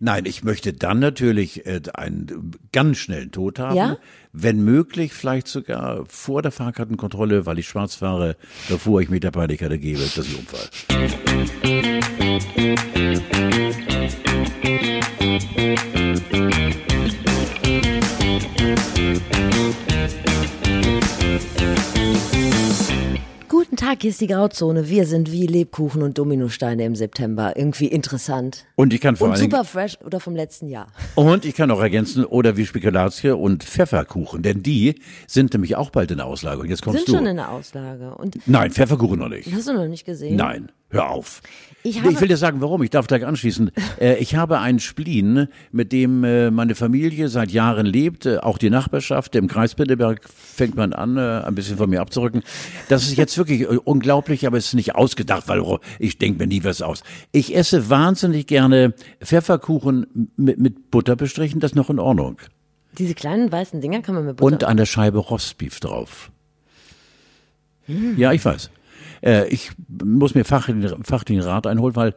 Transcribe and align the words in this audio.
Nein, 0.00 0.26
ich 0.26 0.44
möchte 0.44 0.72
dann 0.72 1.00
natürlich 1.00 1.66
äh, 1.66 1.80
einen 1.92 2.52
ganz 2.70 2.98
schnellen 2.98 3.32
Tod 3.32 3.58
haben. 3.58 3.76
Ja? 3.76 3.98
Wenn 4.32 4.62
möglich, 4.64 5.12
vielleicht 5.12 5.48
sogar 5.48 6.04
vor 6.06 6.40
der 6.40 6.52
Fahrkartenkontrolle, 6.52 7.46
weil 7.46 7.58
ich 7.58 7.66
schwarz 7.66 7.96
fahre, 7.96 8.36
bevor 8.68 9.00
ich 9.00 9.08
mit 9.08 9.24
der 9.24 9.32
Panikkarte 9.32 9.78
gebe, 9.78 9.98
das 9.98 10.18
ist 10.18 10.28
ein 10.28 10.36
Unfall. 10.36 10.68
Tag, 23.78 24.02
hier 24.02 24.10
ist 24.10 24.20
die 24.20 24.26
Grauzone. 24.26 24.88
Wir 24.88 25.06
sind 25.06 25.30
wie 25.30 25.46
Lebkuchen 25.46 26.02
und 26.02 26.18
Dominosteine 26.18 26.84
im 26.84 26.96
September. 26.96 27.52
Irgendwie 27.56 27.86
interessant. 27.86 28.64
Und 28.74 28.92
ich 28.92 29.00
kann 29.00 29.14
vor 29.14 29.28
Und 29.28 29.34
allen 29.34 29.42
super 29.42 29.62
fresh 29.64 29.96
oder 30.04 30.18
vom 30.18 30.34
letzten 30.34 30.66
Jahr. 30.68 30.88
und 31.14 31.44
ich 31.44 31.54
kann 31.54 31.70
auch 31.70 31.80
ergänzen, 31.80 32.24
oder 32.24 32.56
wie 32.56 32.66
Spekulatie 32.66 33.30
und 33.30 33.62
Pfefferkuchen, 33.62 34.42
denn 34.42 34.64
die 34.64 34.96
sind 35.28 35.52
nämlich 35.52 35.76
auch 35.76 35.90
bald 35.90 36.10
in 36.10 36.16
der 36.16 36.26
Auslage. 36.26 36.60
Und 36.60 36.68
jetzt 36.70 36.82
kommst 36.82 36.98
Sind 37.06 37.08
du. 37.08 37.18
schon 37.18 37.26
in 37.26 37.36
der 37.36 37.52
Auslage. 37.52 38.16
Und 38.16 38.36
Nein, 38.46 38.72
Pfefferkuchen 38.72 39.16
noch 39.20 39.28
nicht. 39.28 39.48
hast 39.54 39.68
du 39.68 39.74
noch 39.74 39.86
nicht 39.86 40.04
gesehen? 40.04 40.34
Nein, 40.34 40.72
hör 40.90 41.10
auf. 41.10 41.42
Ich 41.84 42.02
habe- 42.02 42.20
will 42.20 42.28
dir 42.28 42.36
sagen, 42.36 42.60
warum. 42.60 42.82
Ich 42.82 42.90
darf 42.90 43.06
gleich 43.06 43.24
anschließen. 43.24 43.70
Äh, 44.00 44.16
ich 44.18 44.36
habe 44.36 44.60
einen 44.60 44.78
Spleen, 44.78 45.48
mit 45.72 45.90
dem 45.90 46.22
äh, 46.22 46.50
meine 46.52 46.76
Familie 46.76 47.28
seit 47.28 47.50
Jahren 47.50 47.84
lebt, 47.84 48.26
äh, 48.26 48.38
auch 48.38 48.56
die 48.58 48.70
Nachbarschaft. 48.70 49.34
Im 49.34 49.48
Kreis 49.48 49.74
Pinneberg 49.74 50.20
fängt 50.28 50.76
man 50.76 50.92
an, 50.92 51.16
äh, 51.16 51.42
ein 51.44 51.54
bisschen 51.56 51.76
von 51.78 51.90
mir 51.90 52.00
abzurücken. 52.00 52.42
Das 52.88 53.02
ist 53.04 53.16
jetzt 53.16 53.36
wirklich 53.38 53.62
äh, 53.62 53.78
unglaublich, 53.82 54.46
aber 54.46 54.56
es 54.56 54.66
ist 54.66 54.74
nicht 54.74 54.94
ausgedacht, 54.94 55.48
weil 55.48 55.60
oh, 55.60 55.80
ich 55.98 56.18
denke 56.18 56.38
mir 56.38 56.46
nie 56.46 56.62
was 56.62 56.80
aus. 56.80 57.02
Ich 57.32 57.56
esse 57.56 57.90
wahnsinnig 57.90 58.46
gerne 58.46 58.94
Pfefferkuchen 59.20 60.30
mit, 60.36 60.58
mit 60.58 60.90
Butter 60.92 61.16
bestrichen, 61.16 61.58
das 61.58 61.72
ist 61.72 61.76
noch 61.76 61.90
in 61.90 61.98
Ordnung. 61.98 62.38
Diese 62.98 63.14
kleinen 63.14 63.50
weißen 63.50 63.80
Dinger 63.80 64.02
kann 64.02 64.14
man 64.14 64.26
mit 64.26 64.36
Butter. 64.36 64.52
Und 64.52 64.64
eine 64.64 64.86
Scheibe 64.86 65.18
Rostbeef 65.18 65.80
drauf. 65.80 66.30
Ja, 68.16 68.32
ich 68.32 68.44
weiß. 68.44 68.70
Äh, 69.22 69.48
ich 69.48 69.70
muss 70.02 70.34
mir 70.34 70.44
fachlichen, 70.44 71.04
fachlichen 71.04 71.42
Rat 71.42 71.66
einholen, 71.66 71.96
weil 71.96 72.14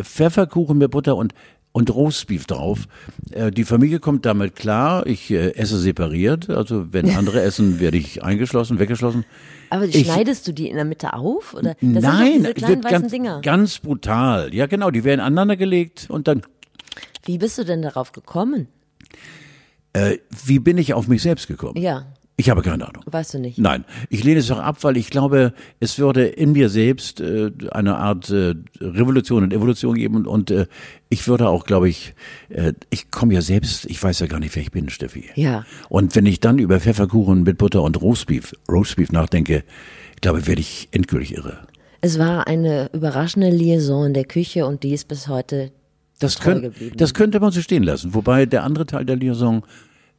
Pfefferkuchen 0.00 0.78
mit 0.78 0.90
Butter 0.90 1.16
und 1.16 1.34
und 1.72 1.94
Roastbeef 1.94 2.46
drauf. 2.46 2.88
Äh, 3.30 3.52
die 3.52 3.62
Familie 3.62 4.00
kommt 4.00 4.26
damit 4.26 4.56
klar. 4.56 5.06
Ich 5.06 5.30
äh, 5.30 5.50
esse 5.54 5.78
separiert. 5.78 6.50
Also 6.50 6.92
wenn 6.92 7.08
andere 7.16 7.42
essen, 7.42 7.78
werde 7.78 7.96
ich 7.96 8.24
eingeschlossen, 8.24 8.80
weggeschlossen. 8.80 9.24
Aber 9.70 9.84
ich- 9.84 10.04
schneidest 10.04 10.48
du 10.48 10.52
die 10.52 10.68
in 10.68 10.74
der 10.74 10.84
Mitte 10.84 11.12
auf? 11.14 11.54
Oder? 11.54 11.74
Das 11.74 11.80
sind 11.80 11.92
Nein, 12.02 12.32
diese 12.38 12.48
es 12.48 12.54
kleinen 12.56 12.82
weißen 12.82 13.00
ganz, 13.02 13.12
Dinger. 13.12 13.40
ganz 13.42 13.78
brutal. 13.78 14.52
Ja, 14.52 14.66
genau. 14.66 14.90
Die 14.90 15.04
werden 15.04 15.20
aneinander 15.20 15.56
gelegt 15.56 16.06
und 16.10 16.26
dann. 16.26 16.42
Wie 17.24 17.38
bist 17.38 17.56
du 17.56 17.62
denn 17.64 17.82
darauf 17.82 18.10
gekommen? 18.10 18.66
Äh, 19.92 20.18
wie 20.44 20.58
bin 20.58 20.76
ich 20.76 20.94
auf 20.94 21.06
mich 21.06 21.22
selbst 21.22 21.46
gekommen? 21.46 21.80
Ja, 21.80 22.06
Ich 22.40 22.48
habe 22.48 22.62
keine 22.62 22.88
Ahnung. 22.88 23.02
weißt 23.04 23.34
du 23.34 23.38
nicht. 23.38 23.58
Nein, 23.58 23.84
ich 24.08 24.24
lehne 24.24 24.40
es 24.40 24.50
auch 24.50 24.58
ab, 24.60 24.78
weil 24.80 24.96
ich 24.96 25.10
glaube, 25.10 25.52
es 25.78 25.98
würde 25.98 26.24
in 26.24 26.52
mir 26.52 26.70
selbst 26.70 27.20
äh, 27.20 27.50
eine 27.70 27.96
Art 27.96 28.30
äh, 28.30 28.54
Revolution 28.80 29.42
und 29.42 29.52
Evolution 29.52 29.94
geben 29.94 30.26
und, 30.26 30.50
äh, 30.50 30.66
ich 31.10 31.28
würde 31.28 31.48
auch, 31.50 31.66
glaube 31.66 31.90
ich, 31.90 32.14
äh, 32.48 32.72
ich 32.88 33.10
komme 33.10 33.34
ja 33.34 33.42
selbst, 33.42 33.84
ich 33.86 34.02
weiß 34.02 34.20
ja 34.20 34.26
gar 34.26 34.40
nicht, 34.40 34.56
wer 34.56 34.62
ich 34.62 34.70
bin, 34.70 34.88
Steffi. 34.88 35.24
Ja. 35.34 35.66
Und 35.90 36.16
wenn 36.16 36.24
ich 36.24 36.40
dann 36.40 36.58
über 36.58 36.80
Pfefferkuchen 36.80 37.42
mit 37.42 37.58
Butter 37.58 37.82
und 37.82 38.00
Roastbeef, 38.00 38.54
Roastbeef 38.70 39.12
nachdenke, 39.12 39.62
glaube 40.22 40.46
werde 40.46 40.62
ich 40.62 40.88
endgültig 40.92 41.34
irre. 41.34 41.58
Es 42.00 42.18
war 42.18 42.46
eine 42.46 42.88
überraschende 42.94 43.50
Liaison 43.50 44.06
in 44.06 44.14
der 44.14 44.24
Küche 44.24 44.64
und 44.64 44.82
die 44.82 44.94
ist 44.94 45.08
bis 45.08 45.28
heute 45.28 45.72
Das, 46.20 46.38
könnt, 46.40 46.62
geblieben. 46.62 46.96
das 46.96 47.12
könnte 47.12 47.38
man 47.38 47.50
so 47.52 47.60
stehen 47.60 47.82
lassen. 47.82 48.14
Wobei 48.14 48.46
der 48.46 48.64
andere 48.64 48.86
Teil 48.86 49.04
der 49.04 49.16
Liaison, 49.16 49.62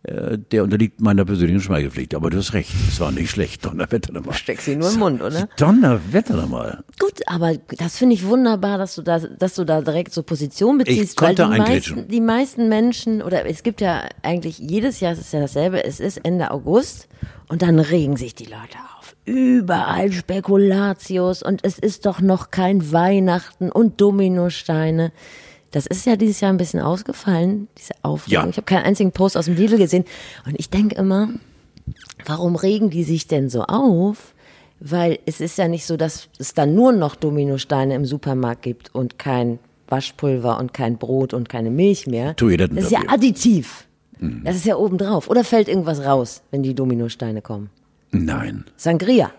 der 0.04 0.64
unterliegt 0.64 1.00
meiner 1.00 1.26
persönlichen 1.26 1.62
Schweigepflicht. 1.62 2.16
Aber 2.16 2.32
du 2.32 2.38
hast 2.38 2.54
recht, 2.54 2.72
es 2.88 3.00
war 3.00 3.12
nicht 3.12 3.30
schlecht. 3.30 3.64
Donnerwetter 3.64 4.12
nochmal. 4.12 4.34
Steck 4.34 4.60
sie 4.60 4.76
nur 4.76 4.92
im 4.92 4.98
Mund, 4.98 5.22
oder? 5.22 5.48
Donnerwetter 5.58 6.36
nochmal. 6.36 6.84
Gut, 6.98 7.22
aber 7.28 7.54
das 7.78 7.98
finde 7.98 8.16
ich 8.16 8.26
wunderbar, 8.26 8.80
dass 8.80 8.96
du 8.96 9.04
da, 9.04 9.20
dass 9.20 9.54
du 9.56 9.64
da 9.64 9.82
direkt 9.82 10.12
so 10.12 10.24
Position 10.24 10.80
beziehst, 10.80 11.22
weil 11.22 11.36
konnte 11.36 11.46
die 11.46 11.62
eingrätschen. 11.62 11.96
meisten, 11.98 12.12
die 12.12 12.22
meisten 12.22 12.70
Menschen 12.70 13.22
oder 13.22 13.46
es 13.46 13.62
gibt 13.62 13.80
ja 13.80 14.06
eigentlich 14.24 14.58
jedes 14.58 15.02
Jahr 15.02 15.12
es 15.12 15.20
ist 15.20 15.34
ja 15.34 15.40
dasselbe. 15.40 15.84
Es 15.84 16.00
ist 16.00 16.18
Ende 16.18 16.50
August 16.50 17.08
und 17.48 17.62
dann 17.62 17.80
regen 17.80 18.18
sich 18.18 18.34
die 18.34 18.46
Leute 18.46 18.78
auf. 18.98 19.16
Überall 19.26 20.12
Spekulatius 20.12 21.44
und 21.44 21.64
es 21.64 21.78
ist 21.78 22.08
doch 22.08 22.22
noch 22.22 22.50
kein 22.50 22.92
Weihnachten 22.92 23.72
und 23.72 24.02
Dominosteine. 24.02 25.12
Das 25.72 25.86
ist 25.86 26.06
ja 26.06 26.16
dieses 26.18 26.42
Jahr 26.42 26.52
ein 26.52 26.58
bisschen 26.58 26.82
ausgefallen, 26.82 27.68
diese 27.78 27.94
Aufregung. 28.02 28.44
Ja. 28.44 28.50
Ich 28.50 28.58
habe 28.58 28.66
keinen 28.66 28.84
einzigen 28.84 29.12
Post 29.12 29.38
aus 29.38 29.46
dem 29.46 29.56
Lidl 29.56 29.78
gesehen 29.78 30.06
und 30.46 30.60
ich 30.60 30.70
denke 30.70 30.96
immer, 30.96 31.30
Warum 32.26 32.56
regen 32.56 32.90
die 32.90 33.04
sich 33.04 33.28
denn 33.28 33.50
so 33.50 33.64
auf? 33.64 34.34
Weil 34.80 35.20
es 35.26 35.42
ist 35.42 35.58
ja 35.58 35.68
nicht 35.68 35.86
so, 35.86 35.98
dass 35.98 36.28
es 36.40 36.54
dann 36.54 36.74
nur 36.74 36.92
noch 36.92 37.16
Dominosteine 37.16 37.96
im 37.96 38.06
Supermarkt 38.06 38.64
gibt 38.64 38.94
und 38.96 39.20
kein 39.20 39.60
Waschpulver 39.88 40.60
und 40.60 40.74
kein 40.74 40.98
Brot 40.98 41.34
und 41.34 41.50
keine 41.50 41.70
Milch 41.70 42.08
mehr. 42.08 42.36
Tu 42.36 42.56
das 42.58 42.70
ist 42.72 42.92
ja 42.92 43.02
additiv. 43.08 43.86
Das 44.44 44.56
ist 44.56 44.66
ja 44.66 44.76
obendrauf. 44.76 45.30
Oder 45.30 45.44
fällt 45.44 45.68
irgendwas 45.68 46.04
raus, 46.04 46.44
wenn 46.52 46.64
die 46.64 46.76
Dominosteine 46.76 47.42
kommen? 47.42 47.70
Nein. 48.12 48.66
Sangria. 48.78 49.32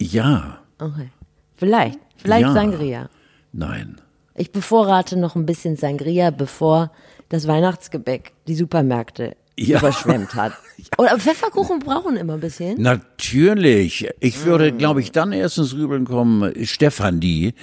Ja. 0.00 0.58
Okay. 0.78 1.10
Vielleicht. 1.56 1.98
Vielleicht 2.16 2.46
Ja. 2.46 2.52
Sangria. 2.52 3.08
Nein. 3.52 4.00
Ich 4.36 4.50
bevorrate 4.52 5.16
noch 5.16 5.36
ein 5.36 5.46
bisschen 5.46 5.76
Sangria, 5.76 6.30
bevor 6.30 6.90
das 7.28 7.46
Weihnachtsgebäck 7.46 8.32
die 8.48 8.54
Supermärkte 8.54 9.36
Ja. 9.56 9.78
überschwemmt 9.78 10.34
hat. 10.34 10.52
Oder 10.98 11.18
Pfefferkuchen 11.18 11.78
brauchen 11.78 12.16
immer 12.16 12.34
ein 12.34 12.40
bisschen. 12.40 12.80
Natürlich. 12.80 14.08
Ich 14.20 14.44
würde, 14.44 14.72
Mm. 14.72 14.78
glaube 14.78 15.00
ich, 15.00 15.12
dann 15.12 15.32
erst 15.32 15.58
ins 15.58 15.70
Grübeln 15.74 16.04
kommen. 16.04 16.52
Stefanie. 16.66 17.54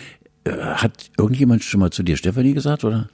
Äh, 0.44 0.52
hat 0.52 1.12
irgendjemand 1.18 1.64
schon 1.64 1.80
mal 1.82 1.92
zu 1.92 2.04
dir 2.04 2.18
Stefanie 2.18 2.54
gesagt, 2.54 2.84
oder? 2.84 3.10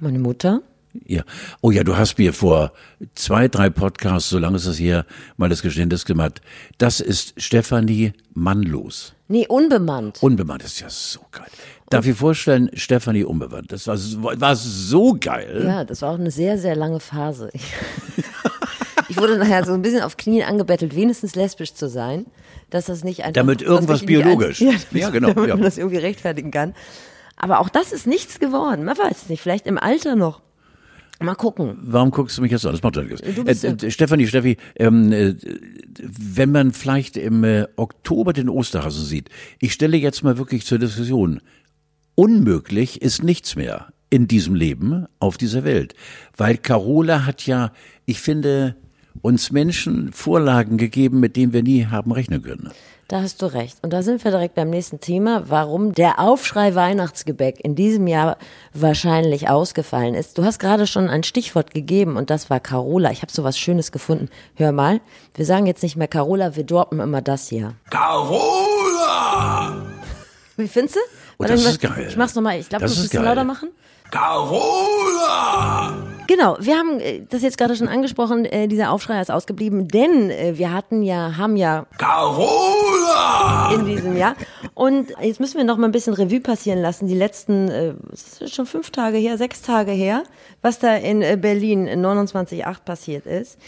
Meine 0.00 0.18
Mutter. 0.18 0.62
Ja. 1.06 1.22
Oh 1.60 1.70
ja, 1.70 1.84
du 1.84 1.96
hast 1.98 2.16
mir 2.16 2.32
vor 2.32 2.72
zwei, 3.14 3.48
drei 3.48 3.68
Podcasts, 3.68 4.30
so 4.30 4.38
lange 4.38 4.56
ist 4.56 4.64
es 4.64 4.78
her, 4.80 5.04
mal 5.36 5.50
das 5.50 5.60
Geständnis 5.60 6.06
gemacht. 6.06 6.40
Das 6.78 7.00
ist 7.00 7.34
Stefanie 7.36 8.14
Mannlos. 8.32 9.12
Nee, 9.28 9.46
unbemannt. 9.48 10.22
Unbemannt 10.22 10.62
ist 10.64 10.80
ja 10.80 10.88
so 10.88 11.20
geil. 11.32 11.44
Darf 11.90 12.06
ich 12.06 12.16
vorstellen, 12.16 12.70
Stefanie 12.74 13.24
unbemannt. 13.24 13.70
Das 13.72 13.86
war, 13.86 13.96
so- 13.96 14.22
war 14.22 14.56
so 14.56 15.16
geil. 15.20 15.62
Ja, 15.64 15.84
das 15.84 16.02
war 16.02 16.10
auch 16.12 16.18
eine 16.18 16.30
sehr, 16.30 16.58
sehr 16.58 16.74
lange 16.74 16.98
Phase. 17.00 17.50
Ich, 17.52 17.62
ich 19.08 19.16
wurde 19.16 19.38
nachher 19.38 19.64
so 19.64 19.72
ein 19.72 19.82
bisschen 19.82 20.02
auf 20.02 20.16
Knien 20.16 20.46
angebettelt, 20.48 20.96
wenigstens 20.96 21.34
lesbisch 21.36 21.74
zu 21.74 21.88
sein, 21.88 22.26
dass 22.70 22.86
das 22.86 23.04
nicht 23.04 23.20
einfach... 23.20 23.34
Damit 23.34 23.62
irgendwas 23.62 24.04
biologisch. 24.04 24.60
Ein, 24.62 24.68
ja, 24.68 24.74
Ja, 25.00 25.10
genau, 25.10 25.28
Damit 25.34 25.48
ja. 25.48 25.54
man 25.54 25.64
das 25.64 25.78
irgendwie 25.78 25.98
rechtfertigen 25.98 26.50
kann. 26.50 26.74
Aber 27.36 27.60
auch 27.60 27.68
das 27.68 27.92
ist 27.92 28.06
nichts 28.06 28.40
geworden. 28.40 28.84
Man 28.84 28.96
weiß 28.98 29.22
es 29.24 29.28
nicht. 29.28 29.40
Vielleicht 29.42 29.66
im 29.66 29.78
Alter 29.78 30.16
noch. 30.16 30.40
Mal 31.20 31.34
gucken. 31.34 31.78
Warum 31.80 32.10
guckst 32.10 32.36
du 32.36 32.42
mich 32.42 32.50
jetzt 32.52 32.66
an? 32.66 32.72
Das 32.72 32.82
macht 32.82 32.96
doch 32.96 33.02
nichts. 33.02 33.22
Äh, 33.22 33.86
äh, 33.86 33.90
Stefanie, 33.90 34.26
Steffi, 34.26 34.58
ähm, 34.76 35.12
äh, 35.12 35.34
wenn 35.98 36.50
man 36.52 36.72
vielleicht 36.72 37.16
im 37.16 37.42
äh, 37.42 37.66
Oktober 37.76 38.34
den 38.34 38.50
Osterhasen 38.50 39.04
sieht, 39.04 39.30
ich 39.58 39.72
stelle 39.72 39.96
jetzt 39.96 40.22
mal 40.24 40.36
wirklich 40.36 40.66
zur 40.66 40.78
Diskussion, 40.78 41.40
unmöglich 42.16 43.00
ist 43.00 43.22
nichts 43.22 43.54
mehr 43.54 43.92
in 44.10 44.26
diesem 44.26 44.56
Leben 44.56 45.06
auf 45.20 45.38
dieser 45.38 45.62
Welt. 45.62 45.94
Weil 46.36 46.56
Carola 46.56 47.24
hat 47.24 47.46
ja, 47.46 47.70
ich 48.04 48.20
finde, 48.20 48.74
uns 49.22 49.52
Menschen 49.52 50.12
Vorlagen 50.12 50.76
gegeben, 50.78 51.20
mit 51.20 51.36
denen 51.36 51.52
wir 51.52 51.62
nie 51.62 51.86
haben 51.86 52.10
rechnen 52.10 52.42
können. 52.42 52.72
Da 53.08 53.22
hast 53.22 53.40
du 53.40 53.46
recht. 53.46 53.78
Und 53.82 53.92
da 53.92 54.02
sind 54.02 54.24
wir 54.24 54.32
direkt 54.32 54.56
beim 54.56 54.68
nächsten 54.68 54.98
Thema, 54.98 55.44
warum 55.48 55.92
der 55.92 56.18
Aufschrei 56.18 56.74
Weihnachtsgebäck 56.74 57.60
in 57.62 57.76
diesem 57.76 58.08
Jahr 58.08 58.36
wahrscheinlich 58.74 59.48
ausgefallen 59.48 60.14
ist. 60.14 60.38
Du 60.38 60.44
hast 60.44 60.58
gerade 60.58 60.88
schon 60.88 61.08
ein 61.08 61.22
Stichwort 61.22 61.72
gegeben 61.72 62.16
und 62.16 62.30
das 62.30 62.50
war 62.50 62.58
Carola. 62.58 63.12
Ich 63.12 63.22
habe 63.22 63.30
so 63.30 63.44
was 63.44 63.58
Schönes 63.58 63.92
gefunden. 63.92 64.28
Hör 64.56 64.72
mal, 64.72 65.00
wir 65.34 65.44
sagen 65.44 65.66
jetzt 65.66 65.84
nicht 65.84 65.94
mehr 65.94 66.08
Carola, 66.08 66.56
wir 66.56 66.64
droppen 66.64 66.98
immer 66.98 67.22
das 67.22 67.48
hier. 67.48 67.74
Carola! 67.90 69.76
Wie 70.56 70.66
findest 70.66 70.96
du? 70.96 71.00
Oh, 71.38 71.42
Warte, 71.42 71.54
das 71.54 71.62
ich 71.64 71.70
ist 71.70 71.80
geil. 71.80 72.06
Ich 72.08 72.16
mach's 72.16 72.34
nochmal. 72.34 72.58
Ich 72.58 72.68
glaube, 72.68 72.86
du 72.86 72.90
musst 72.90 73.12
ein 73.12 73.16
geil. 73.16 73.24
lauter 73.24 73.44
machen. 73.44 73.70
Carola! 74.10 75.94
Genau, 76.26 76.56
wir 76.60 76.76
haben 76.76 77.00
äh, 77.00 77.22
das 77.28 77.42
jetzt 77.42 77.58
gerade 77.58 77.76
schon 77.76 77.88
angesprochen, 77.88 78.44
äh, 78.44 78.68
dieser 78.68 78.90
Aufschrei 78.90 79.20
ist 79.20 79.30
ausgeblieben, 79.30 79.88
denn 79.88 80.30
äh, 80.30 80.56
wir 80.56 80.72
hatten 80.72 81.02
ja, 81.02 81.36
haben 81.36 81.56
ja 81.56 81.86
Carola! 81.98 83.72
in 83.74 83.84
diesem 83.84 84.16
Jahr. 84.16 84.34
Und 84.74 85.12
jetzt 85.20 85.40
müssen 85.40 85.56
wir 85.56 85.64
noch 85.64 85.76
mal 85.76 85.86
ein 85.86 85.92
bisschen 85.92 86.14
Revue 86.14 86.40
passieren 86.40 86.80
lassen. 86.80 87.06
Die 87.06 87.14
letzten, 87.14 87.68
es 88.12 88.40
ist 88.40 88.54
schon 88.54 88.66
fünf 88.66 88.90
Tage 88.90 89.18
her, 89.18 89.38
sechs 89.38 89.62
Tage 89.62 89.92
her, 89.92 90.24
was 90.62 90.78
da 90.78 90.94
in 90.96 91.20
Berlin 91.40 91.86
in 91.86 92.04
29.8 92.04 92.80
passiert 92.84 93.26
ist. 93.26 93.58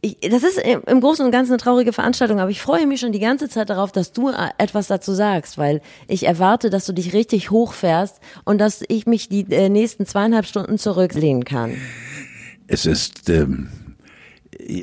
Ich, 0.00 0.18
das 0.20 0.44
ist 0.44 0.58
im 0.58 1.00
Großen 1.00 1.24
und 1.24 1.32
Ganzen 1.32 1.52
eine 1.52 1.58
traurige 1.58 1.92
Veranstaltung, 1.92 2.38
aber 2.38 2.50
ich 2.50 2.60
freue 2.60 2.86
mich 2.86 3.00
schon 3.00 3.12
die 3.12 3.18
ganze 3.18 3.48
Zeit 3.48 3.68
darauf, 3.68 3.90
dass 3.90 4.12
du 4.12 4.28
äh, 4.28 4.50
etwas 4.58 4.86
dazu 4.86 5.12
sagst, 5.12 5.58
weil 5.58 5.80
ich 6.06 6.26
erwarte, 6.26 6.70
dass 6.70 6.86
du 6.86 6.92
dich 6.92 7.12
richtig 7.12 7.50
hochfährst 7.50 8.20
und 8.44 8.58
dass 8.58 8.84
ich 8.88 9.06
mich 9.06 9.28
die 9.28 9.46
äh, 9.50 9.68
nächsten 9.68 10.06
zweieinhalb 10.06 10.46
Stunden 10.46 10.78
zurücklehnen 10.78 11.44
kann. 11.44 11.74
Es 12.68 12.86
ist 12.86 13.28
ähm, 13.28 13.68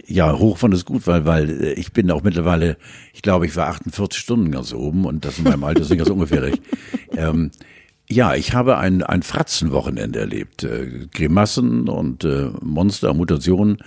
ja 0.07 0.38
hochfahren 0.38 0.73
ist 0.73 0.85
gut, 0.85 1.07
weil 1.07 1.25
weil 1.25 1.50
äh, 1.63 1.73
ich 1.73 1.94
bin 1.94 2.12
auch 2.12 2.23
mittlerweile, 2.23 2.77
ich 3.13 3.21
glaube, 3.21 3.45
ich 3.45 3.56
war 3.56 3.67
48 3.67 4.19
Stunden 4.19 4.51
ganz 4.51 4.73
oben 4.73 5.06
und 5.06 5.23
das 5.23 5.38
in 5.38 5.45
meinem 5.45 5.63
Alter 5.63 5.81
ist 5.81 5.89
nicht 5.89 6.00
ganz 6.00 6.09
ungefährlich. 6.09 6.62
Ähm, 7.17 7.51
ja, 8.09 8.35
ich 8.35 8.53
habe 8.53 8.77
ein, 8.77 9.03
ein 9.03 9.23
Fratzenwochenende 9.23 10.19
erlebt. 10.19 10.63
Äh, 10.63 11.07
Grimassen 11.13 11.88
und 11.88 12.25
äh, 12.25 12.50
Monster, 12.62 13.13
Mutationen. 13.13 13.77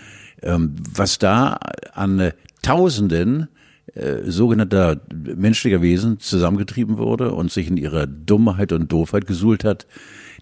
Ähm, 0.42 0.76
was 0.94 1.18
da 1.18 1.58
an 1.94 2.20
äh, 2.20 2.32
Tausenden 2.62 3.48
äh, 3.94 4.30
sogenannter 4.30 5.00
menschlicher 5.12 5.82
Wesen 5.82 6.20
zusammengetrieben 6.20 6.98
wurde 6.98 7.32
und 7.32 7.50
sich 7.50 7.68
in 7.68 7.76
ihrer 7.76 8.06
Dummheit 8.06 8.72
und 8.72 8.92
Doofheit 8.92 9.26
gesuhlt 9.26 9.64
hat, 9.64 9.86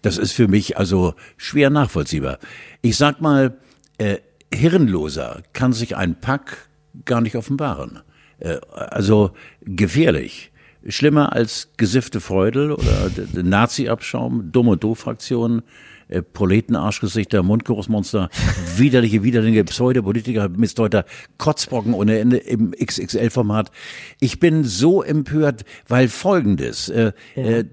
das 0.01 0.17
ist 0.17 0.33
für 0.33 0.47
mich 0.47 0.77
also 0.77 1.13
schwer 1.37 1.69
nachvollziehbar. 1.69 2.39
Ich 2.81 2.97
sag 2.97 3.21
mal, 3.21 3.57
äh, 3.97 4.17
hirnloser 4.53 5.41
kann 5.53 5.73
sich 5.73 5.95
ein 5.95 6.19
Pack 6.19 6.69
gar 7.05 7.21
nicht 7.21 7.35
offenbaren. 7.35 7.99
Äh, 8.39 8.57
also 8.71 9.31
gefährlich. 9.61 10.51
Schlimmer 10.87 11.33
als 11.33 11.69
gesiffte 11.77 12.21
Freudel 12.21 12.71
oder 12.71 13.09
Nazi-Abschaum, 13.33 14.51
dumme 14.51 14.77
Doof-Fraktionen, 14.77 15.63
äh, 16.09 16.21
Proletenarschgesichter, 16.21 17.43
Mundgeruchsmonster, 17.43 18.29
widerliche, 18.77 19.23
widerliche 19.23 19.63
Pseudopolitiker, 19.63 20.49
Missdeuter, 20.49 21.05
Kotzbrocken 21.37 21.93
ohne 21.93 22.19
Ende 22.19 22.37
im 22.37 22.71
XXL-Format. 22.71 23.71
Ich 24.19 24.39
bin 24.39 24.63
so 24.63 25.03
empört, 25.03 25.65
weil 25.87 26.07
folgendes, 26.07 26.89
äh, 26.89 27.11
ja. 27.35 27.43
äh, 27.43 27.65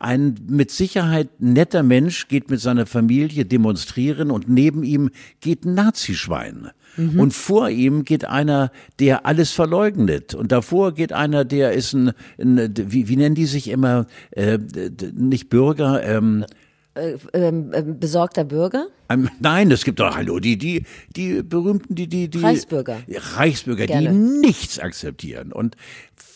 ein 0.00 0.36
mit 0.48 0.70
Sicherheit 0.70 1.28
netter 1.40 1.82
Mensch 1.82 2.28
geht 2.28 2.50
mit 2.50 2.60
seiner 2.60 2.86
Familie 2.86 3.44
demonstrieren 3.44 4.30
und 4.30 4.48
neben 4.48 4.82
ihm 4.82 5.10
geht 5.40 5.64
ein 5.64 5.74
Nazischwein. 5.74 6.70
Mhm. 6.96 7.20
Und 7.20 7.34
vor 7.34 7.70
ihm 7.70 8.04
geht 8.04 8.24
einer, 8.24 8.70
der 9.00 9.24
alles 9.26 9.50
verleugnet. 9.50 10.34
Und 10.34 10.52
davor 10.52 10.92
geht 10.92 11.12
einer, 11.12 11.44
der 11.44 11.72
ist 11.72 11.94
ein, 11.94 12.12
ein 12.38 12.74
wie, 12.76 13.08
wie 13.08 13.16
nennen 13.16 13.34
die 13.34 13.46
sich 13.46 13.68
immer, 13.68 14.06
äh, 14.32 14.58
nicht 15.14 15.48
Bürger, 15.48 16.02
ähm, 16.04 16.44
äh, 16.94 17.16
ähm, 17.32 17.72
äh, 17.72 17.82
besorgter 17.82 18.44
Bürger? 18.44 18.86
Ähm, 19.08 19.30
nein, 19.40 19.70
es 19.70 19.84
gibt 19.84 20.00
doch, 20.00 20.14
hallo, 20.14 20.38
die, 20.40 20.58
die, 20.58 20.84
die 21.16 21.42
berühmten, 21.42 21.94
die, 21.94 22.06
die, 22.06 22.28
die 22.28 22.38
Reichsbürger. 22.38 22.98
Reichsbürger, 23.08 23.86
Gerne. 23.86 24.10
die 24.10 24.14
nichts 24.14 24.78
akzeptieren. 24.78 25.52
Und 25.52 25.76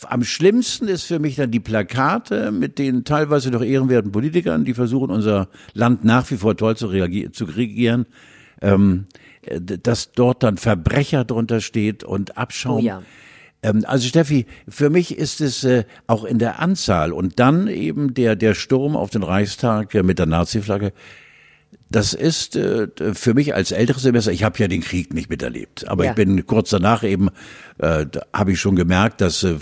am 0.08 0.25
schlimmsten 0.25 0.88
ist 0.88 1.05
für 1.05 1.19
mich 1.19 1.37
dann 1.37 1.50
die 1.50 1.61
Plakate 1.61 2.53
mit 2.53 2.79
den 2.79 3.05
teilweise 3.05 3.50
doch 3.50 3.62
ehrenwerten 3.62 4.12
Politikern, 4.12 4.64
die 4.64 4.75
versuchen, 4.75 5.11
unser 5.11 5.49
Land 5.75 6.05
nach 6.05 6.31
wie 6.31 6.37
vor 6.37 6.56
toll 6.56 6.76
zu, 6.76 6.88
zu 7.32 7.44
regieren. 7.44 8.06
Ähm, 8.62 9.06
dass 9.61 10.12
dort 10.12 10.43
dann 10.43 10.56
Verbrecher 10.56 11.25
drunter 11.25 11.61
steht 11.61 12.03
und 12.03 12.37
Abschaum. 12.37 12.79
Oh 12.79 12.81
ja. 12.81 13.03
Ähm, 13.66 13.84
also 13.86 14.06
Steffi, 14.06 14.46
für 14.68 14.90
mich 14.90 15.16
ist 15.18 15.40
es 15.40 15.64
äh, 15.64 15.84
auch 16.06 16.24
in 16.24 16.38
der 16.38 16.60
Anzahl 16.60 17.12
und 17.12 17.38
dann 17.40 17.66
eben 17.66 18.14
der, 18.14 18.36
der 18.36 18.54
Sturm 18.54 18.96
auf 18.96 19.10
den 19.10 19.22
Reichstag 19.22 19.94
äh, 19.94 20.02
mit 20.02 20.18
der 20.18 20.26
Nazi-Flagge, 20.26 20.92
das 21.90 22.14
ist 22.14 22.56
äh, 22.56 22.88
für 23.14 23.34
mich 23.34 23.54
als 23.54 23.72
älteres 23.72 24.02
Semester, 24.02 24.32
ich 24.32 24.44
habe 24.44 24.58
ja 24.58 24.68
den 24.68 24.82
Krieg 24.82 25.12
nicht 25.12 25.30
miterlebt, 25.30 25.88
aber 25.88 26.04
ja. 26.04 26.10
ich 26.10 26.16
bin 26.16 26.46
kurz 26.46 26.70
danach 26.70 27.02
eben, 27.02 27.28
äh, 27.78 28.06
habe 28.32 28.52
ich 28.52 28.60
schon 28.60 28.76
gemerkt, 28.76 29.20
dass 29.20 29.42
äh, 29.42 29.56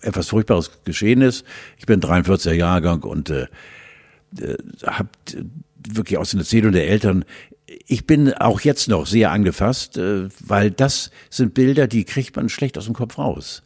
etwas 0.00 0.28
Furchtbares 0.28 0.70
geschehen 0.84 1.22
ist. 1.22 1.44
Ich 1.78 1.86
bin 1.86 2.00
43er 2.00 2.52
Jahrgang 2.52 3.02
und 3.02 3.30
äh, 3.30 3.46
äh 4.40 4.56
habe 4.84 5.08
wirklich 5.86 6.18
aus 6.18 6.30
den 6.30 6.40
Erzählungen 6.40 6.74
der 6.74 6.88
Eltern 6.88 7.24
ich 7.66 8.06
bin 8.06 8.32
auch 8.34 8.60
jetzt 8.60 8.88
noch 8.88 9.06
sehr 9.06 9.30
angefasst, 9.30 9.96
äh, 9.96 10.28
weil 10.40 10.70
das 10.70 11.10
sind 11.30 11.54
Bilder, 11.54 11.86
die 11.86 12.04
kriegt 12.04 12.36
man 12.36 12.48
schlecht 12.48 12.76
aus 12.78 12.84
dem 12.84 12.94
Kopf 12.94 13.18
raus. 13.18 13.62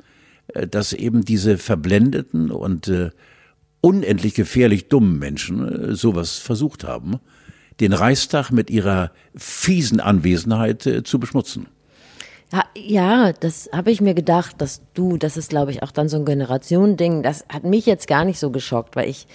Äh, 0.54 0.66
dass 0.66 0.92
eben 0.92 1.24
diese 1.24 1.58
verblendeten 1.58 2.50
und 2.50 2.88
äh, 2.88 3.10
unendlich 3.80 4.34
gefährlich 4.34 4.88
dummen 4.88 5.18
Menschen 5.18 5.94
sowas 5.94 6.38
versucht 6.38 6.82
haben, 6.82 7.20
den 7.78 7.92
Reichstag 7.92 8.50
mit 8.50 8.70
ihrer 8.70 9.12
fiesen 9.36 10.00
Anwesenheit 10.00 11.02
zu 11.04 11.20
beschmutzen. 11.20 11.68
Ja, 12.52 12.64
ja, 12.74 13.32
das 13.32 13.70
habe 13.72 13.92
ich 13.92 14.00
mir 14.00 14.14
gedacht, 14.14 14.56
dass 14.58 14.82
du, 14.94 15.16
das 15.16 15.36
ist 15.36 15.50
glaube 15.50 15.70
ich 15.70 15.84
auch 15.84 15.92
dann 15.92 16.08
so 16.08 16.16
ein 16.16 16.24
Generationending, 16.24 17.22
das 17.22 17.44
hat 17.48 17.62
mich 17.62 17.86
jetzt 17.86 18.08
gar 18.08 18.24
nicht 18.24 18.40
so 18.40 18.50
geschockt, 18.50 18.96
weil 18.96 19.08
ich 19.08 19.28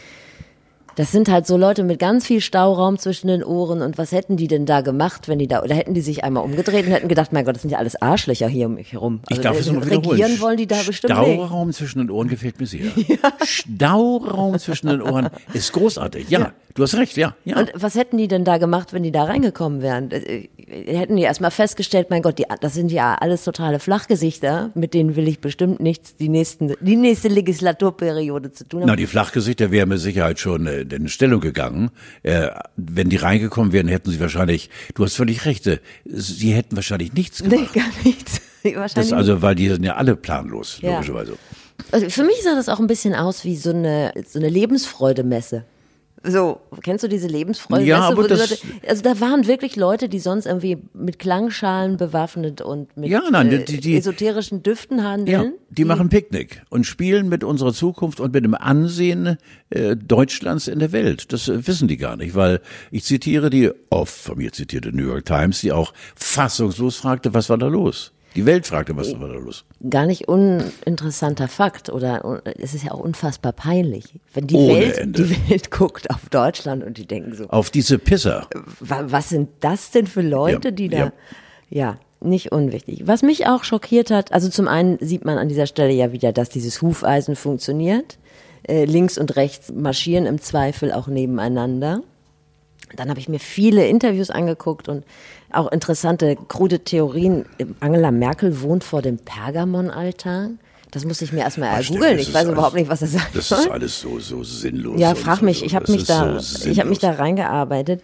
das 0.95 1.11
sind 1.11 1.29
halt 1.29 1.47
so 1.47 1.57
Leute 1.57 1.83
mit 1.83 1.99
ganz 1.99 2.27
viel 2.27 2.41
Stauraum 2.41 2.97
zwischen 2.97 3.27
den 3.27 3.43
Ohren 3.43 3.81
und 3.81 3.97
was 3.97 4.11
hätten 4.11 4.37
die 4.37 4.47
denn 4.47 4.65
da 4.65 4.81
gemacht, 4.81 5.27
wenn 5.27 5.39
die 5.39 5.47
da, 5.47 5.63
oder 5.63 5.75
hätten 5.75 5.93
die 5.93 6.01
sich 6.01 6.23
einmal 6.23 6.43
umgedreht 6.43 6.85
und 6.85 6.91
hätten 6.91 7.07
gedacht, 7.07 7.33
mein 7.33 7.45
Gott, 7.45 7.55
das 7.55 7.61
sind 7.61 7.71
ja 7.71 7.77
alles 7.77 8.01
Arschlöcher 8.01 8.47
hier 8.47 8.67
um 8.67 8.75
mich 8.75 8.93
herum. 8.93 9.21
Also 9.29 9.39
ich 9.39 9.43
darf 9.43 9.59
es 9.59 9.71
nur 9.71 9.81
regieren 9.81 10.03
wiederholen. 10.03 10.41
wollen 10.41 10.57
die 10.57 10.67
da 10.67 10.81
bestimmt 10.85 11.11
Stauraum 11.11 11.67
nicht. 11.67 11.77
zwischen 11.77 11.99
den 11.99 12.09
Ohren 12.11 12.27
gefällt 12.27 12.59
mir 12.59 12.67
sehr. 12.67 12.85
Ja. 13.13 13.33
Stauraum 13.45 14.57
zwischen 14.59 14.87
den 14.87 15.01
Ohren 15.01 15.29
ist 15.53 15.71
großartig. 15.73 16.29
Ja, 16.29 16.39
ja, 16.39 16.51
du 16.73 16.83
hast 16.83 16.95
recht, 16.95 17.17
ja, 17.17 17.35
ja. 17.45 17.59
Und 17.59 17.71
was 17.75 17.95
hätten 17.95 18.17
die 18.17 18.27
denn 18.27 18.43
da 18.43 18.57
gemacht, 18.57 18.93
wenn 18.93 19.03
die 19.03 19.11
da 19.11 19.23
reingekommen 19.25 19.81
wären? 19.81 20.09
Hätten 20.85 21.15
die 21.15 21.23
erstmal 21.23 21.51
festgestellt, 21.51 22.09
mein 22.09 22.21
Gott, 22.21 22.39
die, 22.39 22.45
das 22.61 22.73
sind 22.73 22.91
ja 22.91 23.15
alles 23.15 23.43
totale 23.43 23.79
Flachgesichter, 23.79 24.71
mit 24.75 24.93
denen 24.93 25.15
will 25.15 25.27
ich 25.27 25.39
bestimmt 25.39 25.79
nichts 25.79 26.15
die 26.15 26.29
nächsten, 26.29 26.73
die 26.79 26.95
nächste 26.95 27.27
Legislaturperiode 27.27 28.51
zu 28.51 28.67
tun 28.67 28.81
haben. 28.81 28.87
Na, 28.87 28.95
die 28.95 29.07
Flachgesichter 29.07 29.71
wären 29.71 29.89
mit 29.89 29.99
Sicherheit 29.99 30.39
schon 30.39 30.67
äh, 30.67 30.81
in 30.81 31.07
Stellung 31.09 31.41
gegangen. 31.41 31.91
Äh, 32.23 32.49
wenn 32.75 33.09
die 33.09 33.17
reingekommen 33.17 33.71
wären, 33.71 33.87
hätten 33.87 34.11
sie 34.11 34.19
wahrscheinlich, 34.19 34.69
du 34.95 35.03
hast 35.03 35.15
völlig 35.15 35.45
recht, 35.45 35.67
äh, 35.67 35.79
sie 36.05 36.53
hätten 36.53 36.75
wahrscheinlich 36.75 37.13
nichts 37.13 37.43
gemacht. 37.43 37.69
Nee, 37.75 37.79
gar 37.79 37.89
nichts. 38.03 38.41
Wahrscheinlich 38.63 38.93
das 38.93 39.11
also, 39.11 39.41
weil 39.41 39.55
die 39.55 39.67
sind 39.67 39.83
ja 39.83 39.95
alle 39.95 40.15
planlos, 40.15 40.79
ja. 40.81 40.93
logischerweise. 40.93 41.33
Also 41.91 42.09
für 42.09 42.23
mich 42.23 42.41
sah 42.43 42.55
das 42.55 42.69
auch 42.69 42.79
ein 42.79 42.87
bisschen 42.87 43.13
aus 43.13 43.43
wie 43.43 43.57
so 43.57 43.71
eine, 43.71 44.13
so 44.25 44.39
eine 44.39 44.47
Lebensfreudemesse. 44.47 45.65
So, 46.25 46.61
kennst 46.81 47.03
du 47.03 47.09
diese 47.09 47.27
Lebensfreude? 47.27 47.83
Ja, 47.83 47.99
weißt 47.99 48.11
du, 48.11 48.13
aber 48.13 48.27
das 48.29 48.49
Leute, 48.49 48.87
also 48.87 49.03
da 49.03 49.19
waren 49.19 49.45
wirklich 49.45 49.75
Leute, 49.75 50.07
die 50.07 50.19
sonst 50.19 50.45
irgendwie 50.45 50.77
mit 50.93 51.19
Klangschalen 51.19 51.97
bewaffnet 51.97 52.61
und 52.61 52.95
mit 52.95 53.09
ja, 53.09 53.21
nein, 53.29 53.49
die, 53.49 53.81
die, 53.81 53.97
esoterischen 53.97 54.63
Düften 54.63 55.03
handeln. 55.03 55.27
Ja, 55.27 55.43
die, 55.43 55.75
die, 55.75 55.85
machen 55.85 56.07
Picknick 56.07 56.61
und 56.69 56.85
spielen 56.85 57.27
mit 57.27 57.43
unserer 57.43 57.73
Zukunft 57.73 58.21
und 58.21 58.33
mit 58.33 58.45
dem 58.45 58.55
Ansehen 58.55 59.37
äh, 59.69 59.97
Deutschlands 59.97 60.69
in 60.69 60.79
der 60.79 60.93
Welt. 60.93 61.33
Das 61.33 61.49
äh, 61.49 61.67
wissen 61.67 61.89
die 61.89 61.97
gar 61.97 62.15
nicht, 62.15 62.35
weil 62.35 62.61
ich 62.89 63.03
zitiere 63.03 63.49
die 63.49 63.71
oft 63.89 64.15
von 64.15 64.37
mir 64.37 64.53
zitierte 64.53 64.95
New 64.95 65.05
York 65.05 65.25
Times, 65.25 65.59
die 65.59 65.73
auch 65.73 65.93
fassungslos 66.15 66.95
fragte, 66.95 67.33
was 67.33 67.49
war 67.49 67.57
da 67.57 67.67
los? 67.67 68.13
Die 68.35 68.45
Welt 68.45 68.65
fragte, 68.65 68.95
was 68.97 69.19
war 69.19 69.27
da 69.27 69.35
los? 69.35 69.65
Gar 69.89 70.05
nicht 70.05 70.27
uninteressanter 70.27 71.47
Fakt 71.47 71.89
oder 71.89 72.41
es 72.59 72.73
ist 72.73 72.83
ja 72.83 72.91
auch 72.91 72.99
unfassbar 72.99 73.51
peinlich, 73.51 74.19
wenn 74.33 74.47
die 74.47 74.55
Welt 74.55 75.17
die 75.17 75.49
Welt 75.49 75.71
guckt 75.71 76.09
auf 76.09 76.29
Deutschland 76.29 76.83
und 76.83 76.97
die 76.97 77.05
denken 77.05 77.35
so 77.35 77.47
auf 77.47 77.69
diese 77.69 77.99
Pisser. 77.99 78.47
Was 78.79 79.29
sind 79.29 79.49
das 79.59 79.91
denn 79.91 80.07
für 80.07 80.21
Leute, 80.21 80.69
ja, 80.69 80.71
die 80.71 80.89
da 80.89 80.97
ja. 80.97 81.11
ja 81.69 81.97
nicht 82.23 82.51
unwichtig. 82.51 83.03
Was 83.05 83.21
mich 83.21 83.47
auch 83.47 83.63
schockiert 83.63 84.09
hat, 84.09 84.31
also 84.31 84.49
zum 84.49 84.67
einen 84.67 84.97
sieht 84.99 85.25
man 85.25 85.37
an 85.37 85.49
dieser 85.49 85.67
Stelle 85.67 85.93
ja 85.93 86.11
wieder, 86.11 86.31
dass 86.31 86.49
dieses 86.49 86.81
Hufeisen 86.81 87.35
funktioniert. 87.35 88.17
Äh, 88.65 88.85
links 88.85 89.17
und 89.17 89.35
rechts 89.35 89.73
marschieren 89.73 90.25
im 90.25 90.39
Zweifel 90.39 90.93
auch 90.93 91.07
nebeneinander. 91.07 92.01
Dann 92.95 93.09
habe 93.09 93.19
ich 93.19 93.27
mir 93.27 93.39
viele 93.39 93.87
Interviews 93.87 94.29
angeguckt 94.29 94.87
und 94.87 95.03
auch 95.55 95.71
interessante, 95.71 96.37
krude 96.47 96.79
Theorien. 96.79 97.45
Angela 97.79 98.11
Merkel 98.11 98.61
wohnt 98.61 98.83
vor 98.83 99.01
dem 99.01 99.17
Pergamon-Altar. 99.17 100.49
Das 100.91 101.05
muss 101.05 101.21
ich 101.21 101.33
mir 101.33 101.39
erstmal 101.39 101.83
googeln. 101.83 102.19
Ich 102.19 102.31
weiß 102.33 102.49
überhaupt 102.49 102.75
nicht, 102.75 102.87
was 102.87 103.01
er 103.01 103.07
sagt. 103.07 103.35
Das 103.35 103.51
ist 103.51 103.71
alles 103.71 103.99
so, 103.99 104.19
so 104.19 104.43
sinnlos. 104.43 104.99
Ja, 104.99 105.15
frag 105.15 105.41
mich. 105.41 105.63
Ich 105.63 105.73
habe 105.73 105.91
mich 105.91 106.05
da, 106.05 106.39
so 106.39 106.69
ich 106.69 106.79
habe 106.79 106.89
mich 106.89 106.99
da 106.99 107.11
reingearbeitet. 107.13 108.03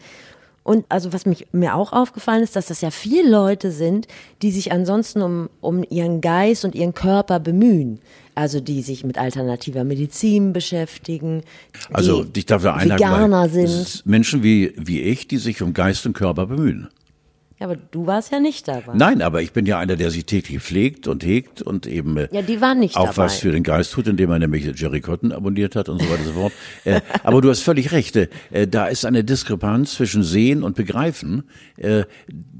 Und 0.63 0.85
also 0.89 1.13
was 1.13 1.25
mich, 1.25 1.47
mir 1.51 1.75
auch 1.75 1.93
aufgefallen 1.93 2.43
ist, 2.43 2.55
dass 2.55 2.67
das 2.67 2.81
ja 2.81 2.91
viele 2.91 3.29
Leute 3.29 3.71
sind, 3.71 4.07
die 4.41 4.51
sich 4.51 4.71
ansonsten 4.71 5.21
um, 5.21 5.49
um 5.61 5.83
ihren 5.89 6.21
Geist 6.21 6.65
und 6.65 6.75
ihren 6.75 6.93
Körper 6.93 7.39
bemühen. 7.39 7.99
Also 8.35 8.59
die 8.59 8.81
sich 8.81 9.03
mit 9.03 9.17
alternativer 9.17 9.83
Medizin 9.83 10.53
beschäftigen. 10.53 11.43
Also 11.91 12.25
ich 12.35 12.45
darf 12.45 12.63
da 12.63 12.83
Veganer 12.83 13.49
sind. 13.49 14.03
Menschen 14.05 14.43
wie, 14.43 14.73
wie 14.77 15.01
ich, 15.01 15.27
die 15.27 15.37
sich 15.37 15.61
um 15.61 15.73
Geist 15.73 16.05
und 16.05 16.13
Körper 16.13 16.47
bemühen. 16.47 16.87
Ja, 17.59 17.65
aber 17.67 17.75
du 17.75 18.07
warst 18.07 18.31
ja 18.31 18.39
nicht 18.39 18.67
dabei. 18.69 18.93
Nein, 18.93 19.21
aber 19.21 19.41
ich 19.41 19.51
bin 19.51 19.65
ja 19.65 19.77
einer, 19.79 19.97
der 19.97 20.11
sich 20.11 20.25
täglich 20.25 20.61
pflegt 20.61 21.07
und 21.07 21.25
hegt 21.25 21.61
und 21.61 21.87
eben 21.87 22.15
äh, 22.17 22.29
Ja, 22.31 22.41
die 22.41 22.61
waren 22.61 22.79
nicht 22.79 22.95
auch 22.95 23.07
dabei. 23.07 23.17
was 23.23 23.35
für 23.39 23.51
den 23.51 23.63
Geist 23.63 23.91
tut, 23.91 24.07
indem 24.07 24.31
er 24.31 24.39
nämlich 24.39 24.65
Jerry 24.79 25.01
Cotton 25.01 25.33
abonniert 25.33 25.75
hat 25.75 25.89
und 25.89 26.01
so 26.01 26.09
weiter 26.09 26.19
und 26.21 26.25
so 26.27 26.33
fort. 26.33 26.53
Äh, 26.85 27.01
aber 27.23 27.41
du 27.41 27.49
hast 27.49 27.59
völlig 27.61 27.91
recht. 27.91 28.15
Äh, 28.15 28.27
da 28.67 28.87
ist 28.87 29.05
eine 29.05 29.23
Diskrepanz 29.25 29.95
zwischen 29.95 30.23
Sehen 30.23 30.63
und 30.63 30.75
Begreifen. 30.77 31.43
Äh, 31.75 32.05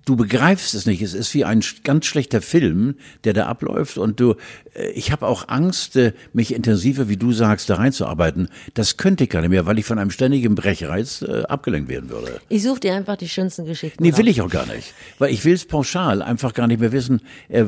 du 0.10 0.16
begreifst 0.16 0.74
es 0.74 0.88
nicht. 0.88 1.04
Es 1.04 1.14
ist 1.14 1.36
wie 1.36 1.46
ein 1.46 1.64
ganz 1.84 2.08
schlechter 2.08 2.42
Film, 2.42 2.96
der 3.26 3.34
da 3.34 3.46
abläuft. 3.46 4.00
Und 4.00 4.20
du, 4.20 4.36
äh, 4.74 4.90
ich 4.92 5.12
habe 5.12 5.28
auch 5.28 5.48
Angst, 5.50 5.96
äh, 5.96 6.14
mich 6.34 6.54
intensiver, 6.54 7.08
wie 7.10 7.18
du 7.18 7.32
sagst, 7.32 7.70
da 7.70 7.76
reinzuarbeiten. 7.76 8.50
Das 8.74 8.98
könnte 8.98 9.26
ich 9.26 9.30
gar 9.30 9.42
nicht 9.42 9.52
mehr, 9.52 9.68
weil 9.68 9.78
ich 9.78 9.86
von 9.86 10.00
einem 10.00 10.10
ständigen 10.10 10.56
Brechreiz 10.56 11.22
äh, 11.22 11.44
abgelenkt 11.44 11.90
werden 11.90 12.10
würde. 12.10 12.42
Ich 12.50 12.64
suche 12.64 12.80
dir 12.80 12.96
einfach 12.96 13.18
die 13.18 13.30
schönsten 13.30 13.66
Geschichten. 13.66 14.02
Nee, 14.02 14.18
will 14.18 14.28
ich 14.28 14.42
auch 14.42 14.50
gar 14.50 14.66
nicht. 14.66 14.96
Weil 15.20 15.32
ich 15.32 15.46
will 15.46 15.54
es 15.54 15.66
pauschal 15.66 16.24
einfach 16.24 16.56
gar 16.56 16.66
nicht 16.66 16.80
mehr 16.80 16.92
wissen, 16.92 17.22
äh, 17.48 17.66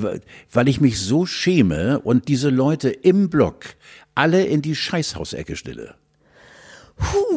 weil 0.51 0.67
ich 0.67 0.81
mich 0.81 0.99
so 0.99 1.27
schäme 1.27 1.99
und 1.99 2.27
diese 2.27 2.49
Leute 2.49 2.89
im 2.89 3.29
Block 3.29 3.65
alle 4.15 4.43
in 4.45 4.63
die 4.63 4.75
Scheißhausecke 4.75 5.55
stelle. 5.55 5.93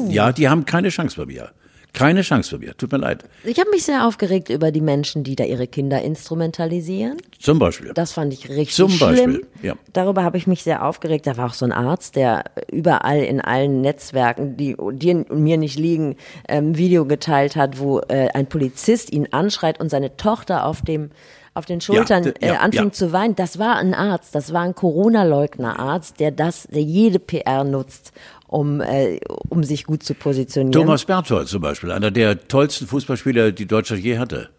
Ja, 0.09 0.33
die 0.33 0.49
haben 0.49 0.65
keine 0.65 0.89
Chance 0.89 1.17
bei 1.17 1.27
mir. 1.27 1.53
Keine 1.95 2.23
Chance 2.23 2.59
bei 2.59 2.67
mir. 2.67 2.77
Tut 2.77 2.91
mir 2.93 2.99
leid. 2.99 3.25
Ich 3.45 3.59
habe 3.61 3.71
mich 3.71 3.85
sehr 3.85 4.07
aufgeregt 4.07 4.51
über 4.51 4.73
die 4.73 4.81
Menschen, 4.81 5.23
die 5.23 5.37
da 5.37 5.45
ihre 5.45 5.69
Kinder 5.69 6.03
instrumentalisieren. 6.03 7.19
Zum 7.39 7.61
Beispiel. 7.61 7.93
Das 7.95 8.13
fand 8.13 8.33
ich 8.33 8.49
richtig 8.49 8.75
Zum 8.75 8.99
Beispiel, 8.99 9.35
schlimm. 9.37 9.47
ja. 9.63 9.75
Darüber 9.93 10.25
habe 10.25 10.37
ich 10.37 10.47
mich 10.49 10.65
sehr 10.65 10.85
aufgeregt. 10.85 11.27
Da 11.27 11.37
war 11.37 11.47
auch 11.47 11.55
so 11.55 11.65
ein 11.65 11.73
Arzt, 11.73 12.17
der 12.17 12.45
überall 12.71 13.23
in 13.23 13.41
allen 13.41 13.81
Netzwerken, 13.81 14.57
die 14.57 14.77
dir 14.93 15.25
und 15.31 15.41
mir 15.41 15.57
nicht 15.57 15.79
liegen, 15.79 16.17
ähm, 16.49 16.77
Video 16.77 17.07
geteilt 17.07 17.55
hat, 17.55 17.79
wo 17.79 18.01
äh, 18.01 18.29
ein 18.35 18.47
Polizist 18.47 19.13
ihn 19.13 19.29
anschreit 19.31 19.79
und 19.81 19.89
seine 19.89 20.17
Tochter 20.17 20.67
auf 20.67 20.83
dem 20.83 21.11
auf 21.55 21.67
den 21.67 21.81
Schultern 21.81 22.33
äh, 22.41 22.49
ja, 22.49 22.55
anfängt 22.55 22.95
ja. 22.95 23.07
zu 23.07 23.13
weinen. 23.13 23.37
Das 23.37 23.61
war 23.61 23.77
ein 23.77 23.95
Arzt, 23.95 24.35
das 24.35 24.53
war 24.53 24.63
ein 24.63 24.75
Corona-Leugner-Arzt, 24.75 26.19
der 26.19 26.33
das, 26.33 26.65
der 26.65 26.83
jede 26.83 27.21
PR 27.21 27.63
nutzt, 27.63 28.13
um, 28.55 28.81
äh, 28.81 29.19
um 29.49 29.65
sich 29.65 29.85
gut 29.85 30.03
zu 30.05 30.15
positionieren. 30.15 30.73
Thomas 30.73 31.05
Berthold 31.05 31.49
zum 31.49 31.61
Beispiel, 31.61 31.91
einer 31.91 32.13
der 32.13 32.47
tollsten 32.47 32.87
Fußballspieler, 32.87 33.53
die 33.53 33.67
Deutschland 33.67 34.03
je 34.03 34.19
hatte. 34.19 34.51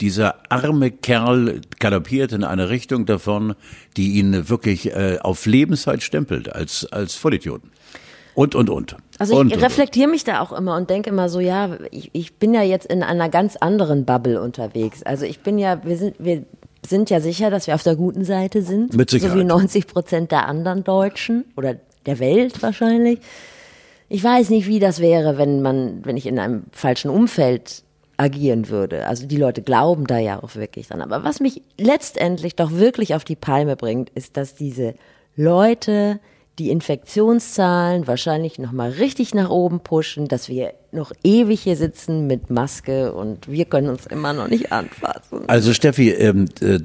Dieser 0.00 0.36
arme 0.48 0.90
Kerl 0.90 1.60
galoppiert 1.78 2.32
in 2.32 2.42
eine 2.42 2.70
Richtung 2.70 3.04
davon, 3.04 3.54
die 3.98 4.12
ihn 4.12 4.48
wirklich 4.48 4.92
äh, 4.92 5.18
auf 5.20 5.44
Lebenszeit 5.44 6.02
stempelt 6.02 6.50
als, 6.50 6.90
als 6.90 7.16
Vollidioten. 7.16 7.70
Und, 8.34 8.54
und, 8.54 8.70
und. 8.70 8.96
Also 9.18 9.36
und, 9.36 9.48
ich 9.48 9.52
und, 9.52 9.58
und. 9.58 9.64
reflektiere 9.64 10.08
mich 10.08 10.24
da 10.24 10.40
auch 10.40 10.52
immer 10.52 10.74
und 10.74 10.88
denke 10.88 11.10
immer 11.10 11.28
so, 11.28 11.38
ja, 11.38 11.76
ich, 11.90 12.08
ich 12.14 12.36
bin 12.36 12.54
ja 12.54 12.62
jetzt 12.62 12.86
in 12.86 13.02
einer 13.02 13.28
ganz 13.28 13.56
anderen 13.56 14.06
Bubble 14.06 14.40
unterwegs. 14.40 15.02
Also 15.02 15.26
ich 15.26 15.40
bin 15.40 15.58
ja, 15.58 15.84
wir 15.84 15.98
sind, 15.98 16.14
wir 16.18 16.44
sind 16.86 17.10
ja 17.10 17.20
sicher, 17.20 17.50
dass 17.50 17.66
wir 17.66 17.74
auf 17.74 17.82
der 17.82 17.96
guten 17.96 18.24
Seite 18.24 18.62
sind. 18.62 18.96
Mit 18.96 19.10
So 19.10 19.18
wie 19.18 19.20
Sicherheit. 19.20 19.46
90 19.46 19.86
Prozent 19.86 20.32
der 20.32 20.48
anderen 20.48 20.82
Deutschen 20.82 21.44
oder 21.56 21.76
der 22.08 22.18
Welt 22.18 22.62
wahrscheinlich. 22.62 23.20
Ich 24.08 24.24
weiß 24.24 24.50
nicht, 24.50 24.66
wie 24.66 24.80
das 24.80 25.00
wäre, 25.00 25.38
wenn 25.38 25.62
man, 25.62 26.04
wenn 26.04 26.16
ich 26.16 26.26
in 26.26 26.38
einem 26.38 26.64
falschen 26.72 27.10
Umfeld 27.10 27.84
agieren 28.16 28.68
würde. 28.68 29.06
Also 29.06 29.26
die 29.26 29.36
Leute 29.36 29.62
glauben 29.62 30.06
da 30.06 30.18
ja 30.18 30.42
auch 30.42 30.56
wirklich 30.56 30.88
dran. 30.88 31.02
Aber 31.02 31.22
was 31.22 31.40
mich 31.40 31.62
letztendlich 31.78 32.56
doch 32.56 32.72
wirklich 32.72 33.14
auf 33.14 33.24
die 33.24 33.36
Palme 33.36 33.76
bringt, 33.76 34.10
ist, 34.10 34.36
dass 34.36 34.56
diese 34.56 34.94
Leute 35.36 36.18
die 36.58 36.70
Infektionszahlen 36.70 38.06
wahrscheinlich 38.06 38.58
noch 38.58 38.72
mal 38.72 38.90
richtig 38.90 39.34
nach 39.34 39.50
oben 39.50 39.80
pushen, 39.80 40.26
dass 40.28 40.48
wir 40.48 40.74
noch 40.90 41.12
ewig 41.22 41.60
hier 41.60 41.76
sitzen 41.76 42.26
mit 42.26 42.50
Maske 42.50 43.12
und 43.12 43.48
wir 43.48 43.64
können 43.64 43.88
uns 43.88 44.06
immer 44.06 44.32
noch 44.32 44.48
nicht 44.48 44.72
anfassen. 44.72 45.44
Also 45.46 45.72
Steffi, 45.72 46.10
ähm, 46.10 46.46
äh, 46.60 46.80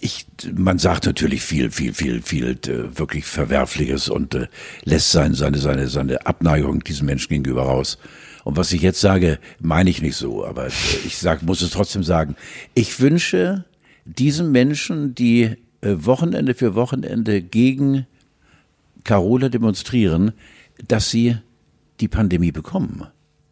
ich, 0.00 0.26
man 0.54 0.78
sagt 0.78 1.06
natürlich 1.06 1.42
viel, 1.42 1.70
viel, 1.70 1.92
viel, 1.92 2.22
viel 2.22 2.58
äh, 2.66 2.98
wirklich 2.98 3.26
Verwerfliches 3.26 4.08
und 4.08 4.34
äh, 4.34 4.46
lässt 4.84 5.12
sein, 5.12 5.34
seine, 5.34 5.58
seine, 5.58 5.88
seine 5.88 6.24
Abneigung 6.26 6.82
diesen 6.84 7.06
Menschen 7.06 7.28
gegenüber 7.28 7.62
raus. 7.62 7.98
Und 8.44 8.56
was 8.56 8.72
ich 8.72 8.80
jetzt 8.80 9.00
sage, 9.00 9.38
meine 9.60 9.90
ich 9.90 10.00
nicht 10.00 10.16
so, 10.16 10.46
aber 10.46 10.66
äh, 10.66 10.72
ich 11.04 11.18
sag, 11.18 11.42
muss 11.42 11.60
es 11.60 11.70
trotzdem 11.70 12.02
sagen. 12.02 12.36
Ich 12.74 13.00
wünsche 13.00 13.64
diesen 14.04 14.52
Menschen, 14.52 15.14
die 15.14 15.56
Wochenende 15.82 16.54
für 16.54 16.74
Wochenende 16.74 17.40
gegen 17.40 18.06
Carola 19.04 19.48
demonstrieren, 19.48 20.32
dass 20.86 21.10
sie 21.10 21.36
die 22.00 22.08
Pandemie 22.08 22.52
bekommen. 22.52 23.06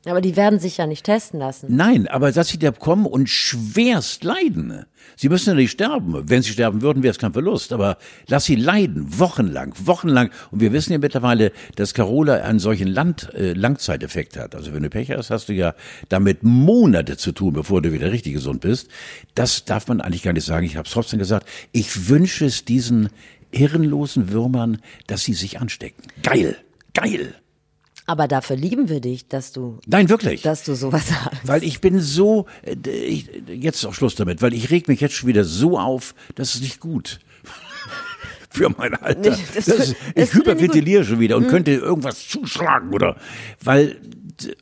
Aber 0.07 0.21
die 0.21 0.37
werden 0.37 0.61
sich 0.61 0.77
ja 0.77 0.87
nicht 0.87 1.05
testen 1.05 1.41
lassen. 1.41 1.67
Nein, 1.75 2.07
aber 2.07 2.31
dass 2.31 2.49
sie 2.49 2.59
da 2.59 2.71
kommen 2.71 3.07
und 3.07 3.29
schwerst 3.29 4.23
leiden. 4.23 4.85
Sie 5.17 5.29
müssen 5.29 5.51
ja 5.51 5.55
nicht 5.55 5.73
sterben. 5.73 6.29
Wenn 6.29 6.43
sie 6.43 6.53
sterben 6.53 6.81
würden, 6.81 7.03
wäre 7.03 7.11
es 7.11 7.19
kein 7.19 7.33
Verlust. 7.33 7.73
Aber 7.73 7.99
lass 8.29 8.45
sie 8.45 8.55
leiden, 8.55 9.19
wochenlang, 9.19 9.75
wochenlang. 9.85 10.31
Und 10.53 10.61
wir 10.61 10.73
wissen 10.73 10.93
ja 10.93 10.99
mittlerweile, 10.99 11.51
dass 11.75 11.93
Carola 11.93 12.35
einen 12.35 12.61
solchen 12.61 12.87
Land, 12.87 13.35
äh, 13.35 13.53
Langzeiteffekt 13.53 14.37
hat. 14.37 14.55
Also 14.55 14.73
wenn 14.73 14.83
du 14.85 14.91
Pech 14.91 15.11
hast, 15.11 15.31
hast 15.31 15.49
du 15.49 15.55
ja 15.55 15.75
damit 16.09 16.45
Monate 16.45 17.17
zu 17.17 17.33
tun, 17.33 17.55
bevor 17.55 17.83
du 17.83 17.93
wieder 17.93 18.13
richtig 18.13 18.35
gesund 18.35 18.61
bist. 18.61 18.89
Das 19.35 19.65
darf 19.65 19.89
man 19.89 20.01
eigentlich 20.01 20.23
gar 20.23 20.33
nicht 20.33 20.47
sagen. 20.47 20.67
Ich 20.67 20.77
habe 20.77 20.87
es 20.87 20.93
trotzdem 20.93 21.19
gesagt. 21.19 21.49
Ich 21.73 22.09
wünsche 22.09 22.45
es 22.45 22.65
diesen 22.65 23.09
hirnlosen 23.53 24.31
Würmern, 24.31 24.81
dass 25.07 25.25
sie 25.25 25.35
sich 25.35 25.61
anstecken. 25.61 26.03
Geil, 26.23 26.57
geil. 26.95 27.35
Aber 28.09 28.29
dafür 28.29 28.55
lieben 28.55 28.89
wir 28.89 29.01
dich, 29.01 29.27
dass 29.27 29.53
du, 29.53 29.81
Nein, 29.87 30.09
wirklich. 30.09 30.43
dass 30.43 30.63
du 30.63 30.75
sowas 30.77 31.09
sagst. 31.09 31.41
Weil 31.43 31.65
ich 31.65 31.81
bin 31.81 31.99
so, 32.01 32.47
äh, 32.63 32.77
ich, 32.89 33.29
jetzt 33.49 33.79
ist 33.79 33.85
auch 33.85 33.95
Schluss 33.95 34.15
damit, 34.15 34.43
weil 34.43 34.55
ich 34.55 34.71
reg 34.71 34.87
mich 34.87 35.01
jetzt 35.01 35.15
schon 35.15 35.29
wieder 35.29 35.43
so 35.45 35.77
auf, 35.79 36.15
das 36.37 36.55
ist 36.55 36.61
nicht 36.61 36.79
gut. 36.81 37.19
Für 38.51 38.71
mein 38.71 38.95
Alter. 38.95 39.31
Nee, 39.33 39.37
das 39.55 39.65
das 39.67 39.79
ist, 39.89 39.97
das 40.15 40.29
ich 40.29 40.35
hyperventiliere 40.35 41.05
schon 41.05 41.19
wieder 41.21 41.37
und 41.37 41.49
könnte 41.49 41.73
irgendwas 41.73 42.27
zuschlagen 42.29 42.95
oder, 42.95 43.17
weil, 43.63 43.97
d- 44.03 44.55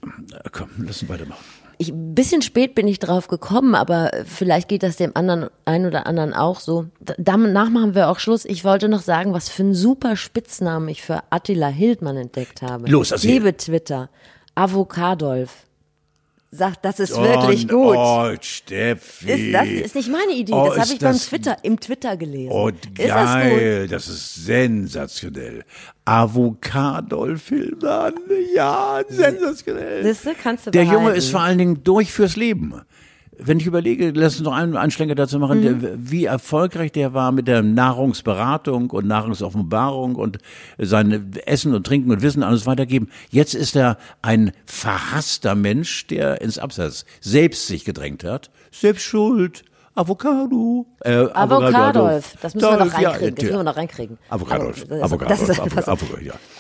komm, 0.51 0.71
lass 0.79 1.03
uns 1.03 1.09
weitermachen. 1.11 1.45
Ich, 1.79 1.91
ein 1.91 2.15
bisschen 2.15 2.43
spät 2.43 2.75
bin 2.75 2.89
ich 2.89 2.99
drauf 2.99 3.29
gekommen, 3.29 3.75
aber 3.75 4.11
vielleicht 4.25 4.69
geht 4.69 4.83
das 4.83 4.97
dem 4.97 5.13
anderen, 5.15 5.49
einen 5.65 5.87
oder 5.87 6.07
anderen 6.07 6.33
auch 6.33 6.61
so. 6.61 6.87
Danach 7.19 7.71
machen 7.71 7.95
wir 7.95 8.09
auch 8.09 8.19
Schluss. 8.19 8.45
Ich 8.45 8.65
wollte 8.65 8.89
noch 8.89 9.03
sagen, 9.03 9.33
was 9.33 9.49
für 9.49 9.63
einen 9.63 9.75
super 9.75 10.17
Spitznamen 10.17 10.89
ich 10.89 11.03
für 11.03 11.23
Attila 11.31 11.69
Hildmann 11.69 12.17
entdeckt 12.17 12.63
habe. 12.63 12.89
Los, 12.89 13.11
erzähl. 13.11 13.33
Liebe 13.33 13.57
Twitter, 13.57 14.09
Avocadolf. 14.55 15.64
Sagt, 16.57 16.85
das 16.85 17.01
ist 17.01 17.17
wirklich 17.17 17.67
gut. 17.67 17.97
Oh, 17.97 18.29
Steffi. 18.41 19.31
Ist, 19.31 19.53
das 19.55 19.67
ist 19.69 19.95
nicht 19.97 20.09
meine 20.11 20.33
Idee. 20.33 20.53
Oh, 20.53 20.69
das 20.69 20.79
habe 20.85 20.93
ich 20.93 20.99
beim 21.01 21.17
Twitter, 21.19 21.57
im 21.63 21.81
Twitter 21.81 22.17
gelesen. 22.17 22.53
Oh, 22.53 22.69
ist 22.69 22.79
das 22.97 23.33
geil, 23.35 23.89
das 23.89 24.07
ist 24.09 24.45
sensationell. 24.45 25.65
Avocadol-Filmern, 26.05 28.15
ja, 28.55 29.01
sensationell. 29.09 30.05
Siehste, 30.05 30.35
kannst 30.41 30.67
du 30.67 30.71
Der 30.71 30.85
Junge 30.85 30.99
behalten. 30.99 31.19
ist 31.19 31.31
vor 31.31 31.41
allen 31.41 31.59
Dingen 31.59 31.83
durch 31.83 32.13
fürs 32.13 32.37
Leben. 32.37 32.83
Wenn 33.39 33.59
ich 33.59 33.67
überlege, 33.67 34.11
lass 34.15 34.37
uns 34.37 34.45
noch 34.45 34.55
einen 34.55 34.77
Anschlenker 34.77 35.15
dazu 35.15 35.39
machen, 35.39 35.61
Mhm. 35.61 35.81
der, 35.81 35.91
wie 35.99 36.25
erfolgreich 36.25 36.93
der 36.93 37.15
war 37.15 37.33
mit 37.33 37.49
der 37.49 37.63
Nahrungsberatung 37.63 38.91
und 38.91 39.07
Nahrungsoffenbarung 39.07 40.15
und 40.17 40.39
sein 40.79 41.33
Essen 41.47 41.75
und 41.75 41.87
Trinken 41.87 42.11
und 42.11 42.23
Wissen 42.23 42.43
alles 42.43 42.67
weitergeben. 42.67 43.09
Jetzt 43.31 43.55
ist 43.55 43.77
er 43.77 43.99
ein 44.23 44.53
verhasster 44.67 45.55
Mensch, 45.55 46.07
der 46.07 46.41
ins 46.41 46.59
Abseits 46.59 47.05
selbst 47.21 47.67
sich 47.67 47.85
gedrängt 47.85 48.25
hat. 48.25 48.51
Selbst 48.71 49.03
schuld. 49.05 49.65
Avocado. 49.97 50.87
Äh, 51.01 51.27
Avocadolf. 51.33 52.37
Das 52.43 52.55
müssen 52.55 52.69
wir 52.69 52.85
noch 52.85 52.95
reinkriegen. 52.95 53.35
Das 53.35 53.43
ja. 53.45 53.51
müssen 53.51 53.59
wir 53.59 53.63
noch 53.63 53.77
reinkriegen. 53.77 54.19
Avocadolf. 54.29 54.85
Das- 54.87 55.03
Avocadolf. 55.03 55.75
das. 55.75 55.89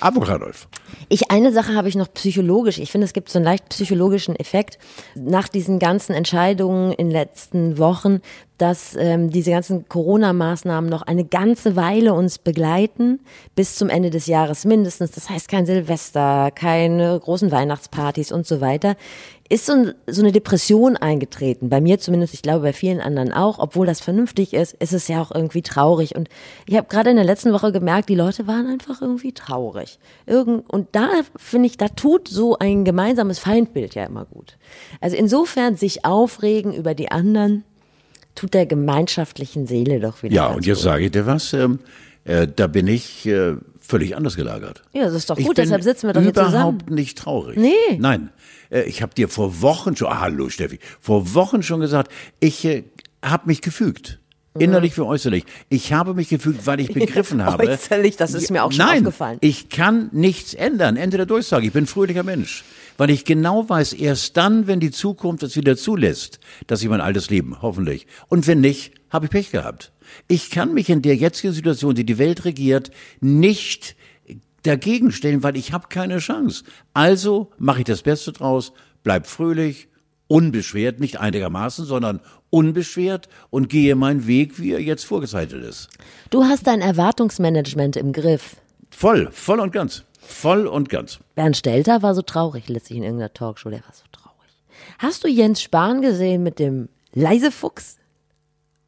Avocadolf. 0.01 0.69
Ich, 1.09 1.31
eine 1.33 1.53
Sache 1.53 1.75
habe 1.75 1.89
ich 1.89 1.97
noch 1.97 2.13
psychologisch. 2.15 2.79
Ich 2.79 2.93
finde, 2.93 3.07
es 3.07 3.13
gibt 3.13 3.29
so 3.29 3.39
einen 3.39 3.45
leicht 3.45 3.69
psychologischen 3.71 4.37
Effekt 4.37 4.79
nach 5.17 5.49
diesen 5.49 5.81
ganzen 5.81 6.15
Entscheidungen 6.15 6.93
in 6.93 7.09
den 7.09 7.13
letzten 7.13 7.79
Wochen, 7.79 8.21
dass 8.59 8.95
ähm, 8.97 9.31
diese 9.31 9.51
ganzen 9.51 9.89
Corona-Maßnahmen 9.89 10.89
noch 10.89 11.03
eine 11.03 11.25
ganze 11.25 11.75
Weile 11.75 12.15
uns 12.15 12.39
begleiten, 12.39 13.21
bis 13.57 13.75
zum 13.75 13.89
Ende 13.89 14.11
des 14.11 14.27
Jahres 14.27 14.65
mindestens. 14.65 15.11
Das 15.11 15.29
heißt 15.29 15.49
kein 15.49 15.67
Silvester, 15.67 16.53
keine 16.55 17.19
großen 17.19 17.51
Weihnachtspartys 17.51 18.31
und 18.31 18.47
so 18.47 18.61
weiter. 18.61 18.95
Ist 19.51 19.67
so, 19.67 19.91
so 20.07 20.23
eine 20.23 20.33
Depression 20.33 20.97
eingetreten. 20.97 21.69
Bei 21.69 21.83
mir 21.83 21.99
zumindest, 21.99 22.33
ich 22.33 22.41
glaube 22.41 22.63
bei 22.63 22.73
vielen 22.73 23.01
anderen 23.01 23.31
auch. 23.31 23.59
Obwohl 23.59 23.87
das 23.87 24.01
vernünftig 24.01 24.55
ist, 24.55 24.73
ist 24.75 24.95
es 24.95 25.07
ja 25.07 25.21
auch 25.21 25.33
irgendwie 25.33 25.61
traurig. 25.61 26.17
Und 26.17 26.31
ich 26.67 26.77
habe 26.77 26.89
gerade 26.89 27.11
in 27.11 27.17
der 27.17 27.27
letzten 27.27 27.53
Woche 27.53 27.71
gemerkt, 27.71 28.09
die 28.09 28.15
Leute 28.15 28.47
waren 28.47 28.67
einfach 28.67 29.03
irgendwie 29.03 29.33
traurig. 29.33 29.99
Irgend, 30.25 30.69
und 30.71 30.89
da 30.93 31.11
finde 31.37 31.67
ich, 31.67 31.77
da 31.77 31.89
tut 31.89 32.29
so 32.29 32.59
ein 32.59 32.85
gemeinsames 32.85 33.39
Feindbild 33.39 33.95
ja 33.95 34.05
immer 34.05 34.25
gut. 34.25 34.57
Also 35.03 35.17
insofern 35.17 35.77
sich 35.77 36.07
aufregen 36.07 36.73
über 36.73 36.95
die 36.95 37.11
anderen, 37.11 37.65
tut 38.35 38.55
der 38.55 38.67
gemeinschaftlichen 38.67 39.67
Seele 39.67 40.01
doch 40.01 40.23
wieder. 40.23 40.35
Ja, 40.35 40.47
und 40.49 40.67
jetzt 40.67 40.79
gut. 40.79 40.85
sage 40.85 41.05
ich 41.05 41.11
dir 41.11 41.27
was. 41.27 41.53
Ähm, 41.53 41.81
äh, 42.25 42.49
da 42.49 42.67
bin 42.67 42.87
ich 42.87 43.27
äh, 43.27 43.55
völlig 43.81 44.17
anders 44.17 44.37
gelagert. 44.37 44.83
Ja, 44.93 45.05
das 45.05 45.15
ist 45.15 45.31
doch 45.31 45.37
gut, 45.37 45.59
deshalb 45.59 45.83
sitzen 45.83 46.09
wir 46.09 46.15
doch 46.15 46.23
hier 46.23 46.31
überhaupt 46.31 46.53
zusammen. 46.53 46.95
nicht 46.95 47.19
traurig. 47.19 47.57
Nee. 47.59 47.99
Nein, 47.99 48.31
ich 48.71 49.03
habe 49.03 49.15
dir 49.15 49.29
vor 49.29 49.63
Wochen 49.63 49.97
schon, 49.97 50.09
ah, 50.09 50.21
hallo 50.21 50.49
Steffi, 50.49 50.79
vor 51.01 51.35
Wochen 51.35 51.63
schon 51.63 51.81
gesagt, 51.81 52.11
ich 52.41 52.65
äh, 52.65 52.85
habe 53.23 53.47
mich 53.47 53.61
gefügt. 53.61 54.21
Innerlich 54.57 54.97
wie 54.97 55.01
äußerlich. 55.01 55.45
Ich 55.69 55.93
habe 55.93 56.15
mich 56.15 56.29
gefügt, 56.29 56.65
weil 56.67 56.79
ich 56.79 56.89
begriffen 56.95 57.45
habe. 57.45 57.67
Äußerlich, 57.67 58.17
das 58.17 58.35
ist 58.35 58.53
mir 58.53 58.63
auch 58.63 58.71
schon 58.71 58.87
Nein, 58.87 58.99
aufgefallen. 58.99 59.39
Ich 59.41 59.69
kann 59.69 60.11
nichts 60.13 60.55
ändern. 60.55 60.97
Ende 60.97 61.17
der 61.17 61.27
Durchsage. 61.27 61.67
Ich 61.67 61.73
bin 61.73 61.85
ein 61.85 61.87
fröhlicher 61.89 62.23
Mensch. 62.23 62.63
Weil 62.97 63.11
ich 63.11 63.25
genau 63.25 63.69
weiß, 63.69 63.95
erst 63.95 64.37
dann, 64.37 64.69
wenn 64.69 64.79
die 64.79 64.93
Zukunft 64.93 65.43
es 65.43 65.57
wieder 65.57 65.77
zulässt, 65.77 66.39
dass 66.69 66.83
ich 66.83 66.89
mein 66.89 67.01
altes 67.01 67.31
Leben, 67.31 67.61
hoffentlich. 67.61 68.07
Und 68.29 68.47
wenn 68.47 68.61
nicht, 68.61 68.93
habe 69.11 69.27
ich 69.27 69.33
Pech 69.33 69.51
gehabt. 69.51 69.91
Ich 70.29 70.51
kann 70.51 70.73
mich 70.73 70.89
in 70.89 71.03
der 71.03 71.17
jetzigen 71.17 71.53
Situation, 71.53 71.97
die 71.97 72.05
die 72.05 72.19
Welt 72.19 72.45
regiert, 72.45 72.93
nicht 73.21 73.97
dagegen 74.65 75.13
stellen, 75.13 75.43
weil 75.43 75.57
ich 75.57 75.73
habe 75.73 75.89
keine 75.89 76.19
Chance. 76.19 76.65
Also 76.93 77.53
mache 77.59 77.81
ich 77.81 77.85
das 77.85 78.03
Beste 78.03 78.33
draus, 78.33 78.73
bleib 79.05 79.27
fröhlich, 79.27 79.89
unbeschwert, 80.27 81.01
nicht 81.01 81.21
einigermaßen, 81.21 81.85
sondern 81.85 82.21
unbeschwert 82.51 83.29
und 83.51 83.69
gehe 83.69 83.95
meinen 83.95 84.27
Weg, 84.27 84.59
wie 84.59 84.73
er 84.73 84.81
jetzt 84.81 85.05
vorgezeichnet 85.05 85.65
ist. 85.65 85.89
Du 86.31 86.45
hast 86.45 86.67
dein 86.67 86.81
Erwartungsmanagement 86.81 87.97
im 87.97 88.13
Griff. 88.13 88.57
Voll, 88.91 89.29
voll 89.31 89.61
und 89.61 89.73
ganz. 89.73 90.05
Voll 90.21 90.67
und 90.67 90.89
ganz. 90.89 91.19
Bernd 91.35 91.57
Stelter 91.57 92.03
war 92.03 92.15
so 92.15 92.23
traurig 92.23 92.69
letztlich 92.69 92.99
in 92.99 93.05
irgendeiner 93.05 93.33
Talkshow, 93.33 93.71
der 93.71 93.81
war 93.81 93.93
so 93.93 94.05
traurig. 94.11 94.51
Hast 94.99 95.25
du 95.25 95.29
Jens 95.29 95.63
Spahn 95.63 96.01
gesehen 96.01 96.43
mit 96.43 96.59
dem 96.59 96.89
Leisefuchs? 97.13 97.99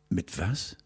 Mit 0.08 0.38
was? 0.38 0.76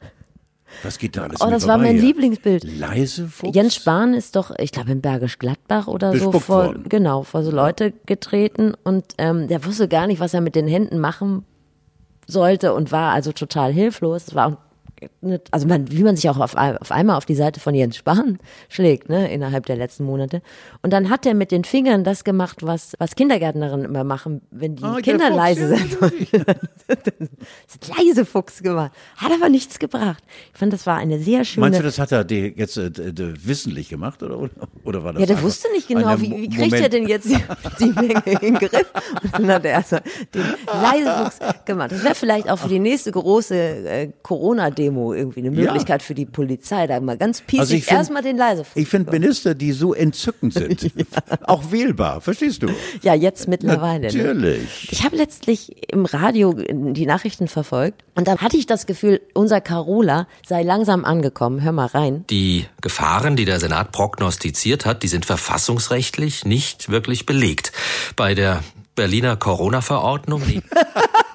Was 0.82 0.98
geht 0.98 1.16
da 1.16 1.24
alles 1.24 1.40
Oh, 1.40 1.50
das 1.50 1.66
war 1.66 1.74
vorbei 1.76 1.88
mein 1.92 1.96
hier? 1.96 2.04
Lieblingsbild. 2.06 2.64
Leise 2.78 3.28
Fuchs? 3.28 3.54
Jens 3.54 3.74
Spahn 3.74 4.14
ist 4.14 4.36
doch, 4.36 4.50
ich 4.58 4.72
glaube, 4.72 4.90
in 4.92 5.00
Bergisch 5.00 5.38
Gladbach 5.38 5.86
oder 5.88 6.12
so 6.16 6.26
Bespuckt 6.26 6.44
vor, 6.44 6.66
worden. 6.66 6.84
genau, 6.88 7.22
vor 7.22 7.42
so 7.42 7.50
Leute 7.50 7.92
getreten 8.06 8.74
und 8.84 9.04
ähm, 9.18 9.48
der 9.48 9.64
wusste 9.64 9.88
gar 9.88 10.06
nicht, 10.06 10.20
was 10.20 10.32
er 10.34 10.40
mit 10.40 10.54
den 10.54 10.66
Händen 10.68 10.98
machen 10.98 11.44
sollte 12.26 12.72
und 12.74 12.92
war 12.92 13.12
also 13.12 13.32
total 13.32 13.72
hilflos. 13.72 14.28
Es 14.28 14.34
war 14.34 14.46
auch 14.52 14.56
also 15.50 15.66
man, 15.66 15.90
wie 15.90 16.02
man 16.02 16.16
sich 16.16 16.28
auch 16.28 16.38
auf, 16.38 16.54
auf 16.54 16.92
einmal 16.92 17.16
auf 17.16 17.24
die 17.24 17.34
Seite 17.34 17.60
von 17.60 17.74
Jens 17.74 17.96
Spahn 17.96 18.38
schlägt, 18.68 19.08
ne, 19.08 19.32
innerhalb 19.32 19.66
der 19.66 19.76
letzten 19.76 20.04
Monate. 20.04 20.42
Und 20.82 20.92
dann 20.92 21.10
hat 21.10 21.26
er 21.26 21.34
mit 21.34 21.52
den 21.52 21.64
Fingern 21.64 22.04
das 22.04 22.24
gemacht, 22.24 22.58
was, 22.62 22.94
was 22.98 23.14
Kindergärtnerinnen 23.14 23.86
immer 23.86 24.04
machen, 24.04 24.42
wenn 24.50 24.76
die 24.76 24.84
Ah, 24.84 24.94
der 24.94 25.02
Kinder 25.02 25.26
Fuchs, 25.26 25.36
leise 25.36 25.70
ja, 25.70 25.76
sind. 25.76 25.98
Das 26.86 27.74
hat 27.90 27.98
leise 27.98 28.24
Fuchs 28.24 28.62
gemacht. 28.62 28.92
Hat 29.16 29.32
aber 29.32 29.48
nichts 29.48 29.78
gebracht. 29.78 30.22
Ich 30.52 30.58
fand, 30.58 30.72
das 30.72 30.86
war 30.86 30.96
eine 30.96 31.18
sehr 31.20 31.44
schöne. 31.44 31.66
Meinst 31.66 31.78
du, 31.78 31.82
das 31.84 31.98
hat 31.98 32.12
er 32.12 32.26
jetzt 32.30 32.76
äh, 32.76 32.90
wissentlich 33.46 33.88
gemacht 33.88 34.22
oder, 34.22 34.50
oder, 34.84 35.04
war 35.04 35.12
das 35.12 35.20
Ja, 35.20 35.26
der 35.26 35.42
wusste 35.42 35.70
nicht 35.72 35.88
genau, 35.88 36.20
wie, 36.20 36.30
wie 36.30 36.48
kriegt 36.48 36.72
er 36.72 36.80
Moment- 36.80 36.92
denn 36.94 37.08
jetzt 37.08 37.28
die, 37.28 37.38
die 37.78 37.92
Menge 37.92 38.22
in 38.26 38.38
den 38.38 38.54
Griff? 38.54 38.90
Und 39.36 39.42
dann 39.44 39.52
hat 39.52 39.64
er 39.64 39.70
erst 39.72 39.92
den 39.92 40.44
Leisefuchs 40.66 41.38
gemacht. 41.64 41.92
Das 41.92 42.02
wäre 42.02 42.14
vielleicht 42.14 42.50
auch 42.50 42.58
für 42.58 42.68
die 42.68 42.78
nächste 42.78 43.12
große 43.12 43.54
äh, 43.54 44.12
Corona-Demo 44.22 44.89
irgendwie 44.90 45.40
eine 45.40 45.50
Ja. 45.56 45.64
Möglichkeit 45.72 46.02
für 46.02 46.14
die 46.14 46.26
Polizei, 46.26 46.86
da 46.86 46.98
mal 47.00 47.16
ganz 47.16 47.38
Also 47.40 47.46
pießig 47.46 47.78
ich 47.78 47.84
find- 47.86 47.98
erstmal 47.98 48.22
den 48.22 48.36
Leisefuchs. 48.36 48.76
Ich 48.76 48.88
finde 48.88 49.10
Minister, 49.12 49.54
die 49.54 49.72
so 49.72 49.94
entzückend 49.94 50.54
sind, 50.54 50.90
auch 51.46 51.70
wählbar, 51.72 52.20
verstehst 52.20 52.62
du? 52.62 52.68
ja, 53.02 53.14
jetzt 53.14 53.48
mittlerweile. 53.48 54.12
Ne? 54.12 54.22
Natürlich. 54.34 54.88
Ich 54.92 55.04
habe 55.04 55.16
letztlich 55.16 55.90
im 55.92 56.04
Radio 56.06 56.52
die 56.54 57.06
Nachrichten 57.06 57.48
verfolgt 57.48 58.02
und 58.14 58.26
da 58.28 58.38
hatte 58.38 58.56
ich 58.56 58.66
das 58.66 58.86
Gefühl, 58.86 59.20
unser 59.34 59.60
Carola 59.60 60.26
sei 60.46 60.62
langsam 60.62 61.04
angekommen. 61.04 61.62
Hör 61.62 61.72
mal 61.72 61.86
rein. 61.86 62.24
Die 62.30 62.66
Gefahren, 62.80 63.36
die 63.36 63.44
der 63.44 63.60
Senat 63.60 63.92
prognostiziert 63.92 64.86
hat, 64.86 65.02
die 65.02 65.08
sind 65.08 65.24
verfassungsrechtlich 65.24 66.44
nicht 66.44 66.90
wirklich 66.90 67.26
belegt. 67.26 67.72
Bei 68.16 68.34
der 68.34 68.62
Berliner 68.96 69.36
Corona-Verordnung, 69.36 70.42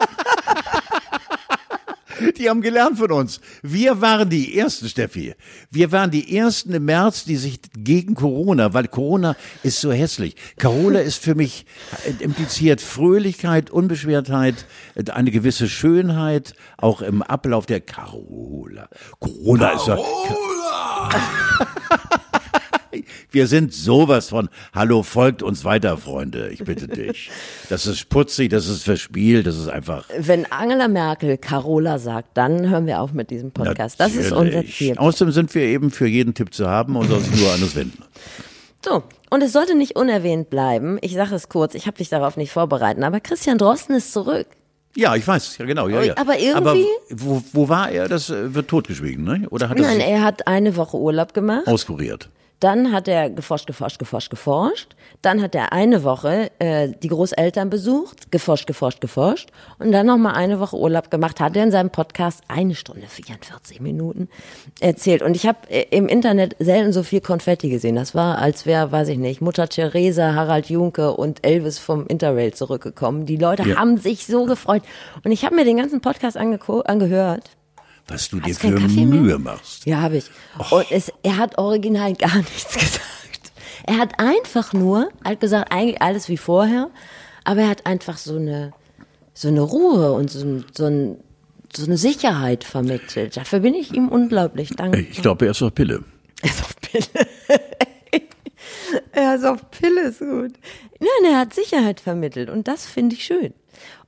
die 2.34 2.50
haben 2.50 2.62
gelernt 2.62 2.98
von 2.98 3.12
uns. 3.12 3.40
Wir 3.62 4.02
waren 4.02 4.30
die 4.30 4.58
Ersten, 4.58 4.90
Steffi. 4.90 5.36
Wir 5.72 5.92
waren 5.92 6.12
die 6.12 6.36
Ersten 6.36 6.74
im 6.74 6.86
März, 6.86 7.26
die 7.26 7.36
sich 7.36 7.60
gegen 7.78 8.16
Corona, 8.16 8.74
weil 8.74 8.88
Corona 8.88 9.36
ist 9.64 9.82
so 9.82 9.92
hässlich. 9.92 10.36
Carola 10.58 11.00
ist 11.00 11.24
für 11.24 11.36
mich 11.36 11.66
äh, 12.06 12.24
impliziert 12.24 12.82
Fröhlichkeit, 12.82 13.70
Unbeschwertheit, 13.70 14.66
eine 15.12 15.32
gewisse 15.32 15.70
Schönheit, 15.70 16.54
auch 16.78 17.02
im 17.02 17.22
Ablauf 17.22 17.66
der 17.66 17.82
Carola. 17.82 18.90
Corona 19.20 19.72
ist 19.72 19.88
ja, 19.88 19.98
wir 23.32 23.48
sind 23.48 23.74
sowas 23.74 24.30
von, 24.30 24.50
hallo, 24.74 25.04
folgt 25.04 25.44
uns 25.44 25.66
weiter, 25.66 25.98
Freunde, 25.98 26.50
ich 26.50 26.64
bitte 26.64 26.88
dich. 26.88 27.30
Das 27.70 27.88
ist 27.88 28.10
putzig, 28.10 28.50
das 28.52 28.68
ist 28.68 28.84
verspielt, 28.84 29.48
das 29.48 29.58
ist 29.58 29.68
einfach 29.70 30.06
Wenn 30.18 30.46
Angela 30.52 30.88
Merkel 30.88 31.38
Carola 31.38 31.98
sagt, 31.98 32.38
dann 32.38 32.70
hören 32.70 32.86
wir 32.86 33.02
auf 33.02 33.12
mit 33.14 33.30
diesem 33.32 33.52
Podcast. 33.52 34.00
Das 34.00 34.14
ist 34.16 34.32
unser 34.32 34.44
Natürlich. 34.46 34.76
Ziel. 34.78 34.98
Außerdem 34.98 35.32
sind 35.34 35.56
wir 35.56 35.64
eben 35.64 35.90
für 35.90 36.08
jeden 36.08 36.34
Tipp 36.36 36.54
zu 36.54 36.68
haben 36.70 36.96
und 36.96 37.08
sich 37.10 37.42
nur 37.42 37.52
an 37.54 37.64
uns 37.64 37.76
wenden. 37.76 38.04
So, 38.86 39.02
und 39.32 39.42
es 39.42 39.52
sollte 39.52 39.76
nicht 39.76 39.96
unerwähnt 39.96 40.52
bleiben. 40.52 41.00
Ich 41.02 41.14
sage 41.16 41.34
es 41.34 41.50
kurz, 41.50 41.74
ich 41.74 41.88
habe 41.88 41.98
dich 41.98 42.10
darauf 42.10 42.38
nicht 42.38 42.52
vorbereitet, 42.52 43.04
aber 43.04 43.20
Christian 43.20 43.58
Drosten 43.58 43.96
ist 43.96 44.14
zurück. 44.14 44.46
Ja, 44.96 45.16
ich 45.16 45.28
weiß, 45.28 45.58
ja 45.58 45.66
genau, 45.66 45.88
ja, 45.90 46.04
ja. 46.04 46.14
Aber 46.18 46.38
irgendwie- 46.40 46.56
Aber 46.56 46.76
wo, 47.10 47.44
wo 47.52 47.68
war 47.68 47.90
er? 47.90 48.08
Das 48.08 48.30
äh, 48.30 48.54
wird 48.54 48.68
totgeschwiegen, 48.70 49.24
ne? 49.26 49.48
Oder 49.50 49.70
hat 49.70 49.78
er 49.78 49.82
Nein, 49.88 50.00
er 50.00 50.24
hat 50.24 50.48
eine 50.48 50.76
Woche 50.78 50.98
Urlaub 50.98 51.34
gemacht. 51.34 51.68
auskuriert? 51.68 52.30
Dann 52.62 52.92
hat 52.94 53.08
er 53.08 53.30
geforscht, 53.30 53.68
geforscht, 53.68 54.00
geforscht, 54.00 54.30
geforscht. 54.30 54.96
Dann 55.22 55.42
hat 55.42 55.56
er 55.56 55.74
eine 55.74 56.04
Woche 56.04 56.52
äh, 56.60 56.90
die 57.04 57.10
Großeltern 57.10 57.70
besucht, 57.70 58.32
geforscht, 58.32 58.66
geforscht, 58.66 59.02
geforscht. 59.02 59.50
Und 59.78 59.92
dann 59.92 60.06
nochmal 60.06 60.36
eine 60.36 60.60
Woche 60.60 60.78
Urlaub 60.78 61.12
gemacht. 61.12 61.40
Hat 61.40 61.56
er 61.58 61.64
in 61.64 61.72
seinem 61.72 61.90
Podcast 61.90 62.42
eine 62.48 62.74
Stunde 62.76 63.08
44 63.08 63.82
Minuten 63.82 64.30
erzählt. 64.80 65.22
Und 65.22 65.36
ich 65.36 65.46
habe 65.46 65.58
äh, 65.70 65.86
im 65.92 66.08
Internet 66.08 66.56
selten 66.60 66.94
so 66.94 67.04
viel 67.04 67.22
Konfetti 67.22 67.70
gesehen. 67.70 67.96
Das 67.96 68.16
war, 68.16 68.38
als 68.40 68.66
wäre, 68.66 68.92
weiß 68.92 69.10
ich 69.10 69.18
nicht, 69.18 69.42
Mutter 69.42 69.68
Theresa, 69.68 70.34
Harald 70.34 70.70
Junke 70.70 71.12
und 71.14 71.46
Elvis 71.46 71.78
vom 71.78 72.08
Interrail 72.08 72.54
zurückgekommen. 72.54 73.26
Die 73.26 73.38
Leute 73.38 73.64
Ja. 73.68 73.76
haben 73.78 73.98
sich 73.98 74.26
so 74.26 74.46
gefreut. 74.46 74.84
Und 75.24 75.32
ich 75.32 75.44
habe 75.46 75.56
mir 75.56 75.66
den 75.66 75.78
ganzen 75.78 76.00
Podcast 76.02 76.38
angehört. 76.38 77.50
Was 78.08 78.30
du 78.30 78.40
dir 78.40 78.52
Hast 78.52 78.60
keinen 78.60 78.78
für 78.78 78.84
Kaffee 78.84 79.06
mehr? 79.06 79.22
Mühe 79.22 79.40
machst. 79.40 79.86
Ja, 79.86 80.02
habe 80.02 80.18
ich. 80.18 80.26
Und 80.70 80.86
es, 80.92 81.12
er 81.24 81.38
hat 81.38 81.58
original 81.58 82.14
gar 82.16 82.38
nichts 82.38 82.74
gesagt. 82.74 83.02
Er 83.88 83.98
hat 83.98 84.20
einfach 84.20 84.74
nur, 84.74 85.10
er 85.24 85.32
hat 85.32 85.40
gesagt, 85.40 85.72
eigentlich 85.72 86.02
alles 86.02 86.30
wie 86.30 86.38
vorher, 86.38 86.90
aber 87.44 87.62
er 87.62 87.70
hat 87.70 87.86
einfach 87.86 88.18
so 88.18 88.36
eine, 88.36 88.74
so 89.34 89.48
eine 89.48 89.62
Ruhe 89.62 90.12
und 90.14 90.30
so, 90.30 90.64
so, 90.74 90.86
ein, 90.86 91.18
so 91.76 91.86
eine 91.86 91.98
Sicherheit 91.98 92.64
vermittelt. 92.64 93.38
Dafür 93.38 93.60
bin 93.60 93.74
ich 93.74 93.94
ihm 93.94 94.10
unglaublich 94.10 94.70
dankbar. 94.70 95.02
Ich 95.02 95.22
glaube, 95.22 95.46
er 95.46 95.52
ist 95.52 95.62
auf 95.62 95.74
Pille. 95.74 96.04
Er 96.42 96.50
ist 96.50 96.62
auf 96.62 96.76
Pille. 96.82 97.28
er 99.12 99.36
ist 99.36 99.46
auf 99.46 99.72
Pille, 99.72 100.02
ist 100.02 100.20
gut. 100.20 100.54
Nein, 101.00 101.32
er 101.32 101.40
hat 101.40 101.54
Sicherheit 101.54 102.00
vermittelt 102.00 102.50
und 102.50 102.68
das 102.68 102.86
finde 102.86 103.16
ich 103.16 103.26
schön. 103.26 103.54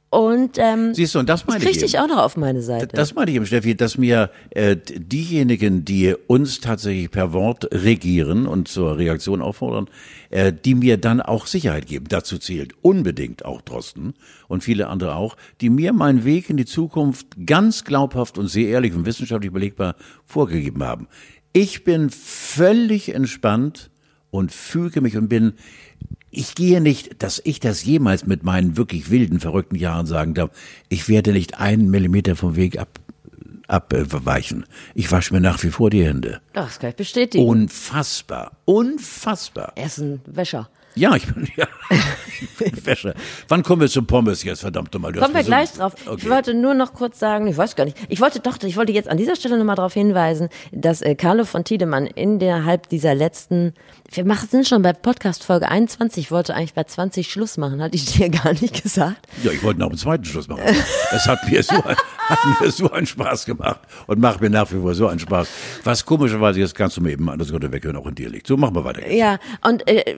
Und 0.09 0.57
ähm, 0.57 0.93
Siehst 0.93 1.15
du, 1.15 1.19
und 1.19 1.27
das 1.27 1.45
meine 1.47 1.59
krieg 1.59 1.75
ich 1.75 1.93
eben. 1.93 2.03
auch 2.03 2.07
noch 2.07 2.23
auf 2.23 2.37
meine 2.37 2.61
Seite. 2.61 2.87
Das 2.87 3.13
meine 3.13 3.29
ich 3.29 3.35
eben, 3.35 3.45
Steffi, 3.45 3.75
dass 3.75 3.97
mir 3.97 4.31
äh, 4.51 4.77
diejenigen, 4.77 5.83
die 5.83 6.15
uns 6.27 6.61
tatsächlich 6.61 7.11
per 7.11 7.33
Wort 7.33 7.67
regieren 7.73 8.47
und 8.47 8.69
zur 8.69 8.97
Reaktion 8.97 9.41
auffordern, 9.41 9.89
äh, 10.29 10.53
die 10.53 10.75
mir 10.75 10.95
dann 10.95 11.19
auch 11.19 11.45
Sicherheit 11.45 11.87
geben. 11.87 12.05
Dazu 12.07 12.37
zählt 12.37 12.73
unbedingt 12.81 13.43
auch 13.43 13.61
Drosten 13.61 14.13
und 14.47 14.63
viele 14.63 14.87
andere 14.87 15.15
auch, 15.15 15.35
die 15.59 15.69
mir 15.69 15.91
meinen 15.91 16.23
Weg 16.23 16.49
in 16.49 16.55
die 16.55 16.65
Zukunft 16.65 17.27
ganz 17.45 17.83
glaubhaft 17.83 18.37
und 18.37 18.47
sehr 18.47 18.69
ehrlich 18.69 18.93
und 18.93 19.05
wissenschaftlich 19.05 19.51
belegbar 19.51 19.97
vorgegeben 20.25 20.83
haben. 20.83 21.07
Ich 21.51 21.83
bin 21.83 22.09
völlig 22.09 23.13
entspannt 23.13 23.89
und 24.29 24.51
füge 24.51 25.01
mich 25.01 25.17
und 25.17 25.27
bin 25.27 25.53
ich 26.37 26.53
gehe 26.53 26.81
nicht, 26.81 27.23
dass 27.23 27.41
ich 27.43 27.59
das 27.59 27.83
jemals 27.83 28.27
mit 28.27 28.43
meinen 28.43 28.77
wirklich 28.77 29.09
wilden, 29.09 29.39
verrückten 29.39 29.75
Jahren 29.75 30.05
sagen 30.05 30.35
darf. 30.35 30.51
Ich 30.87 31.09
werde 31.09 31.33
nicht 31.33 31.59
einen 31.59 31.89
Millimeter 31.89 32.35
vom 32.35 32.55
Weg 32.55 32.77
ab, 32.77 32.99
abweichen. 33.67 34.65
Ich 34.93 35.11
wasche 35.11 35.33
mir 35.33 35.41
nach 35.41 35.63
wie 35.63 35.71
vor 35.71 35.89
die 35.89 36.05
Hände. 36.05 36.39
das 36.53 36.79
kann 36.79 36.91
ich 36.91 36.95
bestätigen. 36.95 37.43
Unfassbar. 37.43 38.51
Unfassbar. 38.65 39.73
er 39.75 39.87
ist 39.87 39.97
ein 39.97 40.21
Wäscher. 40.27 40.69
Ja, 40.97 41.15
ich 41.15 41.27
bin, 41.27 41.47
ja. 41.55 41.67
ich 41.89 42.85
Wäscher. 42.85 43.13
Wann 43.47 43.63
kommen 43.63 43.81
wir 43.81 43.87
zum 43.89 44.05
Pommes 44.07 44.43
jetzt, 44.43 44.61
verdammt 44.61 44.93
nochmal? 44.93 45.13
Kommen 45.13 45.33
wir 45.33 45.43
gleich 45.43 45.71
drauf. 45.73 45.93
Ich 45.99 46.07
Okay. 46.07 46.29
wollte 46.29 46.53
nur 46.53 46.73
noch 46.73 46.93
kurz 46.93 47.19
sagen, 47.19 47.47
ich 47.47 47.57
weiß 47.57 47.75
gar 47.75 47.85
nicht, 47.85 47.97
ich 48.09 48.19
wollte 48.21 48.39
doch, 48.39 48.57
ich 48.63 48.77
wollte 48.77 48.91
jetzt 48.91 49.07
an 49.09 49.17
dieser 49.17 49.35
Stelle 49.35 49.57
nochmal 49.57 49.75
darauf 49.75 49.93
hinweisen, 49.93 50.49
dass 50.71 51.01
äh, 51.01 51.15
Carlo 51.15 51.45
von 51.45 51.63
Tiedemann 51.63 52.07
innerhalb 52.07 52.89
dieser 52.89 53.13
letzten, 53.15 53.73
wir 54.11 54.25
machen 54.25 54.47
sind 54.49 54.67
schon 54.67 54.81
bei 54.81 54.93
Podcast 54.93 55.43
Folge 55.43 55.69
21, 55.69 56.25
ich 56.25 56.31
wollte 56.31 56.55
eigentlich 56.55 56.73
bei 56.73 56.83
20 56.83 57.29
Schluss 57.31 57.57
machen, 57.57 57.81
hatte 57.81 57.95
ich 57.95 58.05
dir 58.05 58.29
gar 58.43 58.53
nicht 58.53 58.81
gesagt. 58.83 59.27
Ja, 59.43 59.51
ich 59.51 59.63
wollte 59.63 59.79
noch 59.79 59.89
einen 59.89 59.97
zweiten 59.97 60.25
Schluss 60.25 60.47
machen. 60.47 60.61
Es 61.11 61.27
hat 61.27 61.47
mir 61.49 61.61
so, 61.63 61.75
hat 61.83 62.39
mir 62.61 62.71
so 62.71 62.91
einen 62.91 63.05
Spaß 63.07 63.45
gemacht 63.45 63.81
und 64.07 64.19
macht 64.19 64.41
mir 64.41 64.49
nach 64.49 64.71
wie 64.71 64.79
vor 64.79 64.95
so 64.95 65.07
einen 65.07 65.19
Spaß. 65.19 65.47
Was 65.83 66.05
komischerweise 66.05 66.59
jetzt 66.59 66.75
kannst 66.75 66.97
du 66.97 67.01
mir 67.01 67.11
eben 67.11 67.29
anders 67.29 67.51
weghören, 67.53 67.97
auch 67.97 68.07
in 68.07 68.15
dir 68.15 68.29
liegt. 68.29 68.47
So, 68.47 68.57
machen 68.57 68.75
wir 68.75 68.83
weiter. 68.83 69.07
Ja, 69.11 69.37
und 69.63 69.87
äh, 69.87 70.17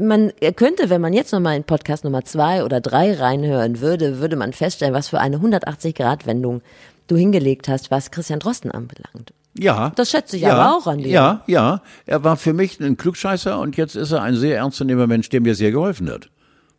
man 0.00 0.32
könnte, 0.56 0.90
wenn 0.90 1.00
man 1.00 1.12
jetzt 1.12 1.32
nochmal 1.32 1.56
in 1.56 1.64
Podcast 1.64 2.04
Nummer 2.04 2.24
zwei 2.24 2.64
oder 2.64 2.80
drei 2.80 3.14
reinhören 3.14 3.80
würde, 3.80 4.20
würde 4.20 4.36
man 4.36 4.52
feststellen, 4.52 4.94
was 4.94 5.08
für 5.08 5.18
eine 5.20 5.38
180-Grad-Wendung 5.38 6.62
du 7.06 7.16
hingelegt 7.16 7.68
hast, 7.68 7.90
was 7.90 8.10
Christian 8.10 8.40
Drosten 8.40 8.70
anbelangt. 8.70 9.32
Ja. 9.58 9.92
Das 9.96 10.10
schätze 10.10 10.36
ich 10.36 10.42
ja, 10.42 10.54
aber 10.54 10.76
auch 10.76 10.86
an 10.86 10.98
dir. 10.98 11.08
Ja, 11.08 11.42
ja. 11.46 11.82
Er 12.06 12.22
war 12.22 12.36
für 12.36 12.52
mich 12.52 12.78
ein 12.80 12.96
Klugscheißer 12.96 13.58
und 13.58 13.76
jetzt 13.76 13.96
ist 13.96 14.12
er 14.12 14.22
ein 14.22 14.36
sehr 14.36 14.58
ernstzunehmender 14.58 15.06
Mensch, 15.08 15.28
der 15.30 15.40
mir 15.40 15.54
sehr 15.54 15.72
geholfen 15.72 16.10
hat. 16.10 16.30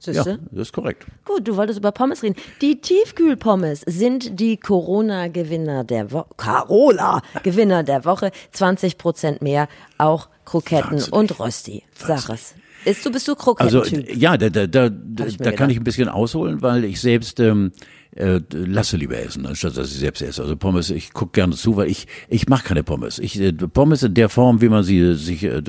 Ja, 0.01 0.13
Siehste? 0.13 0.39
das 0.51 0.69
ist 0.69 0.73
korrekt. 0.73 1.05
Gut, 1.25 1.45
du 1.45 1.57
wolltest 1.57 1.79
über 1.79 1.91
Pommes 1.91 2.23
reden. 2.23 2.37
Die 2.61 2.79
Tiefkühlpommes 2.79 3.81
sind 3.85 4.39
die 4.39 4.55
Corona-Gewinner 4.55 5.83
der 5.83 6.13
Woche. 6.13 6.27
Carola-Gewinner 6.37 7.83
der 7.83 8.05
Woche. 8.05 8.31
20 8.53 8.97
Prozent 8.97 9.41
mehr. 9.41 9.67
Auch 9.97 10.29
Kroketten 10.45 10.91
Wahnsinnig. 10.91 11.13
und 11.13 11.39
Rösti. 11.39 11.83
Sag 11.95 12.29
es. 12.29 12.55
Ist 12.85 13.05
du, 13.05 13.11
bist 13.11 13.27
du 13.27 13.33
Also 13.33 13.81
Krokettentyp? 13.81 14.15
ja, 14.15 14.37
da, 14.37 14.49
da, 14.49 14.67
da, 14.67 14.89
da, 14.89 15.25
kann 15.25 15.35
gedacht. 15.37 15.71
ich 15.71 15.77
ein 15.77 15.83
bisschen 15.83 16.09
ausholen, 16.09 16.61
weil 16.61 16.85
ich 16.85 17.01
selbst 17.01 17.39
ähm, 17.39 17.71
äh, 18.19 18.41
lasse 18.51 18.97
lieber 18.97 19.17
essen, 19.17 19.45
anstatt 19.45 19.77
dass 19.77 19.91
ich 19.91 19.99
selbst 19.99 20.21
esse. 20.21 20.41
Also 20.41 20.55
Pommes, 20.55 20.89
ich 20.89 21.13
gucke 21.13 21.31
gerne 21.31 21.55
zu, 21.55 21.77
weil 21.77 21.89
ich 21.89 22.07
ich 22.27 22.47
mache 22.49 22.65
keine 22.65 22.83
Pommes. 22.83 23.17
Ich 23.17 23.39
äh, 23.39 23.53
Pommes 23.53 24.03
in 24.03 24.13
der 24.13 24.29
Form, 24.29 24.61
wie 24.61 24.69
man 24.69 24.83
sie 24.83 25.15
sich 25.15 25.43
äh, 25.43 25.61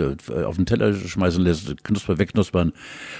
auf 0.44 0.56
den 0.56 0.66
Teller 0.66 0.92
schmeißen 0.92 1.42
lässt, 1.42 1.82
knusper 1.84 2.18
wegknuspern. 2.18 2.72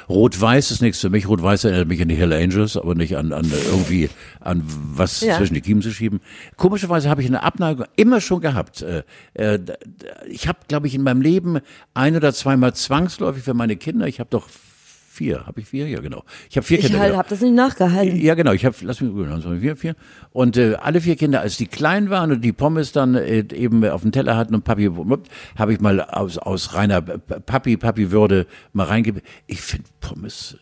Rot-Weiß 0.09 0.71
ist 0.71 0.83
nichts 0.83 1.01
für 1.01 1.11
mich. 1.11 1.29
Rot-Weiß 1.29 1.65
erinnert 1.65 1.89
mich 1.89 2.03
an 2.03 2.09
die 2.09 2.17
Hell 2.17 2.33
Angels, 2.33 2.77
aber 2.77 2.95
nicht 2.95 3.17
an, 3.17 3.33
an 3.33 3.51
irgendwie 3.71 4.11
an 4.41 4.63
was 4.67 5.21
Ja. 5.21 5.37
zwischen 5.37 5.55
die 5.55 5.61
Kiemen 5.61 5.83
zu 5.83 5.93
schieben. 5.93 6.21
Komischerweise 6.57 7.09
habe 7.09 7.23
ich 7.23 7.29
eine 7.29 7.43
Abneigung 7.43 7.87
immer 7.97 8.21
schon 8.21 8.41
gehabt. 8.41 8.83
Äh, 8.83 9.03
äh, 9.35 9.59
ich 10.29 10.49
habe, 10.49 10.59
glaube 10.69 10.87
ich, 10.87 10.95
in 10.95 11.03
meinem 11.03 11.23
Leben 11.23 11.61
ein 11.95 12.17
oder 12.17 12.33
zweimal 12.33 12.75
zwangsläufig 12.75 13.43
für 13.43 13.55
meine 13.55 13.77
Kinder. 13.77 14.07
Ich 14.07 14.19
habe 14.21 14.31
doch 14.31 14.49
vier, 15.11 15.45
habe 15.47 15.61
ich 15.61 15.67
vier? 15.67 15.89
Ja, 15.89 16.01
genau. 16.01 16.23
Ich 16.49 16.57
habe 16.57 16.65
vier 16.65 16.79
Ich 16.79 16.87
Kinder. 16.87 17.01
halt, 17.01 17.11
genau. 17.11 17.19
hab 17.19 17.29
das 17.29 17.41
nicht 17.41 17.55
nachgehalten. 17.55 18.21
Ja, 18.21 18.35
genau. 18.35 18.53
Ich 18.53 18.65
habe, 18.65 18.77
lass 18.83 19.01
mich 19.01 19.13
also 19.29 19.57
vier, 19.59 19.77
vier. 19.77 19.97
Und 20.33 20.57
äh, 20.57 20.77
alle 20.81 21.01
vier 21.01 21.17
Kinder, 21.17 21.41
als 21.41 21.57
die 21.57 21.67
klein 21.67 22.11
waren 22.11 22.31
und 22.31 22.43
die 22.43 22.53
Pommes 22.53 22.93
dann 22.93 23.17
äh, 23.17 23.45
eben 23.53 23.85
auf 23.85 24.03
dem 24.03 24.13
Teller 24.13 24.37
hatten 24.37 24.55
und 24.55 24.63
Papi, 24.63 24.89
habe 25.57 25.73
ich 25.73 25.81
mal 25.81 26.01
aus, 26.01 26.39
aus 26.39 26.75
reiner 26.75 27.03
Papi, 27.03 27.77
Papi-Würde 27.77 28.47
mal 28.73 28.85
reingegeben. 28.87 29.23
Ich 29.49 29.61
finde 29.61 29.89
Pommes, 30.01 30.57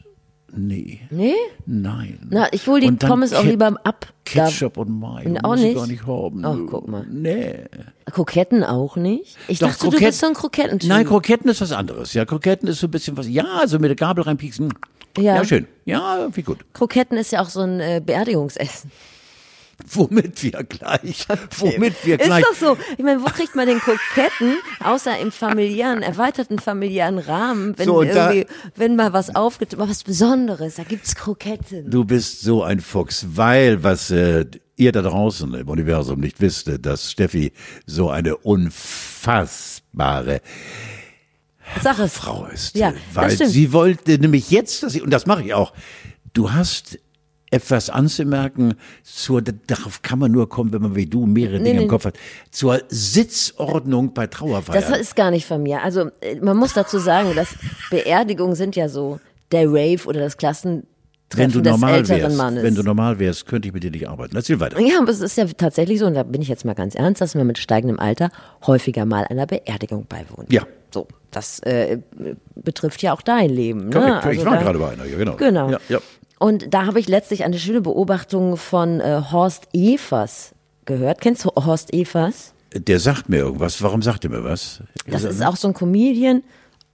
nee, 0.55 1.01
Nee? 1.11 1.35
nein. 1.67 2.19
Na, 2.31 2.49
ich 2.53 2.67
hol 2.67 2.81
die 2.81 2.91
Pommes 2.93 3.33
auch 3.33 3.43
Ke- 3.43 3.49
lieber 3.51 3.67
ab. 3.85 4.07
Da- 4.35 4.45
Ketchup 4.47 4.77
und 4.77 4.91
Mayo. 5.01 5.37
Auch 5.43 5.51
muss 5.53 5.61
nicht? 5.61 5.71
ich 5.71 5.77
gar 5.77 5.87
nicht 5.87 6.07
haben. 6.07 6.45
Ach, 6.45 6.57
guck 6.71 6.87
mal. 6.89 7.07
Nee. 7.09 7.65
Kroketten 8.07 8.63
auch 8.65 8.97
nicht? 8.97 9.37
Ich 9.49 9.59
Doch, 9.59 9.69
dachte, 9.69 9.85
du 9.87 9.91
Krokett- 9.93 10.07
bist 10.07 10.21
so 10.21 10.27
ein 10.27 10.35
Krokettentyp. 10.35 10.89
Nein, 10.89 11.07
Kroketten 11.07 11.49
ist 11.51 11.61
was 11.61 11.73
anderes. 11.73 12.13
Ja, 12.15 12.25
Kroketten 12.25 12.69
ist 12.69 12.81
so 12.81 12.87
ein 12.89 12.91
bisschen 12.91 13.17
was. 13.17 13.29
Ja, 13.29 13.67
so 13.67 13.79
mit 13.79 13.89
der 13.89 13.97
Gabel 13.97 14.25
reinpieksen. 14.25 14.73
Ja. 15.17 15.37
ja 15.37 15.45
schön. 15.45 15.67
Ja, 15.85 16.29
wie 16.33 16.43
gut. 16.43 16.59
Kroketten 16.75 17.17
ist 17.19 17.33
ja 17.33 17.41
auch 17.43 17.49
so 17.49 17.61
ein 17.61 17.81
äh, 17.81 18.03
Beerdigungsessen. 18.05 18.91
Womit 19.93 20.43
wir 20.43 20.65
gleich, 20.65 21.27
womit 21.59 21.95
wir 22.05 22.19
Ist 22.19 22.27
gleich. 22.27 22.45
doch 22.45 22.55
so. 22.55 22.77
Ich 22.97 23.05
meine, 23.05 23.23
wo 23.23 23.27
kriegt 23.27 23.55
man 23.55 23.69
den 23.69 23.79
Kroketten, 23.79 24.57
außer 24.83 25.17
im 25.19 25.31
familiären, 25.31 26.03
erweiterten 26.03 26.59
familiären 26.59 27.19
Rahmen, 27.19 27.79
wenn 27.79 27.87
So, 27.87 28.01
und 28.01 28.09
da- 28.09 28.33
irgendwie, 28.33 28.53
wenn 28.75 28.97
mal 28.97 29.13
was 29.13 29.35
aufgeht, 29.37 29.77
mal 29.79 29.89
was 29.89 30.03
Besonderes, 30.03 30.75
da 30.75 30.83
gibt's 30.83 31.15
Kroketten. 31.15 31.91
Du 31.91 32.05
bist 32.05 32.41
so 32.43 32.65
ein 32.65 32.81
Fuchs, 32.81 33.25
weil 33.35 33.83
was 33.85 34.11
äh, 34.11 34.47
ihr 34.77 34.91
da 34.93 35.03
draußen 35.03 35.55
im 35.55 35.69
Universum 35.69 36.19
nicht 36.21 36.41
wisst, 36.41 36.71
dass 36.85 37.13
Steffi 37.13 37.53
so 37.87 38.11
eine 38.11 38.37
unfassbare 38.37 40.41
es. 41.77 42.13
Frau 42.13 42.47
ist. 42.47 42.75
Ja, 42.77 42.91
äh, 42.91 42.95
weil 43.15 43.31
sie 43.37 43.73
wollte 43.73 44.19
nämlich 44.19 44.51
jetzt, 44.51 44.83
dass 44.83 44.93
sie, 44.95 45.03
und 45.03 45.11
das 45.11 45.27
mache 45.27 45.43
ich 45.45 45.55
auch, 45.55 45.73
du 46.33 46.53
hast 46.53 46.99
etwas 47.51 47.91
anzumerken, 47.91 48.75
zur, 49.03 49.43
darauf 49.43 50.03
kann 50.03 50.19
man 50.19 50.33
nur 50.33 50.49
kommen, 50.49 50.73
wenn 50.73 50.83
man 50.83 50.95
wie 50.95 51.07
du 51.07 51.27
mehrere 51.27 51.59
Dinge 51.59 51.79
nee. 51.79 51.83
im 51.85 51.89
Kopf 51.89 52.05
hat, 52.05 52.15
zur 52.51 52.81
Sitzordnung 52.89 54.13
bei 54.13 54.27
Trauerfeiern. 54.27 54.81
Das 54.81 54.99
ist 54.99 55.17
gar 55.17 55.31
nicht 55.31 55.47
von 55.47 55.63
mir. 55.63 55.83
Also 55.83 56.11
äh, 56.21 56.37
man 56.41 56.57
muss 56.57 56.75
dazu 56.75 56.99
sagen, 56.99 57.35
dass 57.35 57.55
Beerdigungen 57.91 58.55
sind 58.55 58.77
ja 58.77 58.89
so 58.89 59.21
der 59.53 59.67
Rave 59.67 60.07
oder 60.07 60.21
das 60.21 60.37
Klassentreffen 60.37 60.87
wenn 61.37 61.51
du 61.51 61.61
des 61.61 61.71
normal 61.73 62.09
wärst, 62.09 62.37
Mannes. 62.37 62.63
wenn 62.63 62.75
du 62.75 62.83
normal 62.83 63.19
wärst, 63.19 63.47
könnte 63.47 63.69
ich 63.69 63.75
mit 63.75 63.83
dir 63.83 63.91
nicht 63.91 64.09
arbeiten. 64.09 64.37
Erzähl 64.37 64.61
weiter. 64.61 64.79
ja, 64.81 64.99
aber 65.01 65.11
es 65.11 65.21
ist 65.21 65.37
ja 65.37 65.47
tatsächlich 65.47 65.99
so, 65.99 66.07
und 66.07 66.15
da 66.15 66.23
bin 66.23 66.43
ich 66.43 66.49
jetzt 66.49 66.65
mal 66.65 66.75
ganz 66.75 66.95
ernst, 66.95 67.21
dass 67.21 67.35
man 67.35 67.47
mit 67.47 67.59
steigendem 67.59 67.99
Alter 67.99 68.31
häufiger 68.67 69.05
mal 69.05 69.25
einer 69.25 69.47
Beerdigung 69.47 70.07
beiwohnt. 70.07 70.53
Ja. 70.53 70.67
So, 70.91 71.07
das 71.31 71.61
äh, 71.61 71.99
betrifft 72.55 73.03
ja 73.03 73.13
auch 73.13 73.21
dein 73.21 73.51
Leben. 73.51 73.89
Ne? 73.89 73.91
Korrekt. 73.91 74.19
ich 74.33 74.39
Also 74.39 74.47
war 74.47 74.55
da- 74.57 74.63
gerade 74.63 74.79
bei 74.79 74.91
einer, 74.91 75.05
ja, 75.05 75.17
genau. 75.19 75.37
Genau. 75.37 75.71
Ja, 75.71 75.81
ja. 75.89 75.99
Und 76.39 76.73
da 76.73 76.87
habe 76.87 77.01
ich 77.01 77.09
letztlich 77.09 77.45
eine 77.45 77.59
schöne 77.59 77.81
Beobachtung 77.81 78.57
von 78.57 79.01
äh, 79.01 79.23
Horst 79.31 79.69
Evers 79.73 80.55
gehört. 80.85 81.21
Kennst 81.21 81.45
du 81.45 81.51
Horst 81.51 81.93
Evers? 81.93 82.55
Der 82.75 83.01
sagt 83.01 83.29
mir 83.29 83.39
irgendwas. 83.39 83.83
Warum 83.83 84.03
sagt 84.03 84.25
er 84.25 84.31
mir 84.31 84.45
was? 84.45 84.83
Das 85.07 85.25
ist 85.25 85.43
auch 85.43 85.57
so 85.57 85.69
ein 85.69 85.75
Comedian, 85.75 86.43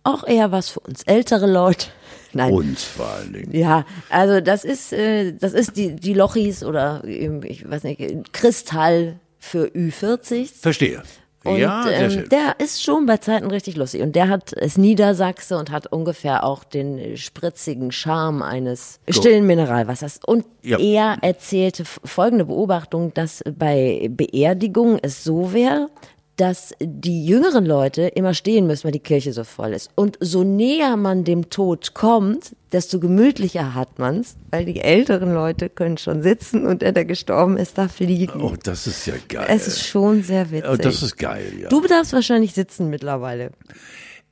auch 0.02 0.24
eher 0.26 0.52
was 0.52 0.70
für 0.70 0.80
uns 0.80 1.02
ältere 1.02 1.50
Leute. 1.50 1.88
Nein. 2.33 2.52
uns 2.52 2.83
vor 2.83 3.07
allen 3.07 3.33
Dingen. 3.33 3.54
Ja, 3.54 3.85
also 4.11 4.40
das 4.40 4.64
ist, 4.64 4.92
äh, 4.92 5.33
das 5.33 5.52
ist 5.52 5.76
die, 5.76 5.94
die 5.94 6.14
Lochis 6.14 6.64
oder 6.64 7.02
ähm, 7.04 7.42
ich 7.44 7.68
weiß 7.68 7.85
nicht, 7.85 8.33
Kristall 8.33 9.20
für 9.38 9.66
Ü40. 9.66 10.48
Verstehe. 10.61 11.02
Und 11.44 11.59
ja, 11.59 11.88
ähm, 11.90 12.28
der 12.30 12.57
ist 12.59 12.83
schon 12.83 13.04
bei 13.07 13.18
Zeiten 13.18 13.46
richtig 13.50 13.76
lustig. 13.76 14.00
Und 14.02 14.16
der 14.16 14.28
hat 14.28 14.52
ist 14.52 14.78
Niedersachse 14.78 15.59
und 15.59 15.70
hat 15.70 15.87
ungefähr 15.92 16.44
auch 16.44 16.64
den 16.64 17.16
spritzigen 17.16 17.92
Charme 17.92 18.42
eines 18.42 18.98
stillen 19.09 19.46
Mineralwassers. 19.46 20.20
Und 20.26 20.46
Ja. 20.62 20.78
er 20.78 21.18
erzählte 21.20 21.85
folgende 21.85 22.46
Beobachtung, 22.46 23.12
dass 23.14 23.42
bei 23.59 24.09
Beerdigungen 24.11 24.98
es 25.02 25.22
so 25.22 25.52
wäre, 25.52 25.88
dass 26.37 26.75
die 26.81 27.25
jüngeren 27.27 27.64
Leute 27.64 28.03
immer 28.03 28.35
stehen 28.35 28.66
müssen, 28.66 28.85
weil 28.85 28.92
die 28.92 28.99
Kirche 28.99 29.33
so 29.33 29.44
voll 29.44 29.73
ist. 29.73 29.90
Und 29.94 30.18
so 30.20 30.42
näher 30.42 30.97
man 30.97 31.25
dem 31.25 31.49
Tod 31.49 31.94
kommt, 31.94 32.57
desto 32.73 32.99
gemütlicher 32.99 33.75
hat 33.75 33.99
man's, 33.99 34.37
weil 34.51 34.64
die 34.64 34.81
älteren 34.81 35.33
Leute 35.33 35.68
können 35.68 35.97
schon 35.97 36.23
sitzen 36.23 36.66
und 36.66 36.83
der, 36.83 36.92
der 36.92 37.05
gestorben 37.05 37.57
ist, 37.57 37.79
darf 37.79 38.01
liegen. 38.01 38.40
Oh, 38.40 38.55
das 38.61 38.87
ist 38.87 39.07
ja 39.07 39.14
geil. 39.29 39.47
es 39.49 39.68
ist 39.68 39.87
schon 39.87 40.23
sehr 40.23 40.51
witzig. 40.51 40.70
oh, 40.70 40.77
das 40.77 41.03
ist 41.03 41.16
geil, 41.16 41.53
ja. 41.61 41.68
Du 41.68 41.81
darfst 41.87 42.12
wahrscheinlich 42.12 42.53
sitzen 42.53 42.90
mittlerweile. 42.90 43.53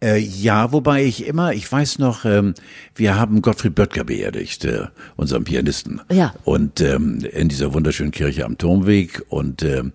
Äh, 0.03 0.19
ja, 0.19 0.73
wobei 0.73 1.05
ich 1.05 1.27
immer, 1.27 1.53
ich 1.53 1.71
weiß 1.71 2.01
noch, 2.01 2.25
ähm, 2.25 2.55
wir 2.97 3.15
haben 3.15 3.41
Gottfried 3.41 3.77
Böttger 3.77 4.03
beerdigt, 4.03 4.65
äh, 4.65 4.87
unseren 5.15 5.45
Pianisten. 5.45 6.01
Ja. 6.11 6.35
Und 6.43 6.81
ähm, 6.81 7.21
in 7.33 7.49
dieser 7.49 7.73
wunderschönen 7.73 8.11
Kirche 8.11 8.45
am 8.45 8.59
Turmweg 8.59 9.23
und 9.29 9.62
ähm, 9.62 9.93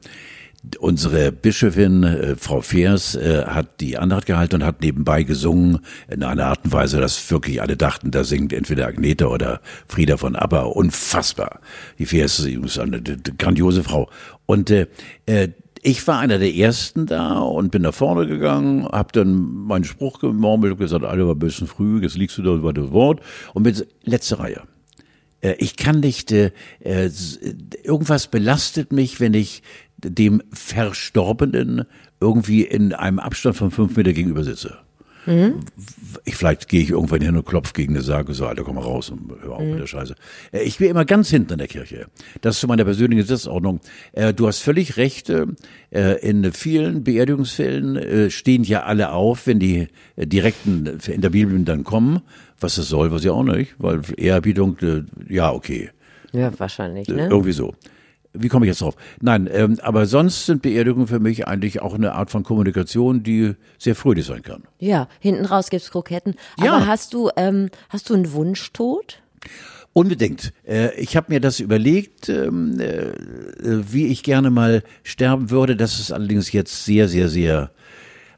Unsere 0.80 1.32
Bischöfin, 1.32 2.04
äh, 2.04 2.36
Frau 2.36 2.62
Feers, 2.62 3.16
äh, 3.16 3.44
hat 3.46 3.80
die 3.80 3.98
Andacht 3.98 4.26
gehalten 4.26 4.56
und 4.56 4.66
hat 4.66 4.82
nebenbei 4.82 5.24
gesungen 5.24 5.80
in 6.10 6.24
einer 6.24 6.48
Art 6.48 6.66
und 6.66 6.72
Weise, 6.72 7.00
dass 7.00 7.30
wirklich 7.32 7.62
alle 7.62 7.78
dachten, 7.78 8.12
da 8.12 8.24
singt 8.24 8.54
entweder 8.54 8.88
Agneta 8.88 9.28
oder 9.28 9.62
Frieda 9.88 10.18
von 10.18 10.36
ABBA. 10.36 10.62
Unfassbar. 10.64 11.60
Die 12.00 12.06
Feers 12.06 12.40
ist 12.40 12.80
eine 12.80 13.02
d- 13.02 13.18
grandiose 13.38 13.84
Frau. 13.84 14.10
Und 14.46 14.70
äh, 14.72 14.88
äh, 15.26 15.50
ich 15.84 16.06
war 16.08 16.20
einer 16.20 16.40
der 16.40 16.54
Ersten 16.54 17.06
da 17.06 17.38
und 17.40 17.72
bin 17.72 17.84
nach 17.84 17.94
vorne 17.94 18.26
gegangen, 18.28 18.86
habe 18.88 19.10
dann 19.14 19.36
meinen 19.68 19.84
Spruch 19.84 20.20
gemurmelt 20.20 20.74
und 20.74 20.80
gesagt, 20.80 21.06
alle 21.06 21.28
war 21.28 21.36
ein 21.36 21.40
bisschen 21.40 21.68
früh, 21.68 22.02
jetzt 22.02 22.18
liegst 22.18 22.38
du 22.38 22.42
da 22.42 22.56
über 22.56 22.74
das 22.74 22.92
Wort. 22.92 23.22
Und 23.54 23.64
bin 23.64 23.76
letzte 24.04 24.40
Reihe. 24.40 24.64
Äh, 25.42 25.54
Ich 25.60 25.78
kann 25.78 26.00
nicht, 26.00 26.32
äh, 26.32 26.52
äh, 26.80 27.10
irgendwas 27.84 28.28
belastet 28.28 28.92
mich, 28.92 29.20
wenn 29.20 29.34
ich 29.36 29.62
dem 30.04 30.42
Verstorbenen 30.54 31.86
irgendwie 32.20 32.64
in 32.64 32.94
einem 32.94 33.20
Abstand 33.20 33.56
von 33.58 33.72
fünf 33.72 33.96
Meter 33.98 34.14
gegenüber 34.14 34.44
sitze. 34.44 34.78
Ich, 36.24 36.38
vielleicht 36.38 36.70
gehe 36.70 36.82
ich 36.82 36.92
irgendwann 36.92 37.20
hin 37.20 37.36
und 37.36 37.46
klopfe 37.46 37.74
gegen 37.74 37.94
eine 37.96 38.02
Sage, 38.02 38.34
so, 38.34 38.46
Alter, 38.46 38.64
komm 38.64 38.76
mal 38.76 38.82
raus 38.86 39.10
und 39.10 39.30
hör 39.42 39.56
auf 39.58 39.62
mit 39.62 39.78
der 39.78 39.86
Scheiße. 39.86 40.16
Äh, 40.54 40.62
Ich 40.64 40.78
bin 40.78 40.90
immer 40.90 41.04
ganz 41.04 41.30
hinten 41.30 41.52
in 41.52 41.58
der 41.58 41.68
Kirche. 41.68 42.06
Das 42.40 42.56
ist 42.56 42.62
zu 42.62 42.68
meiner 42.68 42.86
persönlichen 42.86 43.28
Sitzordnung. 43.28 43.82
Äh, 44.14 44.34
Du 44.34 44.48
hast 44.48 44.60
völlig 44.60 44.96
recht, 44.96 45.30
äh, 45.30 45.46
in 46.22 46.50
vielen 46.54 47.04
Beerdigungsfällen 47.04 48.32
stehen 48.32 48.64
ja 48.64 48.84
alle 48.84 49.12
auf, 49.12 49.48
wenn 49.48 49.60
die 49.60 49.90
direkten 50.16 50.98
in 51.08 51.20
der 51.20 51.30
Bibel 51.30 51.60
dann 51.66 51.84
kommen. 51.84 52.22
Was 52.62 52.76
das 52.76 52.88
soll, 52.88 53.12
weiß 53.12 53.26
ich 53.26 53.30
auch 53.30 53.44
nicht, 53.44 53.76
weil 53.80 54.00
Ehrerbietung, 54.16 54.78
äh, 54.80 55.04
ja, 55.28 55.52
okay. 55.52 55.90
Ja, 56.32 56.58
wahrscheinlich, 56.58 57.10
ne? 57.10 57.28
Irgendwie 57.28 57.52
so. 57.52 57.76
Wie 58.42 58.48
komme 58.48 58.66
ich 58.66 58.70
jetzt 58.70 58.82
drauf? 58.82 58.96
Nein, 59.22 59.50
ähm, 59.52 59.80
aber 59.82 60.06
sonst 60.06 60.46
sind 60.46 60.62
Beerdigungen 60.62 61.08
für 61.08 61.20
mich 61.20 61.48
eigentlich 61.48 61.82
auch 61.82 61.94
eine 61.94 62.14
Art 62.14 62.32
von 62.32 62.44
Kommunikation, 62.44 63.24
die 63.24 63.56
sehr 63.78 63.96
fröhlich 63.96 64.26
sein 64.26 64.42
kann. 64.42 64.64
Ja, 64.80 65.08
hinten 65.20 65.46
raus 65.46 65.70
gibt's 65.70 65.92
Kroketten. 65.92 66.36
Ja. 66.62 66.74
Aber 66.74 66.88
hast 66.88 67.14
du, 67.14 67.30
ähm, 67.36 67.70
hast 67.90 68.10
du 68.10 68.14
einen 68.14 68.32
Wunschtod? 68.34 69.22
Unbedingt. 69.94 70.54
Äh, 70.68 70.94
ich 70.96 71.18
habe 71.18 71.34
mir 71.34 71.40
das 71.40 71.60
überlegt, 71.60 72.30
ähm, 72.30 72.80
äh, 72.80 73.14
wie 73.60 74.08
ich 74.08 74.22
gerne 74.22 74.52
mal 74.52 74.84
sterben 75.04 75.50
würde. 75.50 75.76
Das 75.76 76.00
ist 76.00 76.12
allerdings 76.12 76.52
jetzt 76.52 76.86
sehr, 76.86 77.08
sehr, 77.08 77.30
sehr 77.30 77.72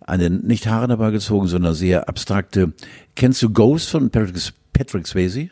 eine 0.10 0.30
nicht 0.30 0.68
Haare 0.68 0.88
dabei 0.88 1.12
gezogen, 1.12 1.48
sondern 1.48 1.74
sehr 1.76 2.10
abstrakte. 2.10 2.74
Kennst 3.16 3.42
du 3.42 3.50
Ghost 3.50 3.90
von 3.90 4.10
Patrick, 4.10 4.42
Patrick 4.74 5.08
Swayze? 5.08 5.50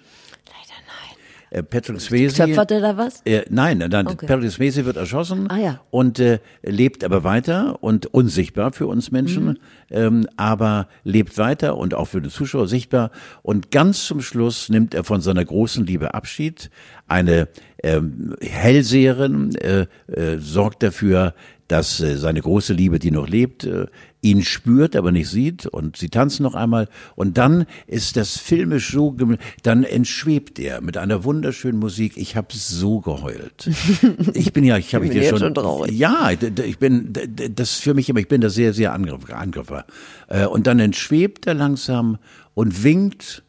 Äh, 1.58 1.64
Patrick 1.64 2.00
Swayze. 2.02 2.46
Töpfert 2.46 2.72
er 2.72 2.82
da 2.82 2.98
was? 2.98 3.22
Äh, 3.26 3.44
nein, 3.50 3.78
nein, 3.80 4.08
Okay. 4.08 4.26
Patrick 4.28 4.52
Swayze 4.52 4.86
wird 4.86 4.98
erschossen 4.98 5.50
Ah, 5.50 5.58
ja. 5.58 5.80
und 5.90 6.20
äh, 6.20 6.40
lebt 6.64 7.04
aber 7.04 7.24
weiter 7.24 7.82
und 7.84 8.06
unsichtbar 8.08 8.72
für 8.72 8.88
uns 8.88 9.12
Menschen, 9.12 9.46
Mhm. 9.46 9.58
ähm, 9.92 10.28
aber 10.38 10.88
lebt 11.04 11.38
weiter 11.38 11.78
und 11.78 11.94
auch 11.94 12.06
für 12.06 12.22
die 12.22 12.30
Zuschauer 12.30 12.68
sichtbar. 12.68 13.12
Und 13.42 13.72
ganz 13.72 14.06
zum 14.06 14.22
Schluss 14.22 14.70
nimmt 14.70 14.94
er 14.94 15.04
von 15.04 15.22
seiner 15.22 15.44
großen 15.46 15.86
Liebe 15.86 16.14
Abschied. 16.14 16.70
Eine 17.08 17.48
ähm, 17.84 18.36
Hellseherin 18.42 19.56
äh, 19.56 19.86
äh, 20.12 20.38
sorgt 20.40 20.84
dafür, 20.84 21.34
dass 21.68 22.00
äh, 22.00 22.16
seine 22.18 22.42
große 22.42 22.74
Liebe, 22.74 22.98
die 23.00 23.12
noch 23.12 23.28
lebt, 23.28 23.66
äh, 23.66 23.88
ihn 24.22 24.44
spürt, 24.44 24.96
aber 24.96 25.12
nicht 25.12 25.30
sieht 25.30 25.68
und 25.68 25.96
sie 25.98 26.10
tanzen 26.10 26.44
noch 26.44 26.56
einmal 26.56 26.90
und 27.16 27.38
dann 27.38 27.66
ist 27.86 28.18
das 28.18 28.38
filmisch 28.38 28.92
so, 28.92 29.16
dann 29.64 29.84
entschwebt 29.84 30.58
er 30.60 30.82
mit 30.82 30.98
einer 30.98 31.24
wunderschönen 31.24 31.78
Musik. 31.80 32.14
Ich 32.18 32.36
habe 32.36 32.48
so 32.52 33.00
geheult. 33.00 33.70
Ich 34.34 34.54
bin 34.54 34.64
ja, 34.64 34.78
ich 34.78 34.94
habe 34.96 35.06
ich 35.06 35.12
dir 35.12 35.30
schon, 35.30 35.40
schon 35.40 35.54
traurig. 35.54 35.92
ja, 35.98 36.32
ich 36.32 36.80
bin, 36.80 37.14
das 37.54 37.72
ist 37.74 37.82
für 37.84 37.94
mich 37.94 38.10
immer, 38.10 38.20
ich 38.20 38.28
bin 38.28 38.42
da 38.42 38.50
sehr, 38.50 38.74
sehr 38.74 38.94
Angriff, 38.94 39.32
Angreifer. 39.32 39.86
Äh, 40.28 40.46
Und 40.46 40.68
dann 40.68 40.80
entschwebt 40.80 41.46
er 41.48 41.54
langsam 41.54 42.18
und 42.54 42.84
winkt 42.84 43.44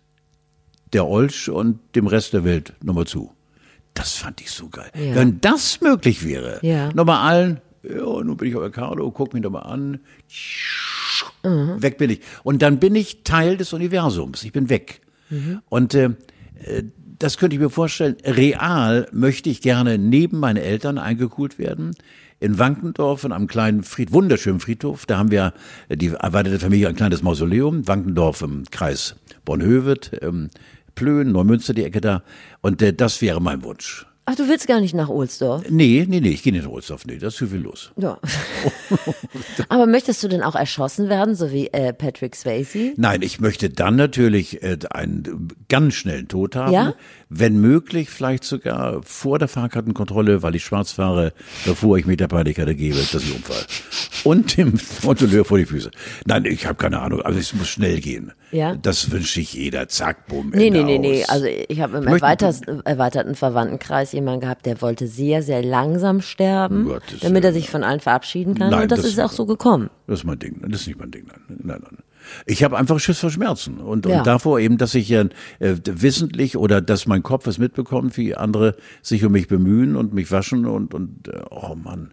der 0.93 1.07
Olsch 1.07 1.49
und 1.49 1.79
dem 1.95 2.07
Rest 2.07 2.33
der 2.35 2.45
Welt 2.45 2.75
nochmal 2.83 3.07
zu. 3.07 3.31
Das 3.95 4.15
fand 4.15 4.41
ich 4.41 4.51
so 4.51 4.69
geil. 4.69 4.91
Ja. 4.95 5.15
Wenn 5.17 5.41
das 5.41 5.81
möglich 5.81 6.25
wäre, 6.27 6.59
Ja. 6.63 6.93
nochmal 6.93 7.27
allen, 7.29 7.61
ja, 7.83 8.23
nun 8.23 8.37
bin 8.37 8.49
ich 8.49 8.57
euer 8.57 8.71
Carlo, 8.71 9.11
guck 9.11 9.35
mich 9.35 9.43
nochmal 9.43 9.65
an, 9.65 10.01
Mhm. 11.45 11.83
weg 11.83 11.99
bin 11.99 12.11
ich. 12.11 12.21
Und 12.43 12.63
dann 12.63 12.79
bin 12.79 12.95
ich 12.95 13.23
Teil 13.25 13.57
des 13.57 13.73
Universums, 13.73 14.43
ich 14.43 14.53
bin 14.53 14.69
weg. 14.71 15.01
Mhm. 15.31 15.61
Und 15.69 15.95
äh, 15.95 16.11
äh, 16.65 16.85
das 17.19 17.39
könnte 17.39 17.57
ich 17.57 17.61
mir 17.61 17.71
vorstellen, 17.71 18.17
real 18.25 19.09
möchte 19.13 19.51
ich 19.51 19.61
gerne 19.61 19.99
neben 19.99 20.39
meine 20.39 20.63
Eltern 20.63 20.99
eingekühlt 20.99 21.59
werden. 21.59 21.95
In 22.41 22.59
Wankendorf, 22.59 23.25
in 23.25 23.33
einem 23.33 23.49
kleinen 23.49 23.83
Fried, 23.83 24.13
wunderschönen 24.13 24.61
Friedhof, 24.61 25.07
da 25.07 25.19
haben 25.19 25.31
wir 25.31 25.53
äh, 25.89 25.97
die 25.97 26.09
erweiterte 26.09 26.59
Familie 26.61 26.89
ein 26.89 26.97
kleines 26.97 27.23
Mausoleum, 27.23 27.87
Wankendorf 27.89 28.43
im 28.43 28.65
Kreis 28.71 29.17
Bornhöved, 29.45 30.19
ähm, 30.23 30.51
Plön, 30.95 31.33
Neumünster, 31.33 31.75
die 31.75 31.85
Ecke 31.85 32.01
da. 32.01 32.23
Und 32.61 32.83
äh, 32.83 32.93
das 32.93 33.23
wäre 33.23 33.41
mein 33.41 33.63
Wunsch. 33.63 34.07
Ach, 34.31 34.35
du 34.35 34.47
willst 34.47 34.67
gar 34.67 34.83
nicht 34.83 34.95
nach 34.95 35.09
Ohlsdorf? 35.09 35.71
Nee, 35.71 36.05
nee, 36.07 36.21
nee, 36.21 36.29
ich 36.29 36.43
gehe 36.43 36.53
nicht 36.53 36.65
nach 36.67 36.71
Ohlsdorf, 36.71 37.07
nee, 37.07 37.17
da 37.17 37.29
ist 37.29 37.37
zu 37.37 37.47
viel 37.47 37.61
los. 37.61 37.93
Ja. 37.97 38.19
Aber 39.71 39.87
möchtest 39.87 40.23
du 40.23 40.29
denn 40.29 40.43
auch 40.43 40.55
erschossen 40.55 41.09
werden, 41.09 41.35
so 41.35 41.51
wie 41.51 41.69
äh, 41.69 41.95
Patrick 41.95 42.37
Swayze? 42.37 42.93
Nein, 42.99 43.23
ich 43.23 43.41
möchte 43.41 43.71
dann 43.71 43.97
natürlich 43.97 44.63
äh, 44.63 44.77
einen 44.91 45.49
ganz 45.71 45.95
schnellen 45.95 46.29
Tod 46.29 46.57
haben. 46.57 46.75
Ja? 46.75 46.93
Wenn 47.31 47.61
möglich, 47.61 48.09
vielleicht 48.09 48.45
sogar 48.45 49.03
vor 49.03 49.39
der 49.39 49.49
Fahrkartenkontrolle, 49.49 50.43
weil 50.43 50.55
ich 50.55 50.65
schwarz 50.65 50.93
fahre, 50.93 51.35
bevor 51.67 51.99
ich 51.99 52.07
mit 52.07 52.21
der 52.21 52.29
Panikarte 52.29 52.75
gebe, 52.75 52.97
das 52.97 53.15
ist 53.15 53.27
ein 53.27 53.33
Unfall. 53.37 53.67
Und 54.25 54.57
dem 54.57 54.75
Kontrolleur 55.03 55.45
vor 55.45 55.59
die 55.59 55.67
Füße. 55.67 55.91
Nein, 56.27 56.47
ich 56.47 56.65
habe 56.67 56.77
keine 56.77 57.01
Ahnung, 57.01 57.21
also 57.21 57.39
es 57.39 57.53
muss 57.55 57.69
schnell 57.69 58.01
gehen. 58.01 58.33
Ja? 58.51 58.75
Das 58.77 59.11
wünsche 59.11 59.41
ich 59.41 59.53
jeder. 59.53 59.89
Zack, 59.89 60.27
bumm, 60.27 60.53
Nee, 60.55 60.69
Ende 60.69 60.85
nee, 60.85 60.99
nee, 60.99 61.09
nee. 61.17 61.25
Also 61.29 61.45
ich 61.47 61.81
habe 61.83 61.99
im 61.99 62.07
erweiterten, 62.07 62.81
erweiterten 62.87 63.35
Verwandtenkreis 63.35 64.13
jemanden 64.13 64.41
gehabt, 64.41 64.65
der 64.65 64.81
wollte 64.81 65.07
sehr, 65.07 65.43
sehr 65.43 65.63
langsam 65.63 66.23
sterben, 66.23 66.87
Gottes 66.87 67.21
damit 67.21 67.45
er 67.45 67.53
sich 67.53 67.69
von 67.69 67.85
allen 67.85 68.01
verabschieden 68.01 68.55
kann. 68.55 68.71
Nein, 68.71 68.83
und 68.85 68.93
das, 68.93 69.01
das- 69.03 69.11
ist 69.11 69.21
auch 69.21 69.33
so 69.33 69.45
gekommen. 69.45 69.91
Das 70.07 70.21
ist 70.21 70.25
mein 70.25 70.39
Ding. 70.39 70.63
Das 70.67 70.81
ist 70.81 70.87
nicht 70.87 70.99
mein 70.99 71.11
Ding. 71.11 71.27
Nein, 71.27 71.59
nein, 71.63 71.81
nein. 71.83 71.99
Ich 72.47 72.65
habe 72.65 72.77
einfach 72.79 72.99
Schiss 73.01 73.19
vor 73.19 73.31
Schmerzen 73.31 73.79
und, 73.79 74.07
Ja. 74.07 74.19
und 74.19 74.27
davor 74.27 74.61
eben, 74.61 74.79
dass 74.79 74.95
ich 74.95 75.09
ja 75.09 75.23
äh, 75.59 75.75
wissentlich 75.85 76.57
oder 76.57 76.81
dass 76.81 77.07
mein 77.07 77.23
Kopf 77.23 77.47
es 77.47 77.59
mitbekommt, 77.59 78.17
wie 78.17 78.35
andere 78.35 78.77
sich 79.03 79.25
um 79.25 79.33
mich 79.33 79.49
bemühen 79.49 79.97
und 79.97 80.13
mich 80.15 80.31
waschen 80.31 80.67
und 80.67 80.95
und 80.95 81.29
äh, 81.29 81.41
oh 81.51 81.75
Mann. 81.75 82.11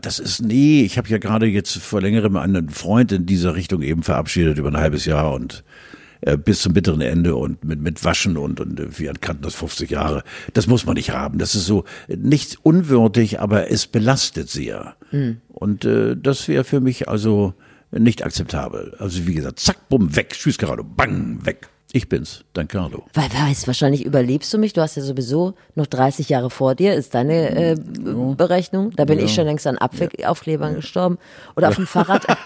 Das 0.00 0.18
ist 0.18 0.40
nee, 0.42 0.82
ich 0.82 0.98
habe 0.98 1.08
ja 1.08 1.18
gerade 1.18 1.46
jetzt 1.46 1.76
vor 1.76 2.00
längerem 2.00 2.36
einen 2.36 2.70
Freund 2.70 3.12
in 3.12 3.26
dieser 3.26 3.54
Richtung 3.54 3.82
eben 3.82 4.02
verabschiedet 4.02 4.58
über 4.58 4.68
ein 4.68 4.76
halbes 4.78 5.04
Jahr 5.04 5.32
und 5.34 5.64
äh, 6.22 6.38
bis 6.38 6.62
zum 6.62 6.72
bitteren 6.72 7.02
Ende 7.02 7.36
und 7.36 7.62
mit, 7.62 7.80
mit 7.82 8.02
Waschen 8.02 8.38
und, 8.38 8.58
und 8.58 8.80
äh, 8.80 8.98
wir 8.98 9.12
kannten 9.20 9.42
das 9.42 9.54
50 9.54 9.90
Jahre. 9.90 10.22
Das 10.54 10.66
muss 10.66 10.86
man 10.86 10.94
nicht 10.94 11.10
haben. 11.10 11.38
Das 11.38 11.54
ist 11.54 11.66
so 11.66 11.84
äh, 12.08 12.16
nicht 12.16 12.58
unwürdig, 12.62 13.38
aber 13.38 13.70
es 13.70 13.86
belastet 13.86 14.48
sehr. 14.48 14.96
Und 15.48 15.84
äh, 15.84 16.16
das 16.16 16.48
wäre 16.48 16.64
für 16.64 16.80
mich 16.80 17.08
also 17.08 17.52
nicht 17.90 18.24
akzeptabel. 18.24 18.96
Also 18.98 19.26
wie 19.26 19.34
gesagt, 19.34 19.60
zack, 19.60 19.88
bumm, 19.88 20.14
weg, 20.16 20.30
tschüss 20.30 20.58
Carlo, 20.58 20.84
bang, 20.84 21.38
weg. 21.44 21.68
Ich 21.92 22.08
bin's, 22.08 22.44
dein 22.52 22.68
Carlo. 22.68 23.04
Weil, 23.14 23.32
weiß, 23.32 23.66
wahrscheinlich 23.68 24.04
überlebst 24.04 24.52
du 24.52 24.58
mich. 24.58 24.72
Du 24.72 24.82
hast 24.82 24.96
ja 24.96 25.02
sowieso 25.02 25.54
noch 25.76 25.86
30 25.86 26.28
Jahre 26.28 26.50
vor 26.50 26.74
dir, 26.74 26.94
ist 26.94 27.14
deine 27.14 27.72
äh, 27.72 27.76
Berechnung. 28.36 28.90
Da 28.96 29.04
bin 29.04 29.18
ich 29.18 29.32
schon 29.32 29.44
längst 29.44 29.66
an 29.66 29.78
Apfelaufklebern 29.78 30.74
gestorben. 30.74 31.18
Oder 31.54 31.68
auf 31.68 31.76
dem 31.76 31.86
Fahrrad. 31.86 32.26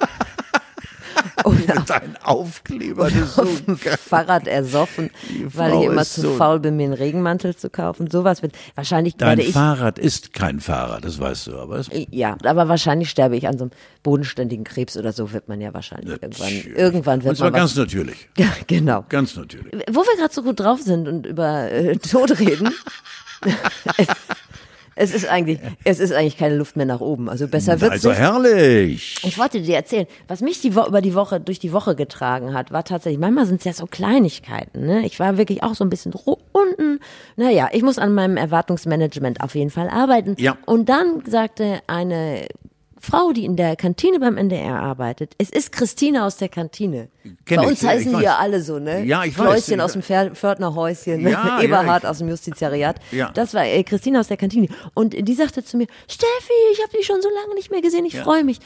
Oder 1.44 1.82
Dein 1.86 2.16
Aufkleber, 2.22 3.10
das 3.10 3.14
ist 3.14 3.34
so 3.34 3.46
Fahrrad 4.08 4.46
ersoffen, 4.46 5.10
weil 5.44 5.74
ich 5.74 5.86
immer 5.86 6.04
zu 6.04 6.20
so- 6.22 6.34
faul 6.36 6.60
bin, 6.60 6.76
mir 6.76 6.84
einen 6.84 6.92
Regenmantel 6.92 7.56
zu 7.56 7.70
kaufen. 7.70 8.10
Sowas 8.10 8.42
wird 8.42 8.52
wahrscheinlich 8.74 9.16
Dein 9.16 9.30
werde 9.30 9.42
ich 9.42 9.52
Fahrrad 9.52 9.98
ist 9.98 10.32
kein 10.32 10.60
Fahrrad, 10.60 11.04
das 11.04 11.18
weißt 11.18 11.48
du, 11.48 11.58
aber 11.58 11.76
es 11.78 11.90
ja, 12.10 12.36
aber 12.44 12.68
wahrscheinlich 12.68 13.10
sterbe 13.10 13.36
ich 13.36 13.46
an 13.46 13.58
so 13.58 13.64
einem 13.64 13.70
bodenständigen 14.02 14.64
Krebs 14.64 14.96
oder 14.96 15.12
so 15.12 15.32
wird 15.32 15.48
man 15.48 15.60
ja 15.60 15.74
wahrscheinlich 15.74 16.10
irgendwann 16.10 16.50
irgendwann 16.76 17.22
wird 17.22 17.30
Und 17.30 17.36
zwar 17.36 17.50
man 17.50 17.60
ganz 17.60 17.76
natürlich. 17.76 18.28
ja, 18.36 18.48
genau. 18.66 19.04
Ganz 19.08 19.36
natürlich. 19.36 19.72
Wo 19.90 20.00
wir 20.00 20.16
gerade 20.16 20.32
so 20.34 20.42
gut 20.42 20.60
drauf 20.60 20.80
sind 20.80 21.08
und 21.08 21.26
über 21.26 21.70
äh, 21.70 21.96
Tod 21.96 22.38
reden. 22.38 22.70
es, 25.00 25.14
ist 25.14 25.26
eigentlich 25.26 25.58
es 25.84 25.98
ist 25.98 26.12
eigentlich 26.12 26.36
keine 26.36 26.56
Luft 26.56 26.76
mehr 26.76 26.86
nach 26.86 27.00
oben, 27.00 27.28
also 27.28 27.48
besser 27.48 27.80
wird's 27.80 27.92
Also 27.92 28.10
nicht. 28.10 28.18
herrlich. 28.18 29.16
Ich 29.24 29.38
wollte 29.38 29.60
dir 29.62 29.76
erzählen, 29.76 30.06
was 30.28 30.40
mich 30.42 30.60
die 30.60 30.76
Wo 30.76 30.84
über 30.86 31.00
die 31.00 31.14
Woche 31.14 31.40
durch 31.40 31.58
die 31.58 31.72
Woche 31.72 31.94
getragen 31.96 32.52
hat, 32.54 32.70
war 32.70 32.84
tatsächlich, 32.84 33.18
manchmal 33.18 33.46
sind 33.46 33.58
es 33.60 33.64
ja 33.64 33.72
so 33.72 33.86
Kleinigkeiten. 33.86 34.86
Ne? 34.86 35.06
Ich 35.06 35.18
war 35.18 35.38
wirklich 35.38 35.62
auch 35.62 35.74
so 35.74 35.84
ein 35.84 35.90
bisschen 35.90 36.12
unten. 36.52 37.00
Naja, 37.36 37.68
ich 37.72 37.82
muss 37.82 37.98
an 37.98 38.14
meinem 38.14 38.36
Erwartungsmanagement 38.36 39.40
auf 39.40 39.54
jeden 39.54 39.70
Fall 39.70 39.88
arbeiten. 39.88 40.36
Ja. 40.38 40.58
Und 40.66 40.88
dann 40.88 41.22
sagte 41.26 41.80
eine 41.86 42.46
Frau, 43.02 43.32
die 43.32 43.44
in 43.46 43.56
der 43.56 43.76
Kantine 43.76 44.20
beim 44.20 44.36
NDR 44.36 44.76
arbeitet, 44.78 45.34
es 45.38 45.48
ist 45.50 45.72
Christine 45.72 46.24
aus 46.24 46.36
der 46.36 46.50
Kantine. 46.50 47.08
Kenn 47.46 47.56
Bei 47.62 47.66
uns 47.66 47.80
ja, 47.80 47.88
ich 47.90 47.96
heißen 47.96 48.10
die 48.10 48.16
weiß. 48.16 48.22
ja 48.24 48.36
alle 48.36 48.60
so, 48.62 48.78
ne? 48.78 49.02
Ja, 49.04 49.24
ich 49.24 49.38
weiß. 49.38 49.46
Kläuschen 49.46 49.80
aus 49.80 49.92
dem 49.94 50.02
Pfer- 50.02 50.30
Pförtnerhäuschen, 50.34 51.20
Ja, 51.22 51.30
ja, 51.30 51.62
Eberhard 51.62 52.04
ich- 52.04 52.08
aus 52.10 52.18
dem 52.18 52.28
Justizariat. 52.28 52.96
Ja. 53.10 53.30
Das 53.32 53.54
war 53.54 53.64
äh, 53.64 53.82
Christine 53.84 54.20
aus 54.20 54.28
der 54.28 54.36
Kantine. 54.36 54.68
Und 54.94 55.14
die 55.18 55.34
sagte 55.34 55.64
zu 55.64 55.78
mir, 55.78 55.86
Steffi, 56.08 56.52
ich 56.72 56.82
habe 56.82 56.96
dich 56.96 57.06
schon 57.06 57.22
so 57.22 57.28
lange 57.42 57.54
nicht 57.54 57.70
mehr 57.70 57.80
gesehen, 57.80 58.04
ich 58.04 58.18
freue 58.20 58.44
mich. 58.44 58.58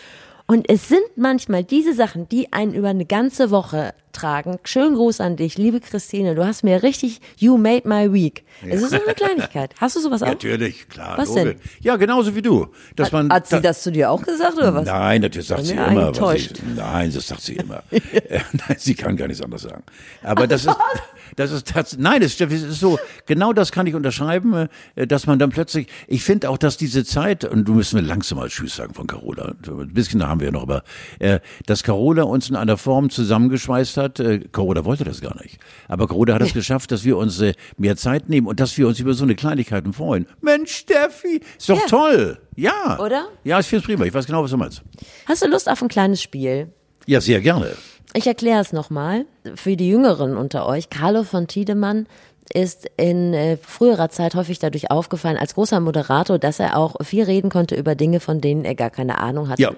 Und 0.46 0.68
es 0.68 0.88
sind 0.88 1.04
manchmal 1.16 1.64
diese 1.64 1.94
Sachen, 1.94 2.28
die 2.28 2.52
einen 2.52 2.74
über 2.74 2.88
eine 2.88 3.06
ganze 3.06 3.50
Woche 3.50 3.94
tragen. 4.12 4.58
Schönen 4.64 4.94
Gruß 4.94 5.20
an 5.20 5.36
dich, 5.36 5.56
liebe 5.56 5.80
Christine. 5.80 6.34
Du 6.34 6.44
hast 6.44 6.62
mir 6.62 6.82
richtig, 6.82 7.20
you 7.38 7.56
made 7.56 7.88
my 7.88 8.12
week. 8.12 8.44
Es 8.68 8.82
ist 8.82 8.90
so 8.90 9.02
eine 9.02 9.14
Kleinigkeit. 9.14 9.74
Hast 9.80 9.96
du 9.96 10.00
sowas 10.00 10.22
auch? 10.22 10.28
Natürlich, 10.28 10.88
klar. 10.88 11.16
Was 11.16 11.30
logisch. 11.30 11.44
denn? 11.44 11.60
Ja, 11.80 11.96
genauso 11.96 12.34
wie 12.36 12.42
du. 12.42 12.68
Dass 12.94 13.10
man 13.10 13.30
Hat 13.30 13.46
sie 13.46 13.60
das 13.60 13.82
zu 13.82 13.90
dir 13.90 14.10
auch 14.10 14.22
gesagt 14.22 14.56
oder 14.56 14.74
was? 14.74 14.86
Nein, 14.86 15.22
natürlich 15.22 15.48
sagt 15.48 15.64
sie 15.64 15.74
immer. 15.74 16.12
Ich, 16.34 16.50
nein, 16.76 17.12
das 17.12 17.26
sagt 17.26 17.40
sie 17.40 17.56
immer. 17.56 17.82
Äh, 18.14 18.40
nein, 18.52 18.76
sie 18.78 18.94
kann 18.94 19.16
gar 19.16 19.26
nichts 19.26 19.42
anderes 19.42 19.62
sagen. 19.62 19.82
Aber 20.22 20.46
das 20.46 20.64
ist, 20.66 20.76
Das 21.36 21.50
ist 21.52 21.98
nein, 21.98 22.20
das 22.20 22.40
ist, 22.40 22.80
so, 22.80 22.98
genau 23.26 23.52
das 23.52 23.72
kann 23.72 23.86
ich 23.86 23.94
unterschreiben, 23.94 24.68
äh, 24.94 25.06
dass 25.06 25.26
man 25.26 25.38
dann 25.38 25.50
plötzlich, 25.50 25.88
ich 26.06 26.22
finde 26.24 26.50
auch, 26.50 26.58
dass 26.58 26.76
diese 26.76 27.04
Zeit, 27.04 27.44
und 27.44 27.64
du 27.66 27.74
müssen 27.74 27.96
wir 27.96 28.02
langsam 28.02 28.38
mal 28.38 28.48
Tschüss 28.48 28.76
sagen 28.76 28.94
von 28.94 29.06
Carola, 29.06 29.54
ein 29.66 29.92
bisschen 29.92 30.20
da 30.20 30.28
haben 30.28 30.40
wir 30.40 30.46
ja 30.46 30.52
noch, 30.52 30.62
aber 30.62 30.82
äh, 31.18 31.40
dass 31.66 31.82
Carola 31.82 32.24
uns 32.24 32.48
in 32.48 32.56
einer 32.56 32.76
Form 32.76 33.10
zusammengeschweißt 33.10 33.96
hat, 33.96 34.20
äh, 34.20 34.40
Carola 34.52 34.84
wollte 34.84 35.04
das 35.04 35.20
gar 35.20 35.40
nicht, 35.42 35.58
aber 35.88 36.06
Carola 36.08 36.34
hat 36.34 36.42
es 36.42 36.52
geschafft, 36.54 36.90
dass 36.92 37.04
wir 37.04 37.16
uns 37.16 37.40
äh, 37.40 37.54
mehr 37.76 37.96
Zeit 37.96 38.28
nehmen 38.28 38.46
und 38.46 38.60
dass 38.60 38.76
wir 38.78 38.86
uns 38.88 39.00
über 39.00 39.14
so 39.14 39.24
eine 39.24 39.34
Kleinigkeiten 39.34 39.92
freuen. 39.92 40.26
Mensch, 40.40 40.72
Steffi, 40.72 41.40
ist 41.58 41.68
doch 41.68 41.78
Ja. 41.80 41.86
toll. 41.86 42.38
Ja. 42.56 42.98
Oder? 43.00 43.28
Ja, 43.42 43.58
ich 43.58 43.66
finde 43.66 43.80
es 43.80 43.86
prima. 43.86 44.04
Ich 44.04 44.14
weiß 44.14 44.26
genau, 44.26 44.42
was 44.44 44.50
du 44.50 44.56
meinst. 44.56 44.82
Hast 45.26 45.42
du 45.42 45.48
Lust 45.48 45.68
auf 45.68 45.82
ein 45.82 45.88
kleines 45.88 46.22
Spiel? 46.22 46.72
Ja, 47.06 47.20
sehr 47.20 47.40
gerne. 47.40 47.72
Ich 48.16 48.26
erkläre 48.26 48.60
es 48.60 48.72
nochmal. 48.72 49.26
Für 49.56 49.76
die 49.76 49.88
Jüngeren 49.88 50.36
unter 50.36 50.66
euch, 50.66 50.88
Carlo 50.88 51.24
von 51.24 51.48
Tiedemann 51.48 52.06
ist 52.52 52.88
in 52.96 53.34
äh, 53.34 53.56
früherer 53.56 54.08
Zeit 54.08 54.34
häufig 54.34 54.58
dadurch 54.60 54.90
aufgefallen, 54.90 55.36
als 55.36 55.54
großer 55.54 55.80
Moderator, 55.80 56.38
dass 56.38 56.60
er 56.60 56.76
auch 56.76 56.94
viel 57.02 57.24
reden 57.24 57.50
konnte 57.50 57.74
über 57.74 57.94
Dinge, 57.94 58.20
von 58.20 58.40
denen 58.40 58.64
er 58.64 58.76
gar 58.76 58.90
keine 58.90 59.18
Ahnung 59.18 59.48
hatte. 59.48 59.62
Ja. 59.62 59.72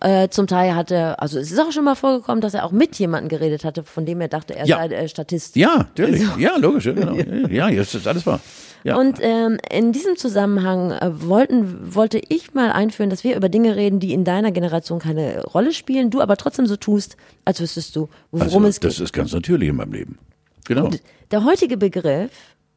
Äh, 0.00 0.28
zum 0.28 0.46
Teil 0.46 0.74
hatte, 0.76 1.18
also 1.18 1.38
es 1.38 1.50
ist 1.50 1.58
auch 1.58 1.72
schon 1.72 1.84
mal 1.84 1.96
vorgekommen, 1.96 2.40
dass 2.40 2.54
er 2.54 2.64
auch 2.64 2.70
mit 2.70 2.96
jemandem 2.98 3.28
geredet 3.28 3.64
hatte, 3.64 3.82
von 3.82 4.06
dem 4.06 4.20
er 4.20 4.28
dachte, 4.28 4.54
er 4.54 4.66
Ja. 4.66 4.76
sei 4.78 4.86
äh, 4.94 5.08
Statist. 5.08 5.56
Ja, 5.56 5.78
natürlich. 5.78 6.22
Ja, 6.38 6.56
logisch. 6.56 6.86
Ja, 6.86 6.92
genau. 6.92 7.14
ja 7.50 7.68
jetzt 7.68 7.94
ist 7.94 8.06
alles 8.06 8.24
wahr. 8.24 8.40
Ja. 8.84 8.96
Und 8.96 9.18
ähm, 9.20 9.58
in 9.70 9.90
diesem 9.90 10.16
Zusammenhang 10.16 10.92
äh, 10.92 11.10
wollten, 11.22 11.94
wollte 11.94 12.20
ich 12.28 12.54
mal 12.54 12.70
einführen, 12.70 13.10
dass 13.10 13.24
wir 13.24 13.34
über 13.36 13.48
Dinge 13.48 13.74
reden, 13.74 13.98
die 13.98 14.12
in 14.12 14.24
deiner 14.24 14.52
Generation 14.52 15.00
keine 15.00 15.42
Rolle 15.42 15.72
spielen, 15.72 16.10
du 16.10 16.20
aber 16.20 16.36
trotzdem 16.36 16.66
so 16.66 16.76
tust, 16.76 17.16
als 17.44 17.60
wüsstest 17.60 17.96
du, 17.96 18.08
worum 18.30 18.64
also, 18.64 18.68
es 18.68 18.80
das 18.80 18.96
geht. 18.96 19.04
ist 19.04 19.12
ganz 19.12 19.32
natürlich 19.32 19.68
in 19.68 19.76
meinem 19.76 19.92
Leben. 19.92 20.18
Genau. 20.66 20.90
Der 21.32 21.44
heutige 21.44 21.76
Begriff, 21.76 22.30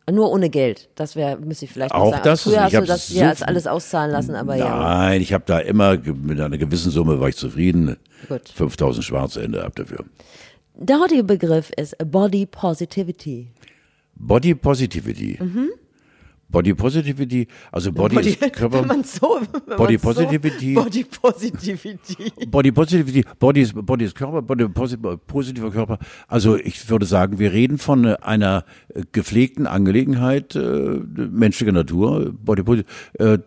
nur 0.10 0.32
ohne 0.32 0.50
Geld, 0.50 0.90
das 0.96 1.16
wäre, 1.16 1.38
müsste 1.38 1.66
ich 1.66 1.72
vielleicht 1.72 1.94
Auch 1.94 2.12
sagen. 2.12 2.24
das 2.24 2.44
Früher 2.44 2.54
ich 2.54 2.62
hast 2.62 2.74
du 2.74 2.82
das 2.86 3.08
so 3.08 3.14
viel- 3.14 3.46
alles 3.46 3.68
auszahlen 3.68 4.12
lassen, 4.12 4.36
aber 4.36 4.56
ja. 4.56 4.78
Nein, 4.78 5.22
ich 5.22 5.32
habe 5.34 5.44
da 5.46 5.60
immer 5.60 5.98
mit 5.98 6.40
einer 6.40 6.58
gewissen 6.58 6.92
Summe 6.92 7.20
war 7.20 7.30
ich 7.30 7.36
zufrieden. 7.38 7.98
Gut. 8.28 8.50
5000 8.50 9.06
schwarze 9.06 9.42
Ende 9.44 9.64
ab 9.64 9.76
dafür. 9.76 10.04
Der 10.76 11.00
heutige 11.00 11.24
Begriff 11.24 11.72
ist 11.78 11.96
Body 12.12 12.46
Positivity. 12.46 13.48
Body 14.16 14.56
Positivity. 14.56 15.38
Body 16.52 16.74
Positivity, 16.74 17.48
also 17.72 17.92
Body, 17.92 18.20
ist 18.30 18.40
Körper. 18.54 18.80
wenn 18.82 18.88
man 18.88 19.04
so, 19.04 19.40
wenn 19.66 19.78
Body 19.78 19.94
man 19.94 20.00
so, 20.02 20.08
Positivity. 20.22 20.74
Body 20.74 21.04
Positivity. 21.06 22.32
Body 22.48 22.72
Positivity, 22.72 23.24
Body 23.40 23.62
ist, 23.62 23.74
Body 23.74 24.06
ist 24.06 24.16
Körper, 24.16 24.42
Body 24.42 24.66
posi- 24.66 25.18
positiver 25.28 25.72
Körper. 25.72 25.98
Also 26.28 26.58
ich 26.58 26.90
würde 26.90 27.06
sagen, 27.06 27.40
wir 27.40 27.54
reden 27.54 27.78
von 27.78 28.06
äh, 28.06 28.16
einer 28.22 28.66
äh, 28.90 29.04
gepflegten 29.12 29.66
Angelegenheit 29.66 30.56
äh, 30.56 30.60
menschlicher 30.60 31.72
Natur. 31.72 32.34
Body 32.34 32.62
Posi- 32.64 32.86
äh, 33.20 33.38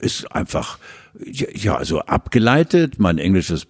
ist 0.00 0.30
einfach, 0.32 0.78
ja, 1.24 1.46
ja, 1.54 1.76
also 1.76 2.00
abgeleitet. 2.00 2.98
Mein 2.98 3.18
Englisch 3.18 3.50
ist, 3.50 3.68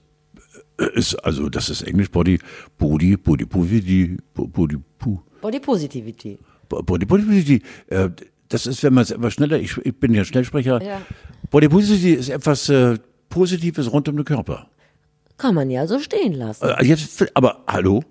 äh, 0.81 0.87
ist 0.95 1.15
also 1.17 1.49
das 1.49 1.69
ist 1.69 1.83
Englisch 1.83 2.11
Body, 2.11 2.39
Body, 2.79 3.17
Body 3.17 3.45
Positivity, 3.45 4.17
Body, 4.35 4.77
Body, 4.99 5.19
Body 5.41 5.61
Positivity. 5.61 6.39
Body 6.69 7.07
Positivity, 7.07 7.63
äh, 7.89 8.11
das 8.49 8.67
ist, 8.67 8.83
wenn 8.83 8.95
man 8.95 9.03
es 9.03 9.11
etwas 9.11 9.35
schneller, 9.35 9.59
ich, 9.59 9.77
ich 9.79 9.99
bin 9.99 10.15
ja 10.15 10.25
Schnellsprecher, 10.25 10.83
Ja. 10.83 11.03
Body 11.51 11.69
Positivity 11.69 12.15
ist 12.15 12.29
etwas 12.29 12.69
äh, 12.69 12.99
Positives 13.29 13.93
rund 13.93 14.09
um 14.09 14.17
den 14.17 14.25
Körper. 14.25 14.67
Kann 15.37 15.55
man 15.55 15.71
ja 15.71 15.87
so 15.87 15.99
stehen 15.99 16.35
lassen. 16.35 16.65
Äh, 16.69 16.85
jetzt, 16.85 17.25
aber 17.35 17.63
hallo? 17.67 18.03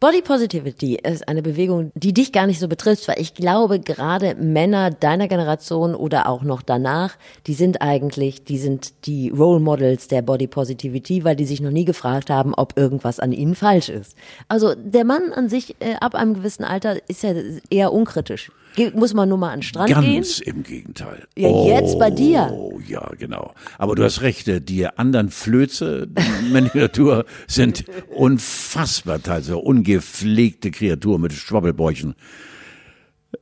Body 0.00 0.22
Positivity 0.22 0.94
ist 0.96 1.28
eine 1.28 1.42
Bewegung, 1.42 1.92
die 1.94 2.14
dich 2.14 2.32
gar 2.32 2.46
nicht 2.46 2.58
so 2.58 2.68
betrifft, 2.68 3.06
weil 3.06 3.20
ich 3.20 3.34
glaube, 3.34 3.80
gerade 3.80 4.34
Männer 4.34 4.90
deiner 4.90 5.28
Generation 5.28 5.94
oder 5.94 6.26
auch 6.26 6.42
noch 6.42 6.62
danach, 6.62 7.16
die 7.46 7.52
sind 7.52 7.82
eigentlich, 7.82 8.42
die 8.44 8.56
sind 8.56 8.94
die 9.04 9.28
Role 9.28 9.60
Models 9.60 10.08
der 10.08 10.22
Body 10.22 10.46
Positivity, 10.46 11.24
weil 11.24 11.36
die 11.36 11.44
sich 11.44 11.60
noch 11.60 11.70
nie 11.70 11.84
gefragt 11.84 12.30
haben, 12.30 12.54
ob 12.54 12.78
irgendwas 12.78 13.20
an 13.20 13.32
ihnen 13.32 13.54
falsch 13.54 13.90
ist. 13.90 14.16
Also 14.48 14.74
der 14.74 15.04
Mann 15.04 15.32
an 15.34 15.50
sich 15.50 15.76
äh, 15.80 15.96
ab 16.00 16.14
einem 16.14 16.32
gewissen 16.32 16.64
Alter 16.64 16.96
ist 17.10 17.22
ja 17.22 17.34
eher 17.68 17.92
unkritisch. 17.92 18.50
Muss 18.94 19.14
man 19.14 19.28
nur 19.28 19.38
mal 19.38 19.50
an 19.50 19.58
den 19.58 19.62
Strand 19.62 19.88
gehen. 19.88 20.14
Ganz 20.14 20.40
im 20.40 20.62
Gegenteil. 20.62 21.26
Ja, 21.36 21.48
jetzt 21.48 21.98
bei 21.98 22.10
dir. 22.10 22.50
Oh, 22.52 22.80
ja, 22.86 23.10
genau. 23.18 23.52
Aber 23.78 23.94
du 23.94 24.04
hast 24.04 24.22
recht, 24.22 24.48
äh, 24.48 24.60
die 24.60 24.86
anderen 24.86 25.30
Flöze 25.30 26.08
Natur 26.74 27.24
sind 27.46 27.84
unfassbar 28.14 29.22
teilweise 29.22 29.56
ungepflegte 29.56 30.70
Kreaturen 30.70 31.20
mit 31.20 31.32
Schwabbelbäuchen. 31.32 32.14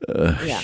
Ja. 0.07 0.59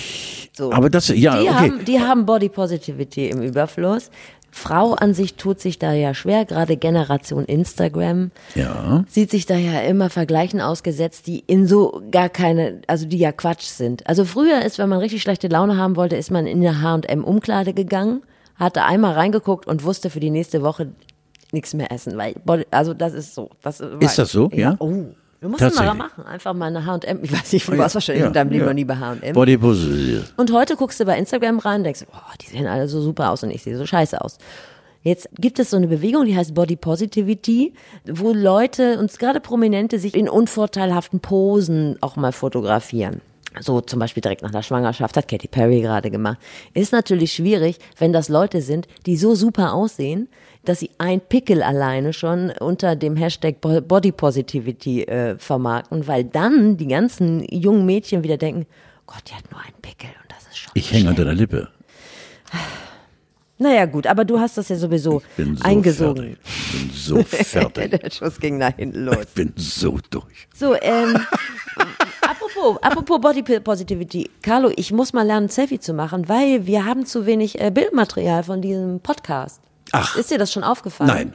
So. 0.56 0.72
Aber 0.72 0.88
das, 0.88 1.08
ja, 1.08 1.40
die, 1.40 1.48
okay. 1.48 1.54
haben, 1.54 1.84
die 1.84 2.00
haben 2.00 2.26
Body 2.26 2.48
Positivity 2.48 3.28
im 3.28 3.42
Überfluss. 3.42 4.10
Frau 4.56 4.92
an 4.92 5.14
sich 5.14 5.34
tut 5.34 5.60
sich 5.60 5.80
da 5.80 5.92
ja 5.92 6.14
schwer, 6.14 6.44
gerade 6.44 6.76
Generation 6.76 7.44
Instagram. 7.44 8.30
Ja. 8.54 9.04
Sieht 9.08 9.32
sich 9.32 9.46
da 9.46 9.56
ja 9.56 9.80
immer 9.80 10.10
Vergleichen 10.10 10.60
ausgesetzt, 10.60 11.26
die 11.26 11.40
in 11.40 11.66
so 11.66 12.00
gar 12.12 12.28
keine, 12.28 12.80
also 12.86 13.04
die 13.04 13.18
ja 13.18 13.32
Quatsch 13.32 13.64
sind. 13.64 14.06
Also 14.06 14.24
früher 14.24 14.62
ist, 14.62 14.78
wenn 14.78 14.88
man 14.88 15.00
richtig 15.00 15.22
schlechte 15.22 15.48
Laune 15.48 15.76
haben 15.76 15.96
wollte, 15.96 16.14
ist 16.14 16.30
man 16.30 16.46
in 16.46 16.64
eine 16.64 16.80
H&M-Umkleide 16.80 17.74
gegangen, 17.74 18.22
hatte 18.54 18.84
einmal 18.84 19.14
reingeguckt 19.14 19.66
und 19.66 19.82
wusste 19.82 20.08
für 20.08 20.20
die 20.20 20.30
nächste 20.30 20.62
Woche 20.62 20.92
nichts 21.50 21.74
mehr 21.74 21.90
essen. 21.90 22.16
Weil, 22.16 22.64
also 22.70 22.94
das 22.94 23.12
ist 23.12 23.34
so. 23.34 23.50
Das 23.60 23.80
Ist 23.80 24.18
das 24.18 24.30
so? 24.30 24.50
Ja? 24.52 24.76
Oh. 24.78 25.06
Wir 25.44 25.50
mussten 25.50 25.74
mal 25.74 25.92
machen. 25.92 26.24
Einfach 26.24 26.54
mal 26.54 26.68
eine 26.68 26.86
H&M. 26.86 27.18
Ich 27.22 27.30
weiß 27.30 27.52
nicht, 27.52 27.68
du 27.68 27.76
warst 27.76 27.94
wahrscheinlich 27.94 28.22
ja, 28.22 28.28
in 28.28 28.32
deinem 28.32 28.48
Leben 28.48 28.62
ja. 28.62 28.68
noch 28.68 28.74
nie 28.74 28.86
bei 28.86 28.96
H&M. 28.96 29.34
Body 29.34 29.58
Positive. 29.58 30.24
Und 30.38 30.50
heute 30.52 30.74
guckst 30.74 30.98
du 31.00 31.04
bei 31.04 31.18
Instagram 31.18 31.58
rein 31.58 31.80
und 31.80 31.84
denkst, 31.84 32.06
boah, 32.10 32.22
die 32.40 32.46
sehen 32.46 32.66
alle 32.66 32.88
so 32.88 33.02
super 33.02 33.30
aus 33.30 33.42
und 33.42 33.50
ich 33.50 33.62
sehe 33.62 33.76
so 33.76 33.84
scheiße 33.84 34.18
aus. 34.22 34.38
Jetzt 35.02 35.28
gibt 35.38 35.58
es 35.58 35.68
so 35.68 35.76
eine 35.76 35.86
Bewegung, 35.86 36.24
die 36.24 36.34
heißt 36.34 36.54
Body 36.54 36.76
Positivity, 36.76 37.74
wo 38.06 38.32
Leute, 38.32 38.98
und 38.98 39.18
gerade 39.18 39.38
Prominente, 39.40 39.98
sich 39.98 40.14
in 40.14 40.30
unvorteilhaften 40.30 41.20
Posen 41.20 41.98
auch 42.00 42.16
mal 42.16 42.32
fotografieren. 42.32 43.20
So 43.60 43.82
zum 43.82 44.00
Beispiel 44.00 44.22
direkt 44.22 44.40
nach 44.40 44.50
der 44.50 44.62
Schwangerschaft, 44.62 45.14
hat 45.14 45.28
Katy 45.28 45.48
Perry 45.48 45.82
gerade 45.82 46.10
gemacht. 46.10 46.38
Ist 46.72 46.92
natürlich 46.92 47.34
schwierig, 47.34 47.78
wenn 47.98 48.14
das 48.14 48.30
Leute 48.30 48.62
sind, 48.62 48.88
die 49.04 49.18
so 49.18 49.34
super 49.34 49.74
aussehen, 49.74 50.28
dass 50.68 50.80
sie 50.80 50.90
ein 50.98 51.20
Pickel 51.20 51.62
alleine 51.62 52.12
schon 52.12 52.50
unter 52.60 52.96
dem 52.96 53.16
Hashtag 53.16 53.60
Bo- 53.60 53.80
Body 53.80 54.12
Positivity 54.12 55.02
äh, 55.04 55.36
vermarkten, 55.38 56.06
weil 56.06 56.24
dann 56.24 56.76
die 56.76 56.88
ganzen 56.88 57.44
jungen 57.50 57.86
Mädchen 57.86 58.22
wieder 58.22 58.36
denken, 58.36 58.66
Gott, 59.06 59.22
die 59.28 59.34
hat 59.34 59.50
nur 59.50 59.60
einen 59.60 59.74
Pickel 59.82 60.10
und 60.22 60.30
das 60.32 60.46
ist 60.48 60.56
schon 60.58 60.70
Ich 60.74 60.92
hänge 60.92 61.10
an 61.10 61.16
deiner 61.16 61.34
Lippe. 61.34 61.68
Naja, 63.56 63.86
gut, 63.86 64.06
aber 64.08 64.24
du 64.24 64.38
hast 64.40 64.58
das 64.58 64.68
ja 64.68 64.76
sowieso 64.76 65.22
Bin 65.36 65.56
so 65.56 65.64
eingesogen. 65.64 66.36
fertig. 66.42 66.72
Bin 66.72 66.90
so 66.92 67.22
fertig. 67.24 67.90
Der 68.00 68.10
Schuss 68.10 68.40
ging 68.40 68.58
nach 68.58 68.74
hinten 68.76 69.04
los. 69.04 69.16
Ich 69.28 69.34
bin 69.34 69.52
so 69.56 69.98
durch. 70.10 70.48
So, 70.54 70.74
ähm, 70.74 71.16
apropos, 72.20 72.82
apropos 72.82 73.20
Body 73.20 73.42
Positivity. 73.60 74.28
Carlo, 74.42 74.72
ich 74.74 74.90
muss 74.92 75.12
mal 75.12 75.22
lernen, 75.24 75.48
Selfie 75.48 75.78
zu 75.78 75.94
machen, 75.94 76.28
weil 76.28 76.66
wir 76.66 76.84
haben 76.84 77.06
zu 77.06 77.26
wenig 77.26 77.60
äh, 77.60 77.70
Bildmaterial 77.70 78.42
von 78.42 78.60
diesem 78.60 78.98
Podcast. 79.00 79.60
Ach. 79.94 80.16
Ist 80.16 80.30
dir 80.30 80.38
das 80.38 80.52
schon 80.52 80.64
aufgefallen? 80.64 81.08
Nein. 81.08 81.34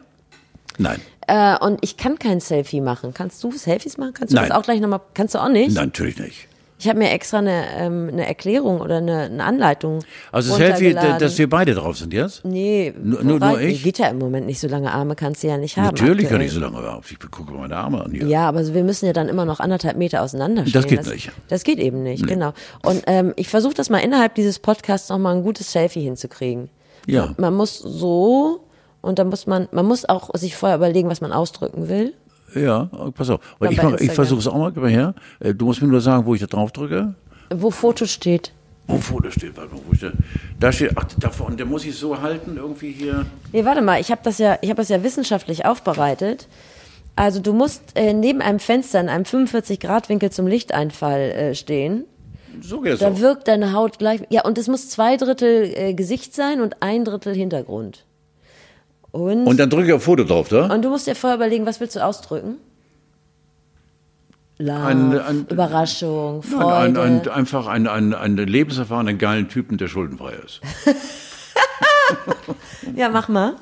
Nein. 0.77 0.99
Äh, 1.27 1.57
und 1.63 1.79
ich 1.81 1.97
kann 1.97 2.17
kein 2.17 2.39
Selfie 2.39 2.81
machen. 2.81 3.13
Kannst 3.13 3.43
du 3.43 3.51
Selfies 3.51 3.97
machen? 3.97 4.13
Kannst 4.13 4.33
du 4.33 4.37
Nein. 4.37 4.49
das 4.49 4.57
auch 4.57 4.63
gleich 4.63 4.79
nochmal? 4.79 5.01
Kannst 5.13 5.35
du 5.35 5.39
auch 5.39 5.49
nicht? 5.49 5.75
Nein, 5.75 5.85
natürlich 5.87 6.17
nicht. 6.17 6.47
Ich 6.81 6.87
habe 6.87 6.97
mir 6.97 7.11
extra 7.11 7.39
eine, 7.39 7.65
ähm, 7.75 8.07
eine 8.09 8.25
Erklärung 8.25 8.79
oder 8.79 8.97
eine, 8.99 9.23
eine 9.23 9.43
Anleitung. 9.43 9.99
Also 10.31 10.55
Selfie, 10.55 10.85
runtergeladen. 10.87 11.19
dass 11.19 11.37
wir 11.37 11.49
beide 11.49 11.73
drauf 11.75 11.97
sind 11.97 12.13
jetzt? 12.13 12.45
Nee, 12.45 12.93
Nur- 13.03 13.21
nur- 13.21 13.39
nur 13.39 13.59
ich? 13.59 13.83
Geht 13.83 13.99
ja 13.99 14.07
im 14.07 14.17
Moment 14.17 14.45
nicht 14.45 14.61
so 14.61 14.69
lange 14.69 14.89
Arme, 14.93 15.15
kannst 15.17 15.43
du 15.43 15.47
ja 15.47 15.57
nicht 15.57 15.75
haben. 15.75 15.87
Natürlich 15.87 16.27
kann 16.29 16.35
aktuell. 16.35 16.47
ich 16.47 16.53
so 16.53 16.61
lange 16.61 16.77
auf. 16.89 17.11
Ich 17.11 17.19
gucke 17.19 17.51
meine 17.51 17.75
Arme 17.75 18.05
an 18.05 18.11
hier. 18.13 18.25
Ja, 18.27 18.47
aber 18.47 18.65
wir 18.73 18.83
müssen 18.85 19.07
ja 19.07 19.11
dann 19.11 19.27
immer 19.27 19.43
noch 19.43 19.59
anderthalb 19.59 19.97
Meter 19.97 20.21
auseinanderstehen. 20.23 20.71
Das 20.81 20.87
geht 20.87 21.05
nicht. 21.05 21.31
Das 21.49 21.63
geht 21.65 21.79
eben 21.79 22.01
nicht, 22.01 22.25
genau. 22.25 22.53
Und 22.81 23.03
ähm, 23.07 23.33
ich 23.35 23.49
versuche 23.49 23.73
das 23.73 23.89
mal 23.89 23.97
innerhalb 23.99 24.35
dieses 24.35 24.57
Podcasts 24.59 25.09
noch 25.09 25.17
mal 25.19 25.35
ein 25.35 25.43
gutes 25.43 25.69
Selfie 25.73 26.01
hinzukriegen. 26.03 26.69
Ja. 27.11 27.33
Man 27.37 27.55
muss 27.55 27.79
so 27.79 28.61
und 29.01 29.19
dann 29.19 29.29
muss 29.29 29.47
man, 29.47 29.67
man 29.71 29.85
muss 29.85 30.07
auch 30.07 30.29
sich 30.35 30.55
vorher 30.55 30.77
überlegen, 30.77 31.09
was 31.09 31.21
man 31.21 31.31
ausdrücken 31.31 31.89
will. 31.89 32.13
Ja, 32.55 32.89
pass 33.15 33.29
auf. 33.29 33.39
Dann 33.59 33.71
Ich, 33.71 34.01
ich 34.01 34.11
versuche 34.11 34.39
es 34.39 34.47
auch 34.47 34.57
mal. 34.57 34.71
Gib 34.71 34.81
mal 34.81 34.89
her. 34.91 35.13
Äh, 35.39 35.53
Du 35.53 35.65
musst 35.65 35.81
mir 35.81 35.87
nur 35.87 36.01
sagen, 36.01 36.25
wo 36.25 36.33
ich 36.33 36.41
da 36.41 36.47
drauf 36.47 36.71
drücke. 36.71 37.13
Wo 37.53 37.71
Foto 37.71 38.05
steht. 38.05 38.53
Wo 38.87 38.97
Foto 38.97 39.29
steht. 39.29 39.55
Warte 39.55 39.75
mal, 39.75 39.81
wo 39.85 39.93
ich 39.93 39.99
da, 39.99 40.11
da 40.59 40.71
steht, 40.71 40.91
ach, 40.95 41.05
da 41.19 41.29
vorne, 41.29 41.55
der 41.55 41.67
muss 41.67 41.85
ich 41.85 41.95
so 41.95 42.19
halten, 42.19 42.57
irgendwie 42.57 42.91
hier. 42.91 43.25
Nee, 43.51 43.65
warte 43.65 43.81
mal, 43.81 44.01
ich 44.01 44.09
habe 44.11 44.21
das 44.23 44.39
ja, 44.39 44.57
ich 44.61 44.69
habe 44.69 44.77
das 44.77 44.89
ja 44.89 45.03
wissenschaftlich 45.03 45.65
aufbereitet. 45.65 46.47
Also 47.15 47.39
du 47.39 47.53
musst 47.53 47.81
äh, 47.95 48.13
neben 48.13 48.41
einem 48.41 48.59
Fenster 48.59 48.99
in 48.99 49.09
einem 49.09 49.25
45 49.25 49.79
Grad 49.79 50.09
Winkel 50.09 50.31
zum 50.31 50.47
Lichteinfall 50.47 51.19
äh, 51.19 51.55
stehen. 51.55 52.05
So 52.62 52.81
geht 52.81 52.93
es 52.93 52.99
Da 52.99 53.09
auch. 53.09 53.19
wirkt 53.19 53.47
deine 53.47 53.73
Haut 53.73 53.99
gleich. 53.99 54.21
Ja, 54.29 54.43
und 54.45 54.57
es 54.57 54.67
muss 54.67 54.89
zwei 54.89 55.17
Drittel 55.17 55.71
äh, 55.75 55.93
Gesicht 55.93 56.33
sein 56.35 56.62
und 56.62 56.77
ein 56.81 57.05
Drittel 57.05 57.35
Hintergrund. 57.35 58.05
Und, 59.12 59.47
Und 59.47 59.57
dann 59.59 59.69
drücke 59.69 59.88
ich 59.88 59.93
auf 59.93 60.03
Foto 60.03 60.23
drauf, 60.23 60.49
da? 60.49 60.71
und 60.73 60.83
du 60.83 60.89
musst 60.89 61.07
dir 61.07 61.15
vorher 61.15 61.35
überlegen, 61.38 61.65
was 61.65 61.79
willst 61.79 61.95
du 61.95 62.03
ausdrücken? 62.05 62.57
Love, 64.59 64.83
Ein- 64.85 65.19
ein- 65.19 65.47
Überraschung, 65.49 66.43
Nein, 66.51 66.62
Freude. 66.62 67.01
ein, 67.01 67.21
ein, 67.21 67.27
einfach 67.29 67.65
einen, 67.67 67.88
einen, 67.88 68.13
einen 68.13 68.38
lebenserfahrenen, 68.47 69.17
geilen 69.17 69.47
Typen, 69.49 69.77
der 69.77 69.88
schuldenfrei 69.88 70.33
ist. 70.45 70.59
ja, 72.95 73.09
mach 73.09 73.27
mal. 73.29 73.55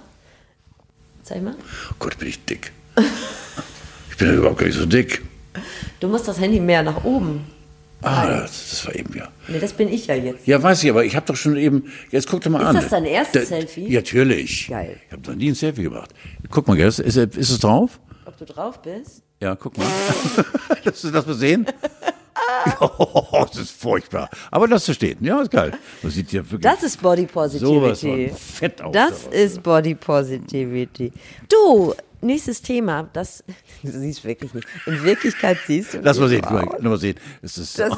Zeig 1.23 1.43
mal. 1.43 1.55
Oh 1.91 1.95
Gott, 1.99 2.17
bin 2.17 2.29
ich 2.29 2.43
dick. 2.45 2.71
Ich 4.09 4.17
bin 4.17 4.27
ja 4.29 4.33
überhaupt 4.35 4.59
gar 4.59 4.65
nicht 4.65 4.77
so 4.77 4.85
dick. 4.85 5.21
Du 5.99 6.07
musst 6.07 6.27
das 6.27 6.39
Handy 6.39 6.59
mehr 6.59 6.83
nach 6.83 7.03
oben. 7.03 7.45
Ah, 8.01 8.27
das, 8.27 8.69
das 8.69 8.85
war 8.85 8.95
eben 8.95 9.15
ja. 9.17 9.27
Nee, 9.47 9.59
das 9.59 9.73
bin 9.73 9.87
ich 9.91 10.05
ja 10.07 10.15
jetzt. 10.15 10.45
Ja, 10.45 10.61
weiß 10.61 10.83
ich, 10.83 10.89
aber 10.89 11.03
ich 11.03 11.15
habe 11.15 11.25
doch 11.25 11.35
schon 11.35 11.57
eben. 11.57 11.91
Jetzt 12.11 12.27
guck 12.29 12.41
doch 12.41 12.51
mal 12.51 12.61
Ist 12.61 12.67
an. 12.67 12.75
das 12.75 12.89
dein 12.89 13.05
erstes 13.05 13.49
Da- 13.49 13.55
Selfie? 13.57 13.87
Ja, 13.87 13.99
natürlich. 14.01 14.67
Geil. 14.69 14.97
Ich 15.07 15.11
habe 15.11 15.21
noch 15.27 15.35
nie 15.35 15.49
ein 15.49 15.55
Selfie 15.55 15.83
gemacht. 15.83 16.13
Guck 16.51 16.67
mal, 16.67 16.77
ist, 16.79 16.99
ist, 16.99 17.17
ist 17.17 17.49
es 17.49 17.59
drauf? 17.59 17.99
Ob 18.25 18.37
du 18.37 18.45
drauf 18.45 18.81
bist? 18.81 19.23
Ja, 19.41 19.55
guck 19.55 19.77
mal. 19.77 19.87
Lass 20.83 21.01
du 21.01 21.11
das 21.11 21.25
mal 21.25 21.33
sehen? 21.33 21.65
Oh, 22.79 23.45
das 23.51 23.57
ist 23.57 23.71
furchtbar. 23.71 24.29
Aber 24.51 24.67
lass 24.67 24.87
es 24.87 24.95
stehen. 24.95 25.17
Ja, 25.21 25.41
ist 25.41 25.51
geil. 25.51 25.71
Das 26.03 26.13
sieht 26.13 26.31
ja 26.31 26.41
wirklich 26.49 26.61
Das 26.61 26.83
ist 26.83 27.01
Body 27.01 27.27
sowas 27.33 27.51
Positivity. 28.01 28.29
von 28.29 28.37
fett 28.37 28.81
aus. 28.81 28.91
Das 28.93 29.27
ist 29.31 29.63
Body 29.63 29.95
Positivity. 29.95 31.11
Du, 31.49 31.93
nächstes 32.21 32.61
Thema. 32.61 33.09
Das, 33.13 33.43
du 33.83 33.91
siehst 33.91 34.23
wirklich 34.25 34.53
nicht. 34.53 34.67
In 34.85 35.03
Wirklichkeit 35.03 35.57
siehst 35.65 35.93
du. 35.93 35.99
Lass 36.01 36.19
mal 36.19 36.29
sehen, 36.29 36.43
so 36.47 36.89
mal, 36.89 36.97
sehen. 36.97 37.15
Es 37.41 37.57
ist 37.57 37.81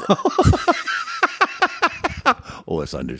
oh, 2.66 2.80
ist 2.82 2.94
eine, 2.94 3.16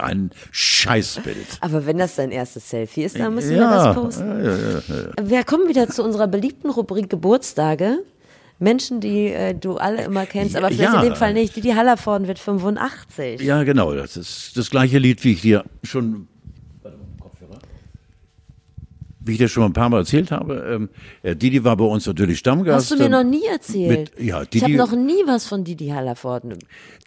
ein 0.00 0.30
Scheißbild. 0.50 1.58
Aber 1.60 1.86
wenn 1.86 1.98
das 1.98 2.16
dein 2.16 2.30
erstes 2.30 2.70
Selfie 2.70 3.04
ist, 3.04 3.18
dann 3.18 3.34
müssen 3.34 3.50
wir 3.50 3.58
Ja, 3.58 3.92
das 3.92 3.94
posten. 3.96 5.22
Wir 5.22 5.44
kommen 5.44 5.68
wieder 5.68 5.88
zu 5.88 6.02
unserer 6.02 6.26
beliebten 6.28 6.70
Rubrik 6.70 7.10
Geburtstage. 7.10 7.98
Menschen, 8.60 9.00
die 9.00 9.26
äh, 9.26 9.52
du 9.54 9.76
alle 9.78 10.04
immer 10.04 10.26
kennst, 10.26 10.54
aber 10.56 10.68
vielleicht 10.68 10.92
Ja. 10.92 11.00
in 11.02 11.06
dem 11.10 11.16
Fall 11.16 11.34
nicht. 11.34 11.56
Didi 11.56 11.70
Hallervorden 11.72 12.28
wird 12.28 12.38
85. 12.38 13.40
Ja, 13.40 13.64
genau. 13.64 13.92
Das 13.94 14.16
ist 14.16 14.56
das 14.56 14.70
gleiche 14.70 14.98
Lied, 14.98 15.24
wie 15.24 15.32
ich 15.32 15.42
dir 15.42 15.64
schon. 15.82 16.28
Wie 19.24 19.32
ich 19.32 19.38
dir 19.38 19.48
schon 19.48 19.62
mal 19.62 19.68
ein 19.70 19.72
paar 19.72 19.88
Mal 19.88 19.98
erzählt 20.00 20.30
habe. 20.30 20.54
Ähm, 20.74 20.88
äh, 21.22 21.34
Didi 21.34 21.64
war 21.64 21.76
bei 21.76 21.84
uns 21.84 22.06
natürlich 22.06 22.38
Stammgast. 22.38 22.90
Hast 22.90 22.92
du 22.92 22.96
mir 22.96 23.06
ähm, 23.06 23.10
noch 23.12 23.24
nie 23.24 23.46
erzählt? 23.50 24.12
mit- 24.16 24.24
ja, 24.26 24.42
ich 24.42 24.62
habe 24.62 24.72
Didi- 24.72 24.76
noch 24.76 24.92
nie 24.92 25.22
was 25.26 25.46
von 25.46 25.64
Didi 25.64 25.88
Hallervorden. 25.88 26.58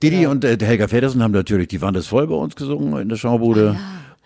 Didi 0.02 0.26
und 0.26 0.44
äh, 0.44 0.58
Helga 0.60 0.88
Feddersen 0.88 1.22
haben 1.22 1.32
natürlich 1.34 1.68
die 1.68 1.82
Wand 1.82 1.96
ist 1.98 2.08
voll 2.08 2.28
bei 2.28 2.36
uns 2.36 2.56
gesungen 2.56 3.00
in 3.02 3.10
der 3.10 3.18
Schaubude. 3.18 3.78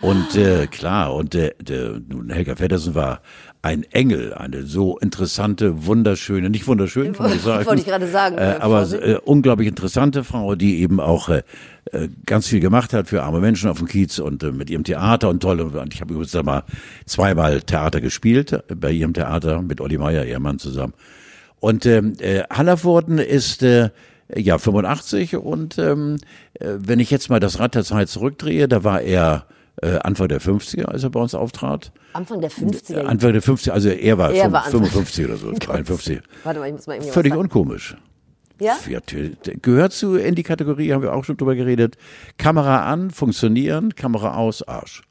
Und 0.02 0.36
äh, 0.36 0.66
klar, 0.66 1.14
und 1.14 1.36
äh, 1.36 1.54
der, 1.62 2.00
nun, 2.10 2.32
Helga 2.32 2.56
Feddersen 2.56 2.96
war 2.96 3.22
ein 3.64 3.84
Engel, 3.92 4.34
eine 4.34 4.64
so 4.64 4.98
interessante, 4.98 5.86
wunderschöne, 5.86 6.50
nicht 6.50 6.66
wunderschön, 6.66 7.14
kann 7.14 7.30
man 7.30 7.40
sagen. 7.40 7.66
Wollte 7.68 7.82
ich 7.82 7.88
gerade 7.88 8.08
sagen, 8.08 8.38
Äh, 8.38 8.56
äh, 8.56 8.60
aber 8.60 8.92
äh, 8.92 9.18
unglaublich 9.24 9.68
interessante 9.68 10.24
Frau, 10.24 10.56
die 10.56 10.82
eben 10.82 11.00
auch 11.00 11.30
äh, 11.30 11.44
äh, 11.92 12.10
ganz 12.26 12.48
viel 12.48 12.60
gemacht 12.60 12.92
hat 12.94 13.08
für 13.08 13.22
arme 13.22 13.40
Menschen 13.40 13.70
auf 13.70 13.78
dem 13.78 13.88
Kiez 13.88 14.18
und 14.18 14.42
mit 14.58 14.70
ihrem 14.72 14.84
Theater 14.84 15.30
und 15.30 15.42
toll. 15.42 15.62
Und 15.62 15.94
ich 15.94 16.02
habe 16.02 16.14
übrigens 16.14 16.32
da 16.32 16.42
mal 16.42 16.64
zweimal 17.06 17.62
Theater 17.62 18.02
gespielt, 18.02 18.64
bei 18.76 18.92
ihrem 18.92 19.14
Theater 19.14 19.62
mit 19.62 19.80
Olli 19.80 20.00
Meier, 20.00 20.26
ihr 20.26 20.40
Mann 20.40 20.58
zusammen. 20.58 20.94
Und 21.60 21.86
ähm, 21.86 22.14
äh, 22.20 22.42
Hallervorden 22.52 23.20
ist 23.20 23.62
äh, 23.62 23.92
ja 24.36 24.58
85 24.58 25.38
und 25.38 25.78
ähm, 25.78 26.18
äh, 26.56 26.70
wenn 26.80 27.00
ich 27.00 27.12
jetzt 27.12 27.30
mal 27.30 27.40
das 27.40 27.60
Rad 27.60 27.76
der 27.76 27.84
Zeit 27.84 28.10
zurückdrehe, 28.10 28.68
da 28.68 28.84
war 28.84 29.02
er 29.02 29.46
äh, 29.82 29.98
Anfang 30.00 30.28
der 30.28 30.42
50er, 30.42 30.86
als 30.86 31.04
er 31.04 31.10
bei 31.10 31.20
uns 31.20 31.34
auftrat. 31.36 31.92
Anfang 32.14 32.42
der 32.42 32.52
50er. 32.52 33.04
Anfang 33.04 33.34
der 33.34 33.42
50er, 33.42 33.72
also 33.72 33.90
er 33.90 34.18
war, 34.18 34.32
Er 34.32 34.44
fünf- 34.44 34.54
war 34.54 34.66
Anfang- 34.66 34.86
55 34.86 35.26
oder 35.26 35.38
so, 35.38 35.52
53. 35.60 36.20
Warte 36.44 36.60
mal, 36.60 36.68
ich 36.68 36.74
muss 36.74 36.88
mal 36.88 36.94
irgendwie 36.96 37.12
Völlig 37.12 37.36
unkomisch. 37.36 37.96
Ja? 38.60 38.78
Gehört 39.64 39.94
zu 39.94 40.16
in 40.18 40.36
die 40.36 40.44
Kategorie, 40.44 40.94
haben 40.94 41.02
wir 41.02 41.14
auch 41.16 41.24
schon 41.26 41.36
drüber 41.38 41.56
geredet. 41.56 41.98
Kamera 42.38 42.86
an, 42.92 43.10
funktionieren, 43.10 43.96
Kamera 43.96 44.36
aus, 44.36 44.62
Arsch. 44.68 45.02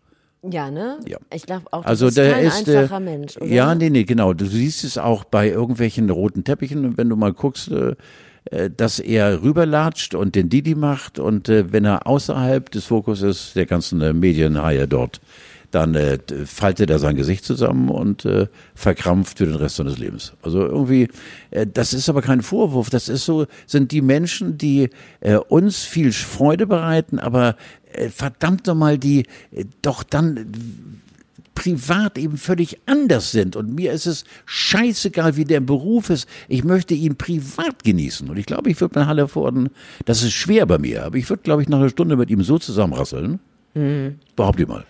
Ja, 0.42 0.70
ne? 0.70 1.00
Ja. 1.06 1.18
Ich 1.34 1.44
glaube 1.46 1.66
auch, 1.72 1.84
Also 1.84 2.06
ist 2.06 2.16
der 2.16 2.40
ist 2.40 2.66
äh, 2.68 2.78
einfacher 2.78 3.00
Mensch, 3.00 3.36
oder? 3.36 3.46
ja, 3.46 3.74
nee, 3.74 3.90
nee, 3.90 4.04
genau. 4.04 4.32
Du 4.34 4.46
siehst 4.46 4.84
es 4.84 4.96
auch 4.98 5.24
bei 5.24 5.50
irgendwelchen 5.50 6.08
roten 6.10 6.44
Teppichen, 6.44 6.96
wenn 6.96 7.08
du 7.10 7.16
mal 7.16 7.32
guckst, 7.32 7.70
äh, 7.70 7.90
äh, 7.90 7.94
dass 8.76 8.98
er 8.98 9.42
rüberlatscht 9.42 10.14
und 10.14 10.34
den 10.34 10.48
Didi 10.48 10.74
macht 10.74 11.18
und 11.18 11.48
äh, 11.48 11.72
wenn 11.72 11.84
er 11.84 12.06
außerhalb 12.06 12.70
des 12.70 12.86
Fokuses 12.86 13.52
der 13.54 13.66
ganzen 13.66 14.00
äh, 14.00 14.12
Medienhaie 14.12 14.88
dort, 14.88 15.20
dann 15.70 15.94
äh, 15.94 16.18
faltet 16.46 16.90
er 16.90 16.98
sein 16.98 17.14
Gesicht 17.14 17.44
zusammen 17.44 17.90
und 17.90 18.24
äh, 18.24 18.48
verkrampft 18.74 19.38
für 19.38 19.46
den 19.46 19.54
Rest 19.54 19.76
seines 19.76 19.98
Lebens. 19.98 20.32
Also 20.42 20.66
irgendwie, 20.66 21.08
äh, 21.50 21.66
das 21.66 21.92
ist 21.92 22.08
aber 22.08 22.22
kein 22.22 22.42
Vorwurf. 22.42 22.90
Das 22.90 23.08
ist 23.08 23.24
so, 23.24 23.46
sind 23.66 23.92
die 23.92 24.02
Menschen, 24.02 24.58
die 24.58 24.90
äh, 25.20 25.36
uns 25.36 25.84
viel 25.84 26.12
Freude 26.12 26.66
bereiten, 26.66 27.20
aber 27.20 27.56
äh, 27.92 28.08
verdammt 28.08 28.66
nochmal, 28.66 28.98
die 28.98 29.26
äh, 29.52 29.64
doch 29.82 30.02
dann 30.02 31.00
privat 31.60 32.16
eben 32.16 32.38
völlig 32.38 32.78
anders 32.86 33.32
sind. 33.32 33.54
Und 33.54 33.74
mir 33.74 33.92
ist 33.92 34.06
es 34.06 34.24
scheißegal, 34.46 35.36
wie 35.36 35.44
der 35.44 35.58
im 35.58 35.66
Beruf 35.66 36.08
ist. 36.08 36.26
Ich 36.48 36.64
möchte 36.64 36.94
ihn 36.94 37.16
privat 37.16 37.84
genießen. 37.84 38.30
Und 38.30 38.38
ich 38.38 38.46
glaube, 38.46 38.70
ich 38.70 38.80
würde 38.80 38.98
mit 38.98 39.06
Halle 39.06 39.28
Vorden, 39.28 39.68
das 40.06 40.22
ist 40.22 40.32
schwer 40.32 40.64
bei 40.64 40.78
mir, 40.78 41.04
aber 41.04 41.16
ich 41.16 41.28
würde, 41.28 41.42
glaube 41.42 41.60
ich, 41.60 41.68
nach 41.68 41.78
einer 41.78 41.90
Stunde 41.90 42.16
mit 42.16 42.30
ihm 42.30 42.42
so 42.42 42.58
zusammenrasseln. 42.58 43.40
Mhm. 43.74 44.18
Behaupte 44.36 44.62
ich 44.62 44.68
mal. 44.68 44.86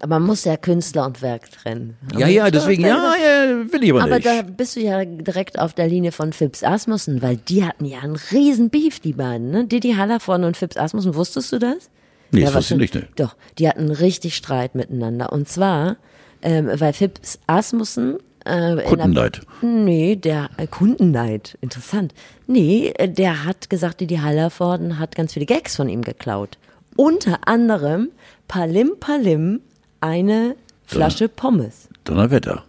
Aber 0.00 0.18
man 0.18 0.28
muss 0.28 0.44
ja 0.44 0.58
Künstler 0.58 1.06
und 1.06 1.22
Werk 1.22 1.50
trennen. 1.50 1.96
Ja, 2.16 2.28
ja, 2.28 2.50
deswegen, 2.50 2.82
ja, 2.82 3.14
ja, 3.16 3.72
will 3.72 3.82
ich 3.82 3.90
aber, 3.90 4.02
Aber 4.02 4.16
nicht. 4.16 4.26
da 4.26 4.42
bist 4.42 4.76
du 4.76 4.80
ja 4.80 5.04
direkt 5.04 5.58
auf 5.58 5.72
der 5.72 5.88
Linie 5.88 6.12
von 6.12 6.34
Phipps 6.34 6.62
Asmussen, 6.62 7.22
weil 7.22 7.36
die 7.36 7.64
hatten 7.64 7.86
ja 7.86 8.00
einen 8.00 8.16
riesen 8.30 8.68
Beef, 8.68 9.00
die 9.00 9.14
beiden, 9.14 9.50
ne? 9.50 9.64
Didi 9.64 9.94
Hallervorden 9.94 10.44
und 10.44 10.56
Phipps 10.56 10.76
Asmussen, 10.76 11.14
wusstest 11.14 11.50
du 11.50 11.58
das? 11.58 11.88
Nee, 12.30 12.42
das 12.42 12.54
wusste 12.54 12.74
ich 12.82 12.92
nicht. 12.94 13.08
Doch, 13.16 13.36
die 13.58 13.68
hatten 13.68 13.90
richtig 13.90 14.36
Streit 14.36 14.74
miteinander. 14.74 15.32
Und 15.32 15.48
zwar, 15.48 15.96
ähm, 16.42 16.68
weil 16.74 16.92
Phipps 16.92 17.38
Asmussen 17.46 18.18
äh, 18.46 18.70
in 18.70 18.76
der- 18.76 18.84
Kundenleid. 18.84 19.40
Nee, 19.62 20.16
der 20.16 20.50
äh, 20.56 20.66
Kundenneid, 20.66 21.56
interessant. 21.60 22.12
Nee, 22.46 22.92
äh, 22.96 23.08
der 23.08 23.44
hat 23.44 23.70
gesagt, 23.70 24.00
Didi 24.00 24.16
Hallervorden 24.16 24.98
hat 24.98 25.14
ganz 25.16 25.32
viele 25.32 25.46
Gags 25.46 25.76
von 25.76 25.88
ihm 25.88 26.02
geklaut. 26.02 26.58
Unter 26.96 27.40
anderem 27.46 28.08
Palim 28.46 28.92
Palim 29.00 29.60
eine 30.00 30.54
Flasche 30.86 31.28
Pommes. 31.28 31.88
Donnerwetter. 32.04 32.64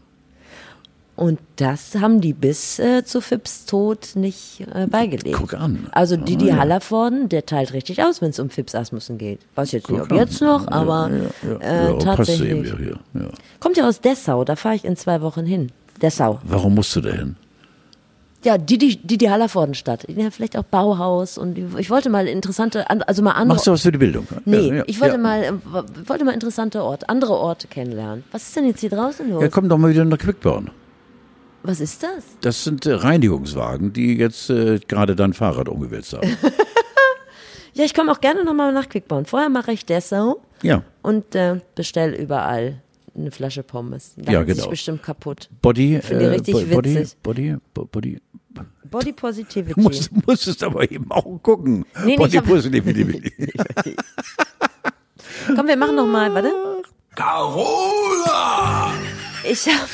Und 1.20 1.38
das 1.58 1.96
haben 1.96 2.22
die 2.22 2.32
bis 2.32 2.80
äh, 2.80 3.04
zu 3.04 3.20
Phipps 3.20 3.66
Tod 3.66 4.12
nicht 4.16 4.66
äh, 4.74 4.88
beigelegt. 4.88 5.36
Guck 5.38 5.54
an. 5.54 5.88
Also 5.92 6.16
Didi 6.16 6.46
Ah, 6.46 6.54
ja. 6.54 6.58
Hallervorden, 6.60 7.28
der 7.28 7.46
teilt 7.46 7.74
richtig 7.74 8.02
aus, 8.02 8.22
wenn 8.22 8.30
es 8.30 8.40
um 8.40 8.50
Phipps 8.50 8.74
Asmussen 8.74 9.18
geht. 9.18 9.42
Weiß 9.56 9.74
jetzt 9.74 9.90
nicht, 9.92 10.00
ob 10.02 10.12
jetzt 10.14 10.40
noch, 10.42 10.70
aber 10.70 11.10
ja, 11.44 11.58
äh, 11.60 11.86
ja, 11.88 11.94
passt 11.96 12.06
tatsächlich. 12.30 12.74
Kommt 13.60 13.76
ja 13.76 13.86
aus 13.86 14.00
Dessau, 14.00 14.46
da 14.46 14.56
fahre 14.56 14.76
ich 14.76 14.86
in 14.86 14.96
zwei 14.96 15.20
Wochen 15.22 15.46
hin. 15.46 15.74
Dessau. 16.02 16.40
Warum 16.46 16.76
musst 16.76 16.96
du 16.96 17.02
da 17.02 17.10
hin? 17.12 17.36
Ja, 18.46 18.58
Didi, 18.58 18.96
Didi 18.96 19.26
Hallervordenstadt. 19.26 20.06
Ja, 20.08 20.32
vielleicht 20.32 20.56
auch 20.56 20.64
Bauhaus. 20.64 21.38
Und 21.38 21.58
ich 21.78 21.90
wollte 21.90 22.10
mal 22.10 22.26
interessante, 22.30 22.90
an- 22.90 23.02
also 23.02 23.22
mal 23.22 23.32
andere. 23.32 23.56
Machst 23.56 23.68
du 23.68 23.72
was 23.72 23.82
für 23.82 23.92
die 23.92 23.98
Bildung? 23.98 24.26
Nee, 24.46 24.70
Ja, 24.70 24.76
ja, 24.76 24.84
ich 24.88 25.02
wollte 25.02 25.16
ja. 25.16 25.22
mal, 25.22 25.44
äh, 25.44 25.52
wollte 26.08 26.24
mal 26.24 26.32
interessante 26.34 26.82
Orte, 26.82 27.10
andere 27.10 27.34
Orte 27.34 27.68
kennenlernen. 27.68 28.24
Was 28.32 28.44
ist 28.44 28.56
denn 28.56 28.66
jetzt 28.68 28.80
hier 28.80 28.92
draußen 28.92 29.30
los? 29.30 29.42
Ja, 29.44 29.50
komm 29.50 29.68
doch 29.68 29.78
mal 29.78 29.90
wieder 29.92 30.06
nach 30.06 30.18
Quickborn. 30.18 30.70
Was 31.64 31.80
ist 31.82 32.02
das? 32.04 32.24
Das 32.42 32.64
sind 32.64 32.86
äh, 32.86 32.94
Reinigungswagen, 32.94 33.92
die 33.94 34.16
jetzt 34.18 34.50
äh, 34.50 34.80
gerade 34.88 35.16
dein 35.16 35.34
Fahrrad 35.34 35.70
umgewälzt 35.70 36.14
haben. 36.14 36.38
Ja, 37.74 37.86
ich 37.86 37.94
komme 37.94 38.12
auch 38.12 38.20
gerne 38.20 38.44
nochmal 38.44 38.74
nach 38.74 38.90
Quickborn. 38.90 39.26
Vorher 39.26 39.48
mache 39.48 39.72
ich 39.72 39.86
Dessau 39.86 40.42
ja. 40.64 40.84
und 41.02 41.34
äh, 41.36 41.62
bestell 41.76 42.14
überall 42.14 42.82
eine 43.16 43.32
Flasche 43.32 43.64
Pommes. 43.64 44.16
Die 44.18 44.30
Ja, 44.34 44.44
genau. 44.44 44.68
bestimmt 44.68 45.02
kaputt. 45.04 45.50
Body, 45.62 46.02
Finde 46.02 46.26
ich 46.26 46.32
richtig 46.32 46.54
Bo- 46.56 46.76
Body, 46.76 46.96
witzig. 46.96 47.18
Body, 47.24 47.56
Bo- 47.74 47.86
Body. 47.86 48.20
Body 48.90 49.14
Positivity. 49.14 49.74
Du 49.76 49.82
musst, 49.82 50.10
musstest 50.28 50.62
aber 50.64 50.92
eben 50.92 51.10
auch 51.12 51.40
gucken. 51.42 51.86
Nee, 52.04 52.06
nee, 52.06 52.18
Body 52.18 52.42
Positivity. 52.42 53.32
Komm, 55.56 55.68
wir 55.68 55.78
machen 55.78 55.96
nochmal, 55.96 56.34
warte. 56.34 56.52
Carola! 57.16 58.92
Ich 59.50 59.68
habe 59.68 59.88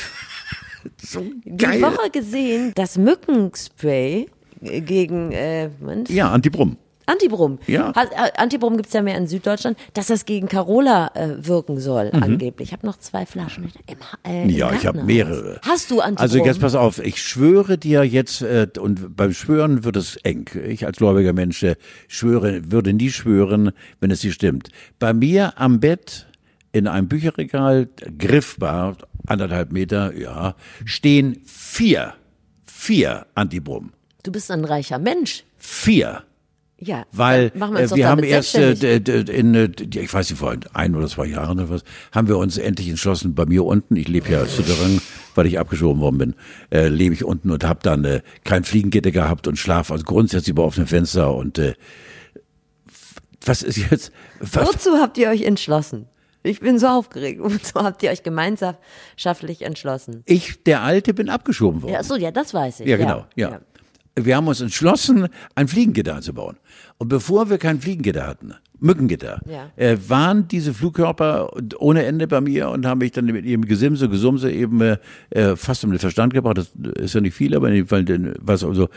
so 1.00 1.20
die 1.44 1.56
geil. 1.56 1.82
Woche 1.82 2.10
gesehen, 2.10 2.72
das 2.74 2.96
Mückenspray 2.98 4.26
gegen 4.60 5.32
äh, 5.32 5.70
Ja, 6.08 6.30
Antibrum. 6.30 6.76
Antibrum. 7.08 7.60
Ja. 7.68 7.92
Äh, 7.92 8.32
Antibrum 8.36 8.76
gibt's 8.76 8.92
ja 8.92 9.00
mehr 9.00 9.16
in 9.16 9.28
Süddeutschland, 9.28 9.78
dass 9.94 10.08
das 10.08 10.24
gegen 10.24 10.48
Carola 10.48 11.12
äh, 11.14 11.46
wirken 11.46 11.78
soll, 11.78 12.10
angeblich. 12.12 12.68
Ich 12.68 12.72
habe 12.72 12.84
noch 12.84 12.98
zwei 12.98 13.24
Flaschen 13.26 13.72
im, 13.86 13.96
äh, 14.28 14.42
im 14.42 14.48
Mhm. 14.48 14.50
Ja, 14.50 14.72
ich 14.72 14.86
habe 14.86 15.04
mehrere. 15.04 15.60
Hast 15.62 15.90
du 15.92 16.00
Antibrum? 16.00 16.22
Also 16.22 16.44
jetzt 16.44 16.60
pass 16.60 16.74
auf, 16.74 16.98
ich 16.98 17.22
schwöre 17.22 17.78
dir 17.78 18.02
jetzt, 18.02 18.42
äh, 18.42 18.66
und 18.80 19.14
beim 19.16 19.32
Schwören 19.32 19.84
wird 19.84 19.94
es 19.96 20.16
eng. 20.24 20.50
Ich 20.66 20.84
als 20.84 20.96
gläubiger 20.96 21.32
Mensch 21.32 21.62
äh, 21.62 21.76
schwöre, 22.08 22.72
würde 22.72 22.92
nie 22.92 23.10
schwören, 23.10 23.70
wenn 24.00 24.10
es 24.10 24.24
nicht 24.24 24.34
stimmt. 24.34 24.70
Bei 24.98 25.12
mir 25.12 25.52
am 25.60 25.78
Bett 25.78 26.26
in 26.76 26.86
einem 26.86 27.08
Bücherregal, 27.08 27.88
griffbar, 28.18 28.96
anderthalb 29.26 29.72
Meter, 29.72 30.16
ja, 30.16 30.54
stehen 30.84 31.40
vier, 31.44 32.14
vier 32.64 33.26
Antibrum. 33.34 33.92
Du 34.22 34.32
bist 34.32 34.50
ein 34.50 34.64
reicher 34.64 34.98
Mensch. 34.98 35.44
Vier. 35.56 36.22
Ja. 36.78 37.06
Weil 37.12 37.52
äh, 37.54 37.90
wir 37.94 38.08
haben 38.08 38.22
erst 38.22 38.54
äh, 38.54 38.72
in, 38.98 39.54
äh, 39.54 39.70
ich 39.94 40.12
weiß 40.12 40.28
nicht, 40.30 40.38
vor 40.38 40.54
ein 40.74 40.94
oder 40.94 41.08
zwei 41.08 41.26
Jahren 41.26 41.58
oder 41.58 41.70
was, 41.70 41.84
haben 42.12 42.28
wir 42.28 42.36
uns 42.36 42.58
endlich 42.58 42.88
entschlossen, 42.88 43.34
bei 43.34 43.46
mir 43.46 43.64
unten, 43.64 43.96
ich 43.96 44.08
lebe 44.08 44.30
ja 44.30 44.44
Souterrain, 44.44 45.00
weil 45.34 45.46
ich 45.46 45.58
abgeschoben 45.58 46.02
worden 46.02 46.18
bin, 46.18 46.34
äh, 46.70 46.88
lebe 46.88 47.14
ich 47.14 47.24
unten 47.24 47.50
und 47.50 47.64
habe 47.64 47.80
dann 47.82 48.04
äh, 48.04 48.20
kein 48.44 48.64
Fliegengitter 48.64 49.10
gehabt 49.10 49.48
und 49.48 49.56
schlaf 49.56 49.90
also 49.90 50.04
grundsätzlich 50.04 50.50
über 50.50 50.64
offene 50.64 50.86
Fenster 50.86 51.34
und 51.34 51.58
äh, 51.58 51.74
was 53.42 53.62
ist 53.62 53.78
jetzt, 53.78 54.12
was, 54.40 54.68
Wozu 54.68 54.98
habt 54.98 55.16
ihr 55.16 55.30
euch 55.30 55.42
entschlossen? 55.42 56.06
Ich 56.46 56.60
bin 56.60 56.78
so 56.78 56.86
aufgeregt. 56.86 57.40
Wozu 57.42 57.74
habt 57.74 58.02
ihr 58.02 58.10
euch 58.10 58.22
gemeinschaftlich 58.22 59.62
entschlossen? 59.62 60.22
ich, 60.26 60.62
der 60.64 60.82
Alte, 60.82 61.14
bin 61.14 61.28
abgeschoben 61.28 61.82
worden. 61.82 61.92
Ja, 61.92 62.02
so, 62.02 62.16
ja, 62.16 62.30
das 62.30 62.54
weiß 62.54 62.80
ich. 62.80 62.86
Ja, 62.88 62.96
genau, 62.96 63.26
ja. 63.34 63.60
Wir 64.18 64.36
haben 64.36 64.48
uns 64.48 64.62
entschlossen, 64.62 65.28
ein 65.54 65.68
Fliegengitter 65.68 66.14
einzubauen. 66.16 66.56
Und 66.96 67.08
bevor 67.08 67.50
wir 67.50 67.58
kein 67.58 67.80
Fliegengitter 67.80 68.26
hatten, 68.26 68.54
Mückengitter, 68.78 69.40
Ja. 69.46 69.70
äh, 69.76 69.96
waren 70.08 70.48
diese 70.48 70.72
Flugkörper 70.72 71.50
ohne 71.78 72.04
Ende 72.06 72.26
bei 72.26 72.40
mir 72.40 72.70
und 72.70 72.86
haben 72.86 72.98
mich 72.98 73.12
dann 73.12 73.26
mit 73.26 73.44
ihrem 73.44 73.66
Gesimse, 73.66 74.08
Gesumse 74.08 74.50
eben 74.50 74.80
äh, 74.80 74.96
äh, 75.30 75.56
fast 75.56 75.84
um 75.84 75.90
den 75.90 75.98
Verstand 75.98 76.32
gebracht. 76.32 76.56
Das 76.58 76.72
ist 76.98 77.14
ja 77.14 77.20
nicht 77.20 77.34
viel, 77.34 77.54
aber 77.54 77.68
in 77.68 77.74
dem 77.74 77.86
Fall 77.88 78.04
was 78.40 78.64
also. 78.64 78.88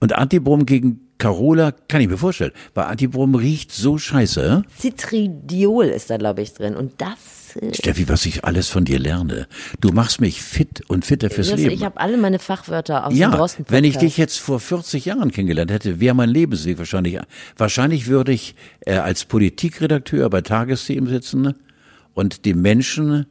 Und 0.00 0.12
Antibrom 0.12 0.66
gegen 0.66 1.03
Carola 1.18 1.72
kann 1.88 2.00
ich 2.00 2.08
mir 2.08 2.18
vorstellen, 2.18 2.52
weil 2.74 2.84
Antibrom 2.86 3.34
riecht 3.34 3.72
so 3.72 3.98
scheiße. 3.98 4.62
Citridiol 4.78 5.86
ist 5.86 6.10
da, 6.10 6.16
glaube 6.16 6.42
ich, 6.42 6.52
drin. 6.52 6.74
Und 6.74 7.00
das. 7.00 7.56
äh, 7.60 7.72
Steffi, 7.74 8.08
was 8.08 8.26
ich 8.26 8.44
alles 8.44 8.68
von 8.68 8.84
dir 8.84 8.98
lerne. 8.98 9.46
Du 9.80 9.90
machst 9.90 10.20
mich 10.20 10.42
fit 10.42 10.82
und 10.88 11.04
fitter 11.04 11.30
fürs 11.30 11.50
das 11.50 11.60
Leben. 11.60 11.72
ich 11.72 11.84
habe 11.84 12.00
alle 12.00 12.16
meine 12.16 12.38
Fachwörter 12.38 13.06
aus 13.06 13.12
dem 13.12 13.18
Ja, 13.20 13.30
Drosten 13.30 13.64
wenn 13.68 13.84
ich 13.84 13.96
dich 13.96 14.16
jetzt 14.16 14.38
vor 14.40 14.58
40 14.60 15.04
Jahren 15.04 15.30
kennengelernt 15.30 15.70
hätte, 15.70 16.00
wäre 16.00 16.14
mein 16.14 16.30
Lebensweg 16.30 16.78
wahrscheinlich, 16.78 17.18
wahrscheinlich 17.56 18.06
würde 18.08 18.32
ich 18.32 18.54
äh, 18.80 18.94
als 18.96 19.24
Politikredakteur 19.24 20.28
bei 20.30 20.40
Tagesthemen 20.40 21.08
sitzen 21.08 21.54
und 22.12 22.44
den 22.44 22.60
Menschen 22.60 23.26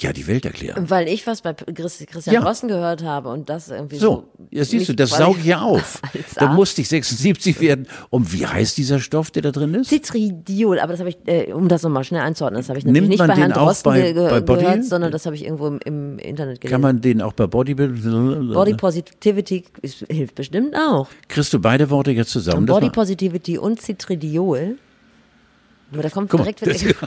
ja 0.00 0.12
die 0.12 0.26
Welt 0.26 0.44
erklären. 0.44 0.88
Weil 0.90 1.08
ich 1.08 1.26
was 1.26 1.40
bei 1.42 1.54
Chris- 1.54 2.04
Christian 2.06 2.34
Ja. 2.34 2.40
Drosten 2.40 2.68
gehört 2.68 3.02
habe 3.02 3.28
und 3.30 3.48
das 3.48 3.68
irgendwie 3.70 3.96
So, 3.96 4.06
so. 4.38 4.46
jetzt 4.50 4.70
siehst 4.70 4.88
du, 4.88 4.94
das 4.94 5.10
sauge 5.10 5.38
ich 5.40 5.46
ja 5.46 5.60
auf. 5.60 6.00
Da 6.36 6.52
musste 6.52 6.80
ich 6.82 6.88
76 6.88 7.60
werden. 7.60 7.86
Und 8.10 8.32
wie 8.32 8.46
heißt 8.46 8.76
dieser 8.76 9.00
Stoff, 9.00 9.30
der 9.30 9.42
da 9.42 9.50
drin 9.52 9.74
ist? 9.74 9.88
Citridiol, 9.88 10.78
aber 10.80 10.92
das 10.92 11.00
habe 11.00 11.10
ich, 11.10 11.18
äh, 11.26 11.52
um 11.52 11.68
das 11.68 11.82
nochmal 11.82 12.04
schnell 12.04 12.20
einzuordnen, 12.22 12.60
das 12.60 12.68
habe 12.68 12.78
ich 12.78 12.84
nämlich 12.84 13.00
Nimmt 13.02 13.10
nicht 13.10 13.26
bei 13.26 13.34
Herrn 13.34 13.52
Drosten 13.52 13.92
bei- 13.92 14.12
bei 14.12 14.40
Body? 14.40 14.62
gehört, 14.64 14.84
sondern 14.84 15.12
das 15.12 15.24
habe 15.26 15.34
ich 15.36 15.44
irgendwo 15.44 15.66
im, 15.68 15.78
im 15.84 16.18
Internet 16.18 16.60
gelesen. 16.60 16.72
Kann 16.72 16.80
man 16.82 17.00
den 17.00 17.22
auch 17.22 17.32
bei 17.32 17.46
Bodybuilding? 17.46 18.52
Body 18.52 18.74
Positivity 18.74 19.64
ist, 19.82 20.04
hilft 20.10 20.34
bestimmt 20.34 20.74
auch. 20.76 21.08
Kriegst 21.28 21.52
du 21.52 21.58
beide 21.58 21.88
Worte 21.90 22.10
jetzt 22.10 22.30
zusammen? 22.30 22.58
Und 22.60 22.66
Body 22.66 22.90
Positivity 22.90 23.58
und 23.58 23.80
Citridiol. 23.80 24.76
Aber 25.92 26.02
da 26.02 26.10
kommt 26.10 26.28
Guck 26.30 26.40
mal, 26.40 26.52
direkt 26.52 26.82
wieder. 26.84 26.94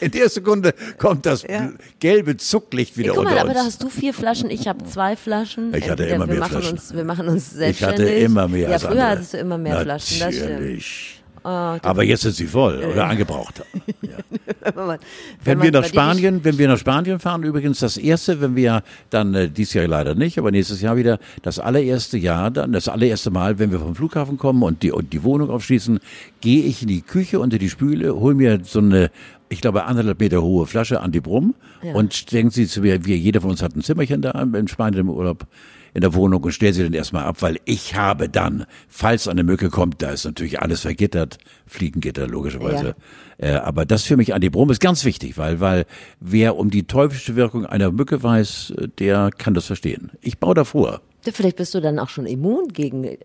In 0.00 0.10
der 0.10 0.28
Sekunde 0.28 0.74
kommt 0.98 1.26
das 1.26 1.42
Ja. 1.42 1.70
gelbe 2.00 2.36
Zucklicht 2.36 2.96
wieder 2.96 3.14
Guck 3.14 3.24
mal, 3.24 3.30
unter 3.30 3.42
aber 3.42 3.54
da 3.54 3.60
uns. 3.60 3.68
hast 3.74 3.82
du 3.82 3.88
vier 3.88 4.14
Flaschen, 4.14 4.50
ich 4.50 4.68
habe 4.68 4.84
zwei 4.84 5.16
Flaschen. 5.16 5.74
Ich 5.74 5.88
hatte 5.90 6.02
Entweder 6.04 6.14
immer 6.16 6.26
wir 6.26 6.32
mehr 6.34 6.40
machen 6.40 6.50
Flaschen. 6.60 6.72
Uns, 6.78 6.94
wir 6.94 7.04
machen 7.04 7.28
uns 7.28 7.46
Ich 7.52 7.56
selbstständig. 7.58 8.00
hatte 8.00 8.10
immer 8.10 8.48
mehr 8.48 8.70
Ja, 8.70 8.78
früher 8.78 8.90
andere. 8.90 9.08
hattest 9.08 9.34
du 9.34 9.38
immer 9.38 9.58
mehr 9.58 9.80
Flaschen, 9.80 10.20
das 10.20 10.34
stimmt. 10.34 10.50
Natürlich. 10.52 11.14
Oh, 11.44 11.48
Aber 11.50 12.02
jetzt 12.02 12.22
sind 12.22 12.34
sie 12.34 12.46
voll 12.46 12.84
oder 12.84 13.06
angebraucht. 13.06 13.62
wenn 14.60 14.74
man, 14.86 14.98
Wenn 15.44 15.58
man 15.58 15.64
wir 15.64 15.72
nach 15.72 15.84
Spanien, 15.86 16.40
wenn 16.44 16.58
wir 16.58 16.66
nach 16.68 16.76
Spanien 16.78 17.20
fahren, 17.20 17.44
übrigens 17.44 17.78
das 17.78 17.96
erste, 17.96 18.40
wenn 18.40 18.56
wir 18.56 18.82
dann 19.10 19.34
äh, 19.34 19.48
dieses 19.48 19.72
Jahr 19.74 19.86
leider 19.86 20.14
nicht, 20.16 20.36
aber 20.38 20.50
nächstes 20.50 20.80
Jahr 20.80 20.96
wieder 20.96 21.18
das 21.42 21.58
allererste 21.60 22.18
Jahr, 22.18 22.50
dann 22.50 22.72
das 22.72 22.88
allererste 22.88 23.30
Mal, 23.30 23.58
wenn 23.60 23.70
wir 23.70 23.78
vom 23.78 23.94
Flughafen 23.94 24.36
kommen 24.36 24.62
und 24.64 24.82
die 24.82 24.90
und 24.90 25.12
die 25.12 25.22
Wohnung 25.22 25.48
aufschließen, 25.48 26.00
gehe 26.40 26.64
ich 26.64 26.82
in 26.82 26.88
die 26.88 27.02
Küche 27.02 27.38
unter 27.38 27.58
die 27.58 27.70
Spüle, 27.70 28.14
hol 28.16 28.34
mir 28.34 28.58
so 28.64 28.80
eine 28.80 29.10
ich 29.48 29.60
glaube, 29.60 29.84
anderthalb 29.84 30.20
Meter 30.20 30.42
hohe 30.42 30.66
Flasche 30.66 31.00
Antibrum 31.00 31.54
Ja. 31.82 31.94
und 31.94 32.32
denken 32.32 32.50
Sie 32.50 32.66
zu 32.66 32.80
mir, 32.80 33.04
wir, 33.04 33.16
jeder 33.16 33.40
von 33.40 33.50
uns 33.50 33.62
hat 33.62 33.74
ein 33.76 33.82
Zimmerchen 33.82 34.22
da 34.22 34.30
in 34.42 34.68
Spanien 34.68 35.00
im 35.02 35.10
Urlaub 35.10 35.46
in 35.94 36.02
der 36.02 36.14
Wohnung 36.14 36.44
und 36.44 36.52
stell 36.52 36.72
sie 36.74 36.82
dann 36.84 36.92
erstmal 36.92 37.24
ab, 37.24 37.36
weil 37.40 37.58
ich 37.64 37.94
habe 37.96 38.28
dann, 38.28 38.66
falls 38.88 39.26
eine 39.26 39.42
Mücke 39.42 39.70
kommt, 39.70 40.02
da 40.02 40.10
ist 40.10 40.26
natürlich 40.26 40.60
alles 40.60 40.82
vergittert, 40.82 41.38
Fliegengitter 41.66 42.26
logischerweise. 42.28 42.94
Äh, 43.38 43.52
aber 43.52 43.86
das 43.86 44.04
für 44.04 44.16
mich 44.16 44.34
Antibrom 44.34 44.70
ist 44.70 44.80
ganz 44.80 45.04
wichtig, 45.04 45.38
weil, 45.38 45.60
weil 45.60 45.86
wer 46.20 46.56
um 46.56 46.70
die 46.70 46.86
teuflische 46.86 47.36
Wirkung 47.36 47.64
einer 47.64 47.90
Mücke 47.90 48.22
weiß, 48.22 48.74
der 48.98 49.30
kann 49.36 49.54
das 49.54 49.64
verstehen. 49.66 50.10
Ich 50.20 50.38
baue 50.38 50.54
davor. 50.54 51.00
Ja, 51.24 51.32
Vielleicht 51.32 51.56
bist 51.56 51.74
du 51.74 51.80
dann 51.80 51.98
auch 51.98 52.10
schon 52.10 52.26
immun 52.26 52.68
gegen 52.68 53.16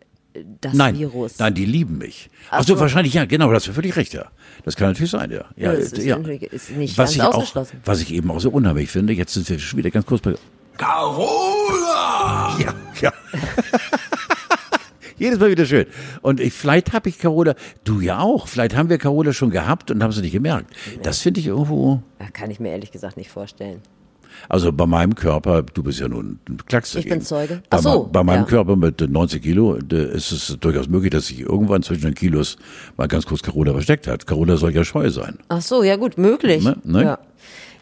das 0.62 0.74
Nein, 0.74 0.98
Virus. 0.98 1.38
nein, 1.40 1.54
die 1.54 1.66
lieben 1.66 1.98
mich. 1.98 2.30
Ach 2.50 2.60
Ach 2.60 2.64
so, 2.64 2.76
so. 2.76 2.80
wahrscheinlich, 2.80 3.14
ja, 3.14 3.26
genau, 3.26 3.52
das 3.52 3.68
ist 3.68 3.76
völlig 3.76 3.96
recht, 3.96 4.14
ja. 4.14 4.26
Das 4.66 4.76
kann 4.76 4.90
natürlich 4.90 5.12
sein, 5.12 5.32
ja. 5.32 5.46
ja, 5.56 5.72
ist 5.72 5.98
ja. 5.98 6.18
ist 6.18 6.72
nicht 6.72 6.98
was 6.98 7.18
ganz 7.18 7.46
ich 7.46 7.56
auch. 7.56 7.68
Was 7.86 8.02
ich 8.02 8.14
eben 8.14 8.32
auch 8.32 8.40
so 8.40 8.50
unheimlich 8.50 8.90
finde, 8.90 9.14
jetzt 9.14 9.34
sind 9.34 9.48
wir 9.50 9.60
schon 9.60 9.78
wieder 9.78 9.92
ganz 9.92 10.06
kurz 10.06 10.22
bei, 10.22 10.36
Carola! 10.78 12.58
Ja, 12.60 12.74
ja. 13.02 13.14
Jedes 15.18 15.40
Mal 15.40 15.52
wieder 15.52 15.66
schön. 15.66 15.86
Und 16.22 16.40
ich, 16.40 16.54
vielleicht 16.54 16.94
habe 16.94 17.10
ich 17.10 17.20
Carola, 17.20 17.56
du 17.84 18.02
ja 18.02 18.20
auch, 18.20 18.48
vielleicht 18.48 18.76
haben 18.76 18.90
wir 18.90 18.98
Carola 18.98 19.34
schon 19.34 19.52
gehabt 19.52 19.92
und 19.92 20.02
haben 20.02 20.12
sie 20.12 20.22
nicht 20.22 20.32
gemerkt. 20.32 20.74
Das 21.04 21.20
finde 21.20 21.40
ich 21.40 21.48
irgendwo, 21.48 22.02
kann 22.34 22.50
ich 22.50 22.60
mir 22.60 22.70
ehrlich 22.70 22.92
gesagt 22.92 23.18
nicht 23.18 23.30
vorstellen. 23.30 23.82
Also 24.50 24.72
bei 24.72 24.86
meinem 24.86 25.16
Körper, 25.16 25.64
du 25.64 25.84
bist 25.84 26.00
ja 26.00 26.08
nun 26.08 26.40
ein 26.50 26.58
Klacks 26.66 26.94
Ich 26.96 27.08
bin. 27.08 27.22
Zeuge. 27.22 27.62
Bei, 27.70 27.78
Ach 27.78 27.82
so, 27.82 28.10
bei 28.12 28.24
meinem 28.24 28.42
ja. 28.44 28.46
Körper 28.46 28.76
mit 28.76 29.02
äh, 29.02 29.08
90 29.08 29.42
Kilo 29.42 29.76
ist 29.76 30.32
es 30.32 30.58
durchaus 30.60 30.88
möglich, 30.88 31.12
dass 31.12 31.28
sich 31.28 31.40
irgendwann 31.42 31.84
zwischen 31.84 32.04
den 32.04 32.14
Kilos 32.16 32.58
mal 32.98 33.08
ganz 33.08 33.26
kurz 33.26 33.42
Carola 33.44 33.72
versteckt 33.74 34.08
hat. 34.08 34.28
Carola 34.28 34.58
soll 34.58 34.74
ja 34.76 34.84
scheu 34.84 35.10
sein. 35.10 35.40
Ach 35.50 35.62
so, 35.62 35.84
ja 35.84 35.96
gut, 35.96 36.18
möglich. 36.18 36.64
Ne, 36.64 36.78
ne? 36.84 37.04
Ja. 37.04 37.20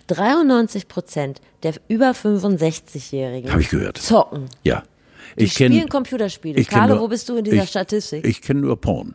93 0.07 0.87
Prozent 0.87 1.41
der 1.63 1.73
über 1.87 2.11
65-Jährigen 2.11 3.51
Habe 3.51 3.61
ich 3.61 3.69
gehört. 3.69 3.97
zocken. 3.97 4.45
Ja. 4.63 4.83
Die 5.39 5.45
Ich 5.45 5.53
kenn- 5.53 5.71
spielen 5.71 5.87
Computerspiele. 5.89 6.59
ich 6.59 6.67
kenn 6.67 6.79
Carlo, 6.79 6.95
nur- 6.95 7.03
wo 7.03 7.07
bist 7.07 7.29
du 7.29 7.37
in 7.37 7.45
dieser 7.45 7.63
ich, 7.63 7.69
Statistik? 7.69 8.25
Ich 8.25 8.41
kenne 8.41 8.61
nur 8.61 8.79
Porn. 8.81 9.13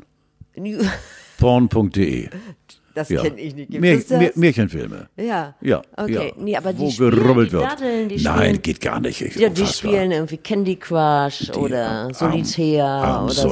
Porn.de. 1.39 2.29
das 2.97 3.09
Ja. 3.09 3.23
kenne 3.23 3.41
ich 3.41 3.55
nicht. 3.55 3.71
Gibt 3.71 3.81
Mär? 3.83 3.99
Mär, 4.19 4.33
Märchenfilme. 4.35 5.09
Ja. 5.17 5.55
Ja. 5.61 5.83
Okay. 5.97 6.13
ja. 6.13 6.23
Nee, 6.43 6.57
aber 6.57 6.77
Wo 6.79 6.87
die 6.87 6.93
spielen, 6.93 7.11
gerubbelt 7.11 7.49
die 7.49 7.53
wird. 7.53 7.65
daddeln, 7.65 8.09
die 8.09 8.23
Nein, 8.23 8.39
spielen, 8.39 8.63
geht 8.63 8.81
gar 8.81 9.01
nicht. 9.01 9.21
Ich, 9.21 9.37
ja, 9.37 9.49
die 9.49 9.67
spielen 9.67 10.11
irgendwie 10.13 10.39
Candy 10.39 10.77
Crush 10.77 11.51
oder 11.57 11.87
Arm- 11.87 12.13
Solitär 12.15 13.21
oder 13.25 13.33
so. 13.33 13.49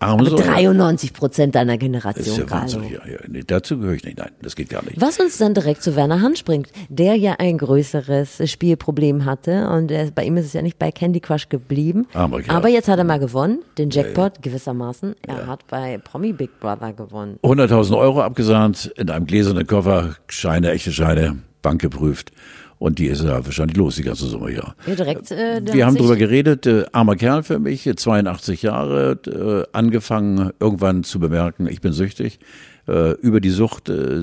Armsäuer. 0.00 0.32
Aber 0.32 0.40
Armsäuer. 0.40 0.74
93 0.74 1.12
Prozent 1.12 1.54
deiner 1.54 1.76
Das 1.76 1.76
ist 1.76 1.80
Generation, 1.80 2.38
ja 2.38 2.50
wahnsinnig. 2.50 2.90
Ja, 2.92 3.06
ja. 3.06 3.18
Nee, 3.28 3.42
dazu 3.46 3.78
gehöre 3.78 3.94
ich 3.94 4.04
nicht. 4.04 4.18
Nein, 4.18 4.30
das 4.42 4.56
geht 4.56 4.68
gar 4.70 4.82
nicht. 4.84 5.00
Was 5.00 5.18
uns 5.18 5.38
dann 5.38 5.54
direkt 5.54 5.82
zu 5.82 5.96
Werner 5.96 6.20
Hans 6.20 6.42
bringt, 6.42 6.68
der 6.88 7.14
ja 7.16 7.36
ein 7.38 7.58
größeres 7.58 8.50
Spielproblem 8.50 9.24
hatte 9.24 9.68
und 9.68 9.88
der, 9.88 10.10
bei 10.10 10.24
ihm 10.24 10.36
ist 10.36 10.46
es 10.46 10.52
ja 10.52 10.62
nicht 10.62 10.78
bei 10.78 10.90
Candy 10.90 11.20
Crush 11.20 11.48
geblieben. 11.48 12.06
Armer 12.14 12.40
Kerl. 12.42 12.56
Aber 12.56 12.68
jetzt 12.68 12.88
hat 12.88 12.98
er 12.98 13.04
mal 13.04 13.18
gewonnen, 13.18 13.60
den 13.76 13.90
Jackpot 13.90 14.42
gewissermaßen. 14.42 15.14
Er 15.26 15.46
hat 15.46 15.66
bei 15.68 15.98
Promi 15.98 16.32
Big 16.32 16.60
Brother 16.60 16.92
gewonnen. 16.92 17.38
100.000 17.42 17.96
Euro 17.96 18.22
abgesahnt, 18.22 18.92
in 18.96 19.10
einem 19.10 19.26
gläsernen 19.26 19.66
Koffer, 19.66 20.16
Scheine, 20.28 20.70
echte 20.70 20.92
Scheine, 20.92 21.38
Bank 21.62 21.80
geprüft. 21.80 22.32
Und 22.78 22.98
die 22.98 23.06
ist 23.06 23.24
ja 23.24 23.44
wahrscheinlich 23.44 23.76
los, 23.76 23.96
die 23.96 24.02
ganze 24.02 24.26
Summe, 24.26 24.52
ja. 24.52 24.74
Ja, 24.86 24.94
direkt. 24.94 25.30
Äh, 25.30 25.60
Wir 25.72 25.86
haben 25.86 25.96
drüber 25.96 26.16
geredet, 26.16 26.66
äh, 26.66 26.84
armer 26.92 27.16
Kerl 27.16 27.42
für 27.42 27.58
mich, 27.58 27.86
äh, 27.86 27.96
82 27.96 28.62
Jahre, 28.62 29.18
äh, 29.26 29.76
angefangen 29.76 30.52
irgendwann 30.60 31.02
zu 31.02 31.18
bemerken, 31.18 31.66
ich 31.66 31.80
bin 31.80 31.92
süchtig, 31.92 32.38
äh, 32.86 33.12
über 33.20 33.40
die 33.40 33.50
Sucht 33.50 33.88
äh, 33.88 34.22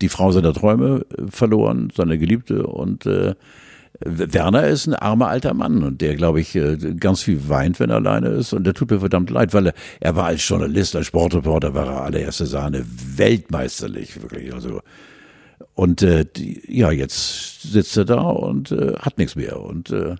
die 0.00 0.08
Frau 0.08 0.30
seiner 0.32 0.52
Träume 0.52 1.06
äh, 1.16 1.22
verloren, 1.30 1.90
seine 1.94 2.18
Geliebte 2.18 2.66
und 2.66 3.06
äh, 3.06 3.34
Werner 4.00 4.66
ist 4.68 4.86
ein 4.86 4.94
armer 4.94 5.28
alter 5.28 5.54
Mann 5.54 5.82
und 5.82 6.00
der, 6.00 6.14
glaube 6.14 6.40
ich, 6.40 6.54
äh, 6.54 6.76
ganz 6.76 7.22
viel 7.22 7.48
weint, 7.48 7.80
wenn 7.80 7.90
er 7.90 7.96
alleine 7.96 8.28
ist 8.28 8.52
und 8.52 8.64
der 8.64 8.74
tut 8.74 8.90
mir 8.90 9.00
verdammt 9.00 9.30
leid, 9.30 9.54
weil 9.54 9.68
er, 9.68 9.74
er 10.00 10.14
war 10.14 10.26
als 10.26 10.46
Journalist, 10.46 10.94
als 10.94 11.06
Sportreporter, 11.06 11.74
war 11.74 11.86
er 11.86 12.02
allererste 12.02 12.46
Sahne, 12.46 12.84
weltmeisterlich, 13.16 14.20
wirklich, 14.22 14.52
also 14.54 14.80
und 15.74 16.02
äh, 16.02 16.24
die, 16.24 16.60
ja, 16.68 16.90
jetzt 16.90 17.62
sitzt 17.62 17.96
er 17.96 18.04
da 18.04 18.20
und 18.20 18.72
äh, 18.72 18.94
hat 18.98 19.18
nichts 19.18 19.36
mehr. 19.36 19.60
Und 19.60 19.90
äh, 19.90 20.16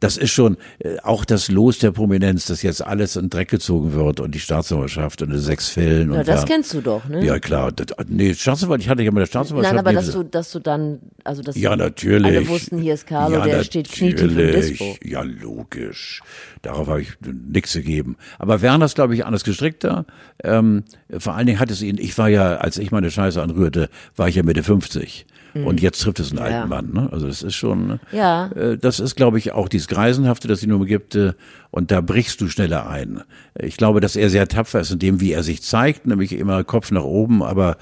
das 0.00 0.16
ist 0.16 0.30
schon 0.30 0.56
äh, 0.78 0.96
auch 1.02 1.24
das 1.24 1.50
Los 1.50 1.78
der 1.78 1.92
Prominenz, 1.92 2.46
dass 2.46 2.62
jetzt 2.62 2.84
alles 2.84 3.16
in 3.16 3.30
Dreck 3.30 3.48
gezogen 3.48 3.92
wird 3.92 4.18
und 4.20 4.34
die 4.34 4.40
Staatsanwaltschaft 4.40 5.22
und 5.22 5.30
in 5.30 5.38
sechs 5.38 5.68
Fällen. 5.68 6.12
Ja, 6.12 6.20
und 6.20 6.28
das 6.28 6.40
da- 6.40 6.46
kennst 6.46 6.74
du 6.74 6.80
doch, 6.80 7.06
ne? 7.08 7.24
Ja, 7.24 7.38
klar. 7.38 7.70
Das, 7.70 7.86
nee, 8.08 8.34
Staatsanwalt, 8.34 8.80
ich 8.80 8.88
hatte 8.88 9.02
ja 9.02 9.10
mit 9.10 9.20
der 9.20 9.26
Staatsanwaltschaft. 9.26 9.76
Nein, 9.76 9.86
aber 9.86 9.92
dass 9.92 10.10
du, 10.10 10.22
dass 10.22 10.50
du 10.52 10.58
dann, 10.58 10.98
also 11.22 11.42
dass 11.42 11.56
ja, 11.56 11.76
natürlich. 11.76 12.26
alle 12.26 12.48
wussten, 12.48 12.78
hier 12.78 12.94
ist 12.94 13.06
Carlo, 13.06 13.36
ja, 13.36 13.44
der 13.44 13.62
steht 13.64 13.90
knietief 13.90 14.22
im 14.22 14.34
natürlich. 14.34 14.78
Dispo. 14.78 14.96
Ja, 15.04 15.22
logisch. 15.22 16.22
Darauf 16.62 16.88
habe 16.88 17.02
ich 17.02 17.12
nichts 17.22 17.72
gegeben. 17.72 18.16
Aber 18.38 18.62
Werner 18.62 18.86
ist, 18.86 18.94
glaube 18.94 19.14
ich, 19.14 19.24
anders 19.24 19.44
gestrickter. 19.44 20.06
Ähm, 20.42 20.84
vor 21.18 21.34
allen 21.34 21.46
Dingen 21.46 21.58
hat 21.60 21.70
es 21.70 21.82
ihn, 21.82 21.98
ich 21.98 22.16
war 22.18 22.28
ja, 22.28 22.56
als 22.56 22.78
ich 22.78 22.90
meine 22.90 23.10
Scheiße 23.10 23.40
anrührte, 23.40 23.90
war 24.16 24.28
ich 24.28 24.34
ja 24.34 24.42
Mitte 24.42 24.62
50. 24.62 25.26
Und 25.52 25.80
jetzt 25.80 26.00
trifft 26.00 26.20
es 26.20 26.30
einen 26.30 26.38
Mhm. 26.38 26.46
Ja. 26.50 26.56
alten 26.58 26.68
Mann. 26.68 26.90
Ne? 26.92 27.08
Also 27.10 27.26
das 27.26 27.42
ist 27.42 27.54
schon, 27.56 27.98
Ja. 28.12 28.46
äh, 28.52 28.78
das 28.78 29.00
ist, 29.00 29.16
glaube 29.16 29.38
ich, 29.38 29.50
auch 29.50 29.68
die 29.68 29.80
dieses 29.80 29.88
Greisenhafte, 29.88 30.46
das 30.46 30.62
ihn 30.62 30.72
umgibt, 30.72 31.14
äh, 31.14 31.32
und 31.70 31.90
da 31.90 32.02
brichst 32.02 32.38
du 32.42 32.48
schneller 32.48 32.86
ein. 32.86 33.22
Ich 33.58 33.78
glaube, 33.78 34.00
dass 34.00 34.14
er 34.14 34.28
sehr 34.28 34.46
tapfer 34.46 34.80
ist 34.80 34.90
in 34.90 34.98
dem, 34.98 35.20
wie 35.22 35.32
er 35.32 35.42
sich 35.42 35.62
zeigt, 35.62 36.06
nämlich 36.06 36.32
immer 36.34 36.64
Kopf 36.64 36.90
nach 36.90 37.04
oben, 37.04 37.42
aber 37.42 37.78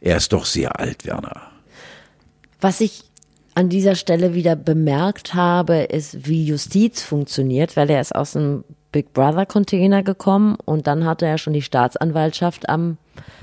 er 0.00 0.16
ist 0.16 0.32
doch 0.32 0.46
sehr 0.46 0.80
alt, 0.80 1.04
Werner. 1.04 1.42
Was 2.62 2.80
ich 2.80 3.02
an 3.54 3.68
dieser 3.68 3.96
Stelle 3.96 4.32
wieder 4.32 4.56
bemerkt 4.56 5.34
habe, 5.34 5.80
ist, 5.82 6.26
wie 6.26 6.46
Justiz 6.46 7.02
funktioniert, 7.02 7.76
weil 7.76 7.90
er 7.90 8.00
ist 8.00 8.14
aus 8.14 8.32
dem 8.32 8.64
Big 8.92 9.12
Brother 9.14 9.46
Container 9.46 10.02
gekommen 10.02 10.56
und 10.64 10.86
dann 10.86 11.04
hatte 11.04 11.26
er 11.26 11.38
schon 11.38 11.54
die 11.54 11.62
Staatsanwaltschaft 11.62 12.68
am 12.68 12.98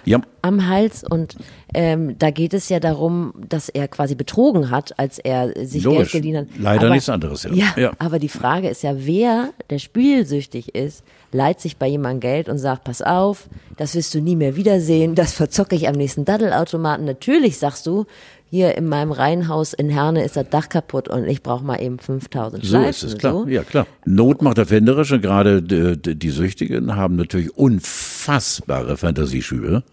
Ja, 0.05 0.21
am 0.41 0.67
Hals 0.67 1.03
und 1.03 1.35
ähm, 1.73 2.17
da 2.17 2.31
geht 2.31 2.53
es 2.53 2.69
ja 2.69 2.79
darum, 2.79 3.33
dass 3.49 3.67
er 3.69 3.87
quasi 3.87 4.15
betrogen 4.15 4.71
hat, 4.71 4.97
als 4.97 5.19
er 5.19 5.53
sich 5.65 5.83
Logisch. 5.83 6.11
Geld 6.11 6.23
geliehen 6.23 6.37
hat. 6.37 6.47
Leider 6.57 6.89
nichts 6.89 7.09
anderes, 7.09 7.43
ja. 7.43 7.51
Ja, 7.53 7.73
Ja. 7.77 7.91
aber 7.99 8.19
die 8.19 8.29
Frage 8.29 8.69
ist 8.69 8.83
ja, 8.83 8.93
wer, 8.95 9.49
der 9.69 9.79
spielsüchtig 9.79 10.73
ist, 10.75 11.03
leiht 11.31 11.59
sich 11.59 11.77
bei 11.77 11.87
jemandem 11.87 12.19
Geld 12.21 12.49
und 12.49 12.57
sagt, 12.57 12.83
pass 12.85 13.01
auf, 13.01 13.49
das 13.77 13.93
wirst 13.95 14.13
du 14.15 14.21
nie 14.21 14.35
mehr 14.35 14.55
wiedersehen, 14.55 15.13
das 15.15 15.33
verzocke 15.33 15.75
ich 15.75 15.87
am 15.87 15.95
nächsten 15.95 16.25
Daddelautomaten. 16.25 17.05
Natürlich 17.05 17.57
sagst 17.59 17.85
du, 17.85 18.05
hier 18.49 18.75
in 18.77 18.87
meinem 18.87 19.11
Reihenhaus 19.11 19.73
in 19.73 19.89
Herne 19.89 20.23
ist 20.23 20.35
das 20.35 20.49
Dach 20.49 20.69
kaputt 20.69 21.07
und 21.07 21.25
ich 21.27 21.43
brauche 21.43 21.63
mal 21.63 21.81
eben 21.81 21.99
5000 21.99 22.63
so 22.63 22.69
Schleifen. 22.69 22.89
ist 22.89 23.03
es, 23.03 23.17
klar. 23.17 23.33
So. 23.33 23.47
Ja, 23.47 23.63
klar. 23.63 23.85
Not 24.05 24.41
macht 24.41 24.57
erfinderisch 24.57 25.11
und 25.11 25.21
gerade 25.21 25.61
d- 25.61 25.95
d- 25.95 26.15
die 26.15 26.29
Süchtigen 26.29 26.95
haben 26.95 27.15
natürlich 27.15 27.55
unfassbare 27.57 28.97
Fantasieschübe, 28.97 29.83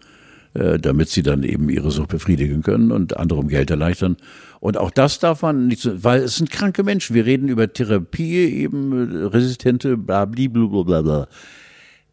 äh, 0.53 0.79
damit 0.79 1.09
sie 1.09 1.21
dann 1.23 1.43
eben 1.43 1.69
ihre 1.69 1.91
Sucht 1.91 2.09
befriedigen 2.09 2.63
können 2.63 2.91
und 2.91 3.15
andere 3.17 3.39
um 3.39 3.47
Geld 3.47 3.69
erleichtern. 3.69 4.17
Und 4.59 4.77
auch 4.77 4.89
das 4.91 5.19
darf 5.19 5.43
man 5.43 5.67
nicht 5.67 5.81
so, 5.81 6.03
weil 6.03 6.21
es 6.23 6.37
sind 6.37 6.49
kranke 6.49 6.83
Menschen. 6.83 7.15
Wir 7.15 7.25
reden 7.25 7.47
über 7.49 7.71
Therapie, 7.71 8.37
eben 8.63 9.11
äh, 9.13 9.25
resistente, 9.25 9.97
bla, 9.97 10.25
blu, 10.25 10.47
bla, 10.69 10.81
bla, 10.83 11.01
bla. 11.03 11.27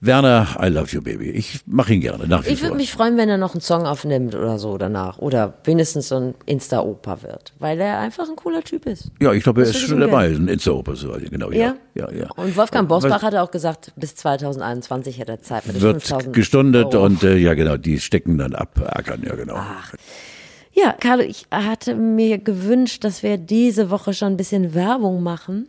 Werner, 0.07 0.57
I 0.63 0.69
love 0.69 0.93
you, 0.93 1.03
baby. 1.03 1.31
Ich 1.31 1.61
mache 1.67 1.95
ihn 1.95 2.01
gerne, 2.01 2.27
nach 2.27 2.45
Ich 2.47 2.63
würde 2.63 2.77
mich 2.77 2.93
freuen, 2.93 3.17
wenn 3.17 3.29
er 3.29 3.39
noch 3.39 3.55
einen 3.55 3.61
Song 3.61 3.87
aufnimmt 3.87 4.35
oder 4.35 4.59
so 4.59 4.77
danach. 4.79 5.19
Oder 5.19 5.55
wenigstens 5.65 6.09
so 6.09 6.17
ein 6.17 6.35
Insta-Opa 6.47 7.23
wird. 7.23 7.53
Weil 7.59 7.81
er 7.81 7.99
einfach 7.99 8.29
ein 8.29 8.37
cooler 8.37 8.63
Typ 8.63 8.87
ist. 8.87 9.11
ja, 9.21 9.33
ich 9.33 9.43
glaube, 9.43 9.63
er 9.63 9.69
ist 9.69 9.79
schon 9.79 10.01
dabei, 10.01 10.27
ein 10.29 10.49
Insta-Oper, 10.49 10.97
so, 10.97 11.17
genau, 11.31 11.51
ja. 11.51 11.75
Ja, 11.95 12.11
ja. 12.11 12.29
Und 12.37 12.57
Wolfgang 12.57 12.89
Bosbach 12.89 13.23
hat 13.23 13.35
auch 13.35 13.51
gesagt, 13.51 13.93
bis 13.97 14.17
2021 14.17 15.19
hätte 15.19 15.33
er 15.33 15.43
Zeit 15.43 15.67
mit 15.67 15.81
wird 15.81 16.03
5000 16.03 16.35
gestundet 16.35 16.95
Euro. 16.95 17.07
und 17.07 17.23
äh, 17.23 17.37
ja 17.37 17.55
genau, 17.55 17.77
die 17.77 18.01
stecken 18.01 18.39
dann 18.39 18.55
ab, 18.55 18.81
ackern, 18.85 19.23
ja 19.25 19.35
genau. 19.35 19.57
Ja, 20.73 20.93
Carlo, 20.99 21.23
ich 21.23 21.47
hatte 21.53 21.95
mir 21.95 22.39
gewünscht, 22.39 23.05
dass 23.05 23.23
wir 23.23 23.39
diese 23.39 23.91
Woche 23.91 24.13
schon 24.13 24.33
ein 24.33 24.37
bisschen 24.37 24.75
Werbung 24.75 25.23
machen. 25.23 25.69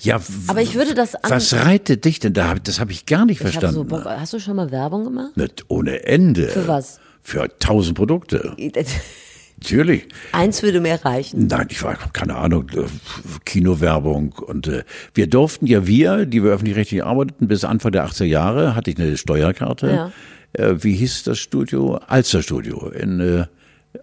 Ja, 0.00 0.20
Aber 0.48 0.62
ich 0.62 0.74
würde 0.74 0.94
das 0.94 1.14
an- 1.14 1.30
Was 1.30 1.52
reitet 1.54 2.04
dich 2.04 2.18
denn 2.20 2.32
da? 2.32 2.54
Das 2.54 2.80
habe 2.80 2.92
ich 2.92 3.06
gar 3.06 3.24
nicht 3.26 3.40
Ich 3.40 3.46
habe 3.46 3.52
verstanden. 3.52 3.74
so 3.76 3.84
Bock. 3.84 4.04
Hast 4.04 4.32
du 4.32 4.38
schon 4.40 4.56
mal 4.56 4.70
Werbung 4.70 5.04
gemacht? 5.04 5.36
Nicht 5.36 5.64
ohne 5.68 6.04
Ende. 6.04 6.48
Für 6.48 6.66
was? 6.68 7.00
Für 7.22 7.48
tausend 7.58 7.96
Produkte. 7.96 8.54
Natürlich. 9.60 10.08
Eins 10.32 10.62
würde 10.62 10.80
mir 10.80 10.96
reichen. 11.04 11.46
Nein, 11.46 11.68
ich 11.70 11.82
war, 11.82 11.96
keine 12.12 12.34
Ahnung, 12.36 12.68
äh, 12.74 12.82
Kinowerbung 13.44 14.32
und 14.32 14.66
äh, 14.66 14.84
wir 15.14 15.26
durften 15.28 15.66
ja, 15.66 15.86
wir, 15.86 16.26
die 16.26 16.42
wir 16.42 16.50
öffentlich-rechtlich 16.52 17.04
arbeiteten, 17.04 17.48
bis 17.48 17.64
Anfang 17.64 17.92
der 17.92 18.06
80er 18.06 18.24
Jahre, 18.24 18.74
hatte 18.74 18.90
ich 18.90 18.98
eine 18.98 19.16
Steuerkarte. 19.16 19.86
Ja. 19.90 20.12
Äh, 20.52 20.82
wie 20.82 20.94
hieß 20.94 21.22
das 21.24 21.38
Studio? 21.38 21.94
Alster 22.06 22.42
Studio 22.42 22.88
in 22.90 23.20
äh, 23.20 23.46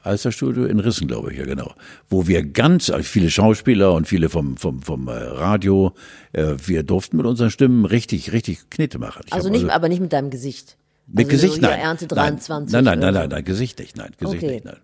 Alster 0.04 0.32
Studio 0.32 0.66
in 0.66 0.80
Rissen, 0.80 1.08
glaube 1.08 1.32
ich, 1.32 1.39
ja 1.39 1.46
genau. 1.46 1.74
Wo 2.10 2.28
wir 2.28 2.44
ganz, 2.44 2.89
also 2.89 3.04
viele 3.04 3.30
Schauspieler 3.30 3.94
und 3.94 4.08
viele 4.08 4.30
vom, 4.30 4.58
vom, 4.58 4.82
vom 4.82 5.08
äh, 5.08 5.12
Radio, 5.12 5.94
äh, 6.34 6.56
wir 6.66 6.84
durften 6.84 7.18
mit 7.18 7.26
unseren 7.26 7.52
Stimmen 7.52 7.86
richtig, 7.86 8.32
richtig 8.32 8.70
Knete 8.70 9.00
machen. 9.00 9.24
Ich 9.28 9.34
Also 9.34 9.50
nicht, 9.50 9.70
aber 9.70 9.89
nicht 9.89 10.02
mit 10.02 10.14
deinem 10.14 10.30
Gesicht. 10.30 10.78
mit 11.08 11.26
also 11.26 11.32
Gesicht, 11.32 11.56
so 11.56 11.62
nein. 11.62 11.80
Ernte 11.80 12.06
Nein. 12.06 12.38
23. 12.38 12.74
Nein, 12.74 12.84
nein, 12.84 13.00
nein, 13.00 13.14
so. 13.14 13.20
nein, 13.20 13.30
nein, 13.30 13.44
Gesicht 13.46 13.80
nicht, 13.80 13.98
nein, 13.98 14.12
Gesicht 14.18 14.44
Okay. 14.44 14.54
nicht, 14.54 14.66
nein. 14.66 14.78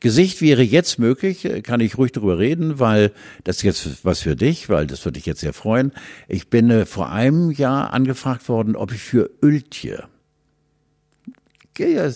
Gesicht 0.00 0.40
wäre 0.42 0.62
jetzt 0.62 0.98
möglich, 0.98 1.44
äh, 1.44 1.62
kann 1.62 1.80
ich 1.80 1.98
ruhig 1.98 2.12
darüber 2.12 2.38
reden, 2.38 2.78
weil 2.78 3.12
das 3.44 3.56
ist 3.56 3.62
jetzt 3.62 4.04
was 4.04 4.20
für 4.20 4.36
dich, 4.36 4.68
weil 4.68 4.86
das 4.86 5.04
würde 5.04 5.14
dich 5.18 5.26
jetzt 5.26 5.40
sehr 5.40 5.52
freuen. 5.52 5.92
Ich 6.28 6.48
bin 6.48 6.70
äh, 6.70 6.86
vor 6.86 7.10
einem 7.10 7.50
Jahr 7.50 7.92
angefragt 7.92 8.48
worden, 8.48 8.76
ob 8.76 8.92
ich 8.92 9.00
für 9.00 9.30
Öltje, 9.42 10.04
ja, 11.78 12.10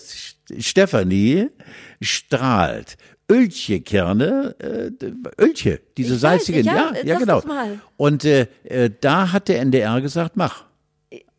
Stefanie 0.59 1.49
strahlt. 2.01 2.97
Öltje-Kerne, 3.31 4.55
äh, 4.59 5.41
Öltje, 5.41 5.79
diese 5.97 6.15
Ich 6.15 6.21
weiß, 6.21 6.45
salzigen, 6.45 6.65
ja, 6.65 6.91
ja, 6.93 7.03
ja, 7.03 7.13
sag 7.13 7.19
genau. 7.19 7.43
Und 7.97 8.25
äh, 8.25 8.47
äh, 8.63 8.89
da 9.01 9.31
hat 9.31 9.47
der 9.47 9.61
NDR 9.61 10.01
gesagt, 10.01 10.35
mach. 10.35 10.65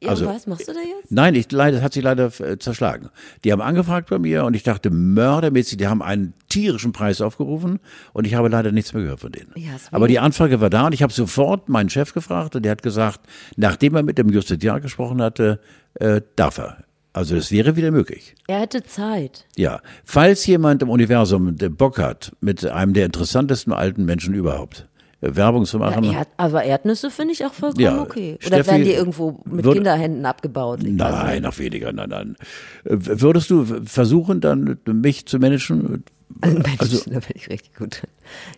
Ja, 0.00 0.10
also- 0.10 0.26
was 0.26 0.46
machst 0.46 0.68
du 0.68 0.72
da 0.72 0.80
jetzt? 0.80 1.10
Nein, 1.10 1.34
ich, 1.34 1.48
das 1.48 1.80
hat 1.82 1.92
sich 1.94 2.02
leider 2.02 2.26
äh, 2.40 2.58
zerschlagen. 2.58 3.08
Die 3.42 3.52
haben 3.52 3.62
angefragt 3.62 4.10
bei 4.10 4.18
mir 4.18 4.44
und 4.44 4.54
ich 4.54 4.62
dachte, 4.62 4.90
mördermäßig, 4.90 5.78
die 5.78 5.86
haben 5.86 6.02
einen 6.02 6.34
tierischen 6.48 6.92
Preis 6.92 7.20
aufgerufen 7.20 7.80
und 8.12 8.26
ich 8.26 8.34
habe 8.34 8.48
leider 8.48 8.70
nichts 8.70 8.92
mehr 8.92 9.02
gehört 9.02 9.20
von 9.20 9.32
denen. 9.32 9.52
Ja, 9.56 9.72
Aber 9.90 10.06
die 10.06 10.18
Anfrage 10.18 10.60
war 10.60 10.70
da 10.70 10.86
und 10.86 10.92
ich 10.92 11.02
habe 11.02 11.12
sofort 11.12 11.68
meinen 11.68 11.88
Chef 11.88 12.12
gefragt 12.12 12.54
und 12.54 12.62
der 12.64 12.72
hat 12.72 12.82
gesagt, 12.82 13.20
nachdem 13.56 13.94
er 13.96 14.02
mit 14.02 14.18
dem 14.18 14.28
Justitiar 14.28 14.80
gesprochen 14.80 15.22
hatte, 15.22 15.60
äh, 15.94 16.20
darf 16.36 16.58
er. 16.58 16.83
Also 17.14 17.36
es 17.36 17.50
wäre 17.52 17.76
wieder 17.76 17.90
möglich. 17.92 18.34
Er 18.48 18.60
hätte 18.60 18.82
Zeit. 18.82 19.46
Ja, 19.56 19.80
falls 20.04 20.44
jemand 20.46 20.82
im 20.82 20.90
Universum 20.90 21.56
den 21.56 21.76
Bock 21.76 21.98
hat, 21.98 22.32
mit 22.40 22.66
einem 22.66 22.92
der 22.92 23.06
interessantesten 23.06 23.72
alten 23.72 24.04
Menschen 24.04 24.34
überhaupt 24.34 24.88
äh, 25.20 25.34
Werbung 25.36 25.64
zu 25.64 25.78
Ja, 25.78 25.84
machen, 25.90 26.04
Erd, 26.04 26.26
aber 26.36 26.64
Erdnüsse 26.64 27.10
finde 27.12 27.32
ich 27.32 27.44
auch 27.46 27.54
vollkommen 27.54 27.84
Ja, 27.84 28.02
okay. 28.02 28.34
Oder 28.44 28.46
Steffi, 28.56 28.70
werden 28.70 28.84
die 28.84 28.92
irgendwo 28.94 29.40
mit 29.48 29.64
würd- 29.64 29.74
Kinderhänden 29.74 30.26
abgebaut? 30.26 30.80
Nein, 30.82 31.42
noch 31.42 31.56
weniger, 31.60 31.92
nein, 31.92 32.08
nein. 32.10 32.36
Äh, 32.84 32.96
Würdest 32.98 33.48
du 33.48 33.64
versuchen, 33.84 34.40
dann 34.40 34.78
mich 34.84 35.26
zu 35.26 35.38
managen? 35.38 36.02
Also, 36.40 36.62
Also- 36.78 36.98
da 37.10 37.20
bin 37.20 37.30
ich 37.36 37.48
richtig 37.48 37.76
gut. 37.76 38.02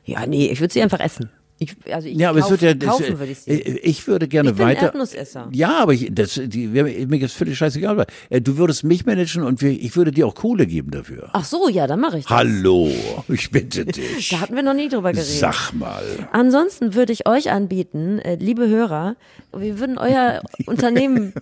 Ja, 0.07 0.27
nee, 0.27 0.47
ich 0.47 0.61
würde 0.61 0.73
sie 0.73 0.81
einfach 0.83 1.01
essen. 1.01 1.29
Ich, 1.59 1.75
also 1.91 2.07
ich 2.07 2.17
Ja, 2.19 2.31
aber 2.31 2.41
kauf, 2.41 2.51
es 2.53 2.61
wird 2.61 2.63
ja, 2.63 2.75
das, 2.75 2.89
kaufen 2.91 3.19
würde 3.19 3.33
ich 3.33 3.39
sie. 3.39 3.51
äh, 3.51 3.79
ich 3.79 4.07
würde 4.07 4.29
gerne 4.29 4.51
Ich 4.51 4.57
bin 4.57 4.67
weiter. 4.67 4.87
Erdnussesser. 4.87 5.49
Ja, 5.53 5.79
aber 5.81 5.95
ich, 5.95 6.09
das, 6.13 6.39
die, 6.45 6.67
mir 6.67 7.23
ist 7.23 7.35
völlig 7.35 7.57
scheißegal. 7.57 8.05
äh, 8.29 8.41
Du 8.43 8.59
würdest 8.59 8.85
mich 8.85 9.07
managen 9.07 9.43
und 9.43 9.63
wir, 9.63 9.71
ich 9.71 9.97
würde 9.97 10.11
dir 10.13 10.27
auch 10.27 10.35
Kohle 10.35 10.67
geben 10.67 10.91
dafür. 10.91 11.31
Ach 11.33 11.45
so, 11.47 11.69
ja, 11.71 11.87
dann 11.87 12.01
mache 12.01 12.19
ich 12.19 12.25
das. 12.27 12.37
Hallo, 12.37 12.91
ich 13.29 13.51
bitte 13.51 13.87
dich. 13.87 14.29
Da 14.37 14.41
hatten 14.41 14.55
wir 14.57 14.63
noch 14.63 14.75
nie 14.75 14.89
drüber 14.89 15.13
geredet. 15.13 15.31
Sag 15.31 15.73
mal. 15.73 16.03
Ansonsten 16.33 16.95
würde 16.95 17.13
ich 17.15 17.27
euch 17.27 17.51
anbieten, 17.51 18.19
äh, 18.19 18.35
liebe 18.35 18.69
Hörer, 18.69 19.17
wir 19.57 19.79
würden 19.81 19.97
euer 19.97 20.43
Unternehmen, 20.67 21.33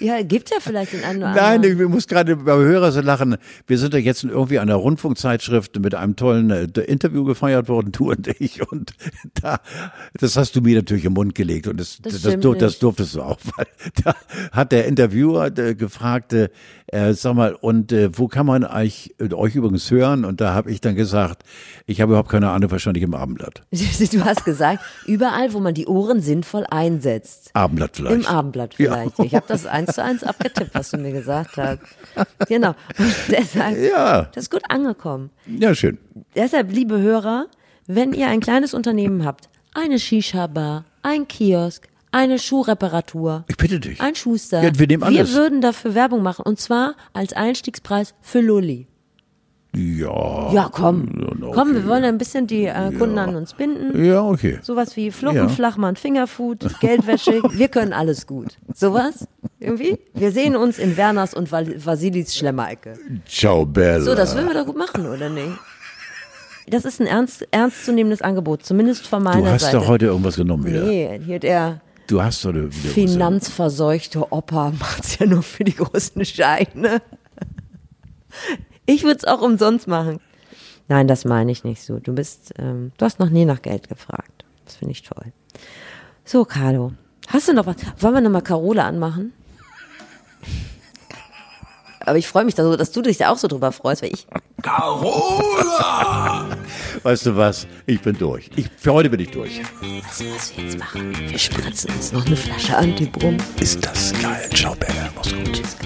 ja, 0.00 0.20
gibt 0.22 0.50
ja 0.50 0.56
vielleicht 0.60 0.94
den 0.94 1.04
einen 1.04 1.18
oder 1.18 1.34
Nein, 1.34 1.56
anderen. 1.64 1.80
ich 1.80 1.88
muss 1.88 2.08
gerade 2.08 2.34
beim 2.36 2.58
Hörer 2.60 2.90
so 2.90 3.00
lachen. 3.00 3.36
Wir 3.68 3.78
sind 3.78 3.94
ja 3.94 4.00
jetzt 4.00 4.24
irgendwie 4.24 4.58
an 4.58 4.68
einer 4.68 4.78
Rundfunkzeitschrift 4.78 5.78
mit 5.78 5.94
einem 5.94 6.16
tollen 6.16 6.50
äh, 6.50 6.64
Interview 6.80 7.22
gefeiert 7.24 7.68
worden, 7.68 7.92
du 7.92 8.10
und 8.10 8.26
ich. 8.40 8.68
Und 8.72 8.94
da, 9.44 9.60
das 10.18 10.36
hast 10.36 10.56
du 10.56 10.60
mir 10.60 10.76
natürlich 10.76 11.04
im 11.04 11.12
Mund 11.12 11.34
gelegt 11.34 11.66
und 11.68 11.78
das, 11.78 11.98
Das 12.02 12.14
das, 12.14 12.22
das 12.22 12.32
nicht. 12.36 12.82
durftest 12.82 13.14
du 13.14 13.22
auch. 13.22 13.38
Weil 13.56 13.66
da 14.04 14.14
hat 14.52 14.72
der 14.72 14.86
Interviewer 14.86 15.46
äh, 15.58 15.74
gefragt, 15.74 16.32
äh, 16.32 16.48
äh, 16.86 17.12
sag 17.14 17.34
mal, 17.34 17.54
und 17.54 17.92
äh, 17.92 18.10
wo 18.16 18.28
kann 18.28 18.46
man 18.46 18.64
euch, 18.64 19.14
äh, 19.18 19.32
euch 19.34 19.54
übrigens 19.56 19.90
hören? 19.90 20.24
Und 20.24 20.40
da 20.40 20.54
habe 20.54 20.70
ich 20.70 20.80
dann 20.80 20.94
gesagt, 20.94 21.42
ich 21.86 22.00
habe 22.00 22.12
überhaupt 22.12 22.30
keine 22.30 22.50
Ahnung, 22.50 22.70
wahrscheinlich 22.70 23.02
im 23.04 23.14
Abendblatt. 23.14 23.62
Du 24.14 24.24
hast 24.24 24.44
gesagt, 24.44 24.82
überall, 25.06 25.52
wo 25.54 25.60
man 25.60 25.74
die 25.74 25.86
Ohren 25.86 26.20
sinnvoll 26.20 26.64
einsetzt. 26.70 27.50
Abendblatt 27.54 27.96
vielleicht. 27.96 28.16
Im 28.16 28.26
Abendblatt 28.26 28.74
vielleicht. 28.74 29.18
Ich 29.18 29.34
habe 29.34 29.44
das 29.48 29.66
eins 29.66 29.94
zu 29.94 30.02
eins 30.02 30.22
abgetippt, 30.22 30.74
was 30.74 30.90
du 30.90 30.98
mir 30.98 31.12
gesagt 31.12 31.56
hast. 31.56 31.80
Genau. 32.48 32.74
Und 32.98 33.14
deshalb, 33.28 33.76
Ja. 33.78 34.22
das 34.32 34.44
ist 34.44 34.50
gut 34.50 34.62
angekommen. 34.68 35.30
Ja, 35.46 35.74
schön. 35.74 35.98
Deshalb, 36.36 36.70
liebe 36.72 37.00
Hörer, 37.00 37.46
wenn 37.86 38.12
ihr 38.12 38.28
ein 38.28 38.40
kleines 38.40 38.74
Unternehmen 38.74 39.24
habt, 39.24 39.48
eine 39.74 39.98
Shisha-Bar, 39.98 40.84
ein 41.02 41.26
Kiosk, 41.28 41.88
eine 42.12 42.38
Schuhreparatur, 42.38 43.44
Ich 43.48 43.56
bitte 43.56 43.80
dich. 43.80 44.00
ein 44.00 44.14
Schuster, 44.14 44.62
Ja, 44.62 44.70
wir 44.78 44.86
nehmen 44.86 45.02
alles. 45.02 45.34
würden 45.34 45.60
dafür 45.60 45.94
Werbung 45.94 46.22
machen 46.22 46.42
und 46.46 46.60
zwar 46.60 46.94
als 47.12 47.32
Einstiegspreis 47.32 48.14
für 48.20 48.40
Lulli. 48.40 48.86
Ja. 49.76 50.52
Ja, 50.52 50.68
komm. 50.70 51.08
okay. 51.42 51.50
Komm, 51.52 51.74
wir 51.74 51.88
wollen 51.88 52.04
ein 52.04 52.16
bisschen 52.16 52.46
die 52.46 52.66
äh, 52.66 52.92
Kunden 52.96 53.18
an 53.18 53.34
uns 53.34 53.54
binden. 53.54 54.04
Ja, 54.04 54.22
okay. 54.22 54.60
Sowas 54.62 54.94
wie 54.94 55.10
Fluppen, 55.10 55.36
Ja. 55.36 55.48
Flachmann, 55.48 55.96
Fingerfood, 55.96 56.64
Geldwäsche. 56.80 57.42
Wir 57.50 57.66
können 57.66 57.92
alles 57.92 58.28
gut. 58.28 58.56
Sowas? 58.72 59.26
Irgendwie? 59.58 59.98
Wir 60.12 60.30
sehen 60.30 60.54
uns 60.54 60.78
in 60.78 60.96
Werners 60.96 61.34
und 61.34 61.50
Val- 61.50 61.84
Vasilis 61.84 62.36
Schlemmerecke. 62.36 62.92
Ciao, 63.26 63.66
Bella. 63.66 64.00
So, 64.02 64.14
das 64.14 64.36
würden 64.36 64.46
wir 64.46 64.54
doch 64.54 64.66
gut 64.66 64.76
machen, 64.78 65.08
oder 65.08 65.28
nicht? 65.28 65.58
Das 66.66 66.84
ist 66.84 67.00
ein 67.00 67.06
ernst, 67.06 67.46
ernstzunehmendes 67.50 68.22
Angebot, 68.22 68.64
zumindest 68.64 69.06
von 69.06 69.22
meiner 69.22 69.42
Du 69.42 69.48
hast 69.50 69.62
Seite. 69.62 69.76
doch 69.78 69.88
heute 69.88 70.06
irgendwas 70.06 70.36
genommen 70.36 70.64
wieder. 70.64 70.84
Nee, 70.84 71.20
hier 71.24 71.38
der 71.38 71.80
Du 72.06 72.22
hast 72.22 72.44
heute 72.44 72.70
wieder 72.74 72.84
was 72.84 72.92
finanzverseuchte 72.92 74.32
Opa 74.32 74.70
macht's 74.78 75.18
ja 75.18 75.26
nur 75.26 75.42
für 75.42 75.64
die 75.64 75.74
großen 75.74 76.24
Scheine. 76.24 77.00
Ich 78.86 79.02
würde 79.04 79.16
es 79.18 79.24
auch 79.24 79.40
umsonst 79.40 79.86
machen. 79.88 80.20
Nein, 80.88 81.08
das 81.08 81.24
meine 81.24 81.50
ich 81.50 81.64
nicht 81.64 81.82
so. 81.82 81.98
Du 81.98 82.12
bist, 82.14 82.52
ähm, 82.58 82.92
du 82.98 83.04
hast 83.04 83.18
noch 83.20 83.30
nie 83.30 83.44
nach 83.46 83.62
Geld 83.62 83.88
gefragt. 83.88 84.44
Das 84.66 84.76
finde 84.76 84.92
ich 84.92 85.02
toll. 85.02 85.32
So, 86.24 86.44
Carlo. 86.44 86.92
Hast 87.28 87.48
du 87.48 87.54
noch 87.54 87.64
was? 87.66 87.76
Wollen 87.98 88.14
wir 88.14 88.20
nochmal 88.20 88.42
Carola 88.42 88.86
anmachen? 88.86 89.32
Aber 92.06 92.18
ich 92.18 92.28
freue 92.28 92.44
mich, 92.44 92.54
da 92.54 92.62
so, 92.62 92.76
dass 92.76 92.92
du 92.92 93.02
dich 93.02 93.18
da 93.18 93.30
auch 93.30 93.38
so 93.38 93.48
drüber 93.48 93.72
freust, 93.72 94.02
weil 94.02 94.12
ich. 94.12 94.26
Carola! 94.62 96.46
Weißt 97.02 97.26
du 97.26 97.36
was? 97.36 97.66
Ich 97.86 98.00
bin 98.00 98.16
durch. 98.16 98.50
Ich, 98.56 98.68
für 98.76 98.92
heute 98.92 99.10
bin 99.10 99.20
ich 99.20 99.30
durch. 99.30 99.60
Weißt 99.60 100.20
du, 100.20 100.34
was 100.34 100.56
wir 100.56 100.64
jetzt 100.64 100.78
machen? 100.78 101.14
Wir 101.30 101.38
spritzen 101.38 101.90
uns 101.94 102.12
noch 102.12 102.26
eine 102.26 102.36
Flasche 102.36 102.76
Antibrum. 102.76 103.36
Ist 103.60 103.84
das 103.84 104.12
geil. 104.20 104.48
Ciao, 104.54 104.74
Bella. 104.74 105.10
Mach's 105.14 105.32
gut. 105.32 105.52
Tschüss. 105.52 105.76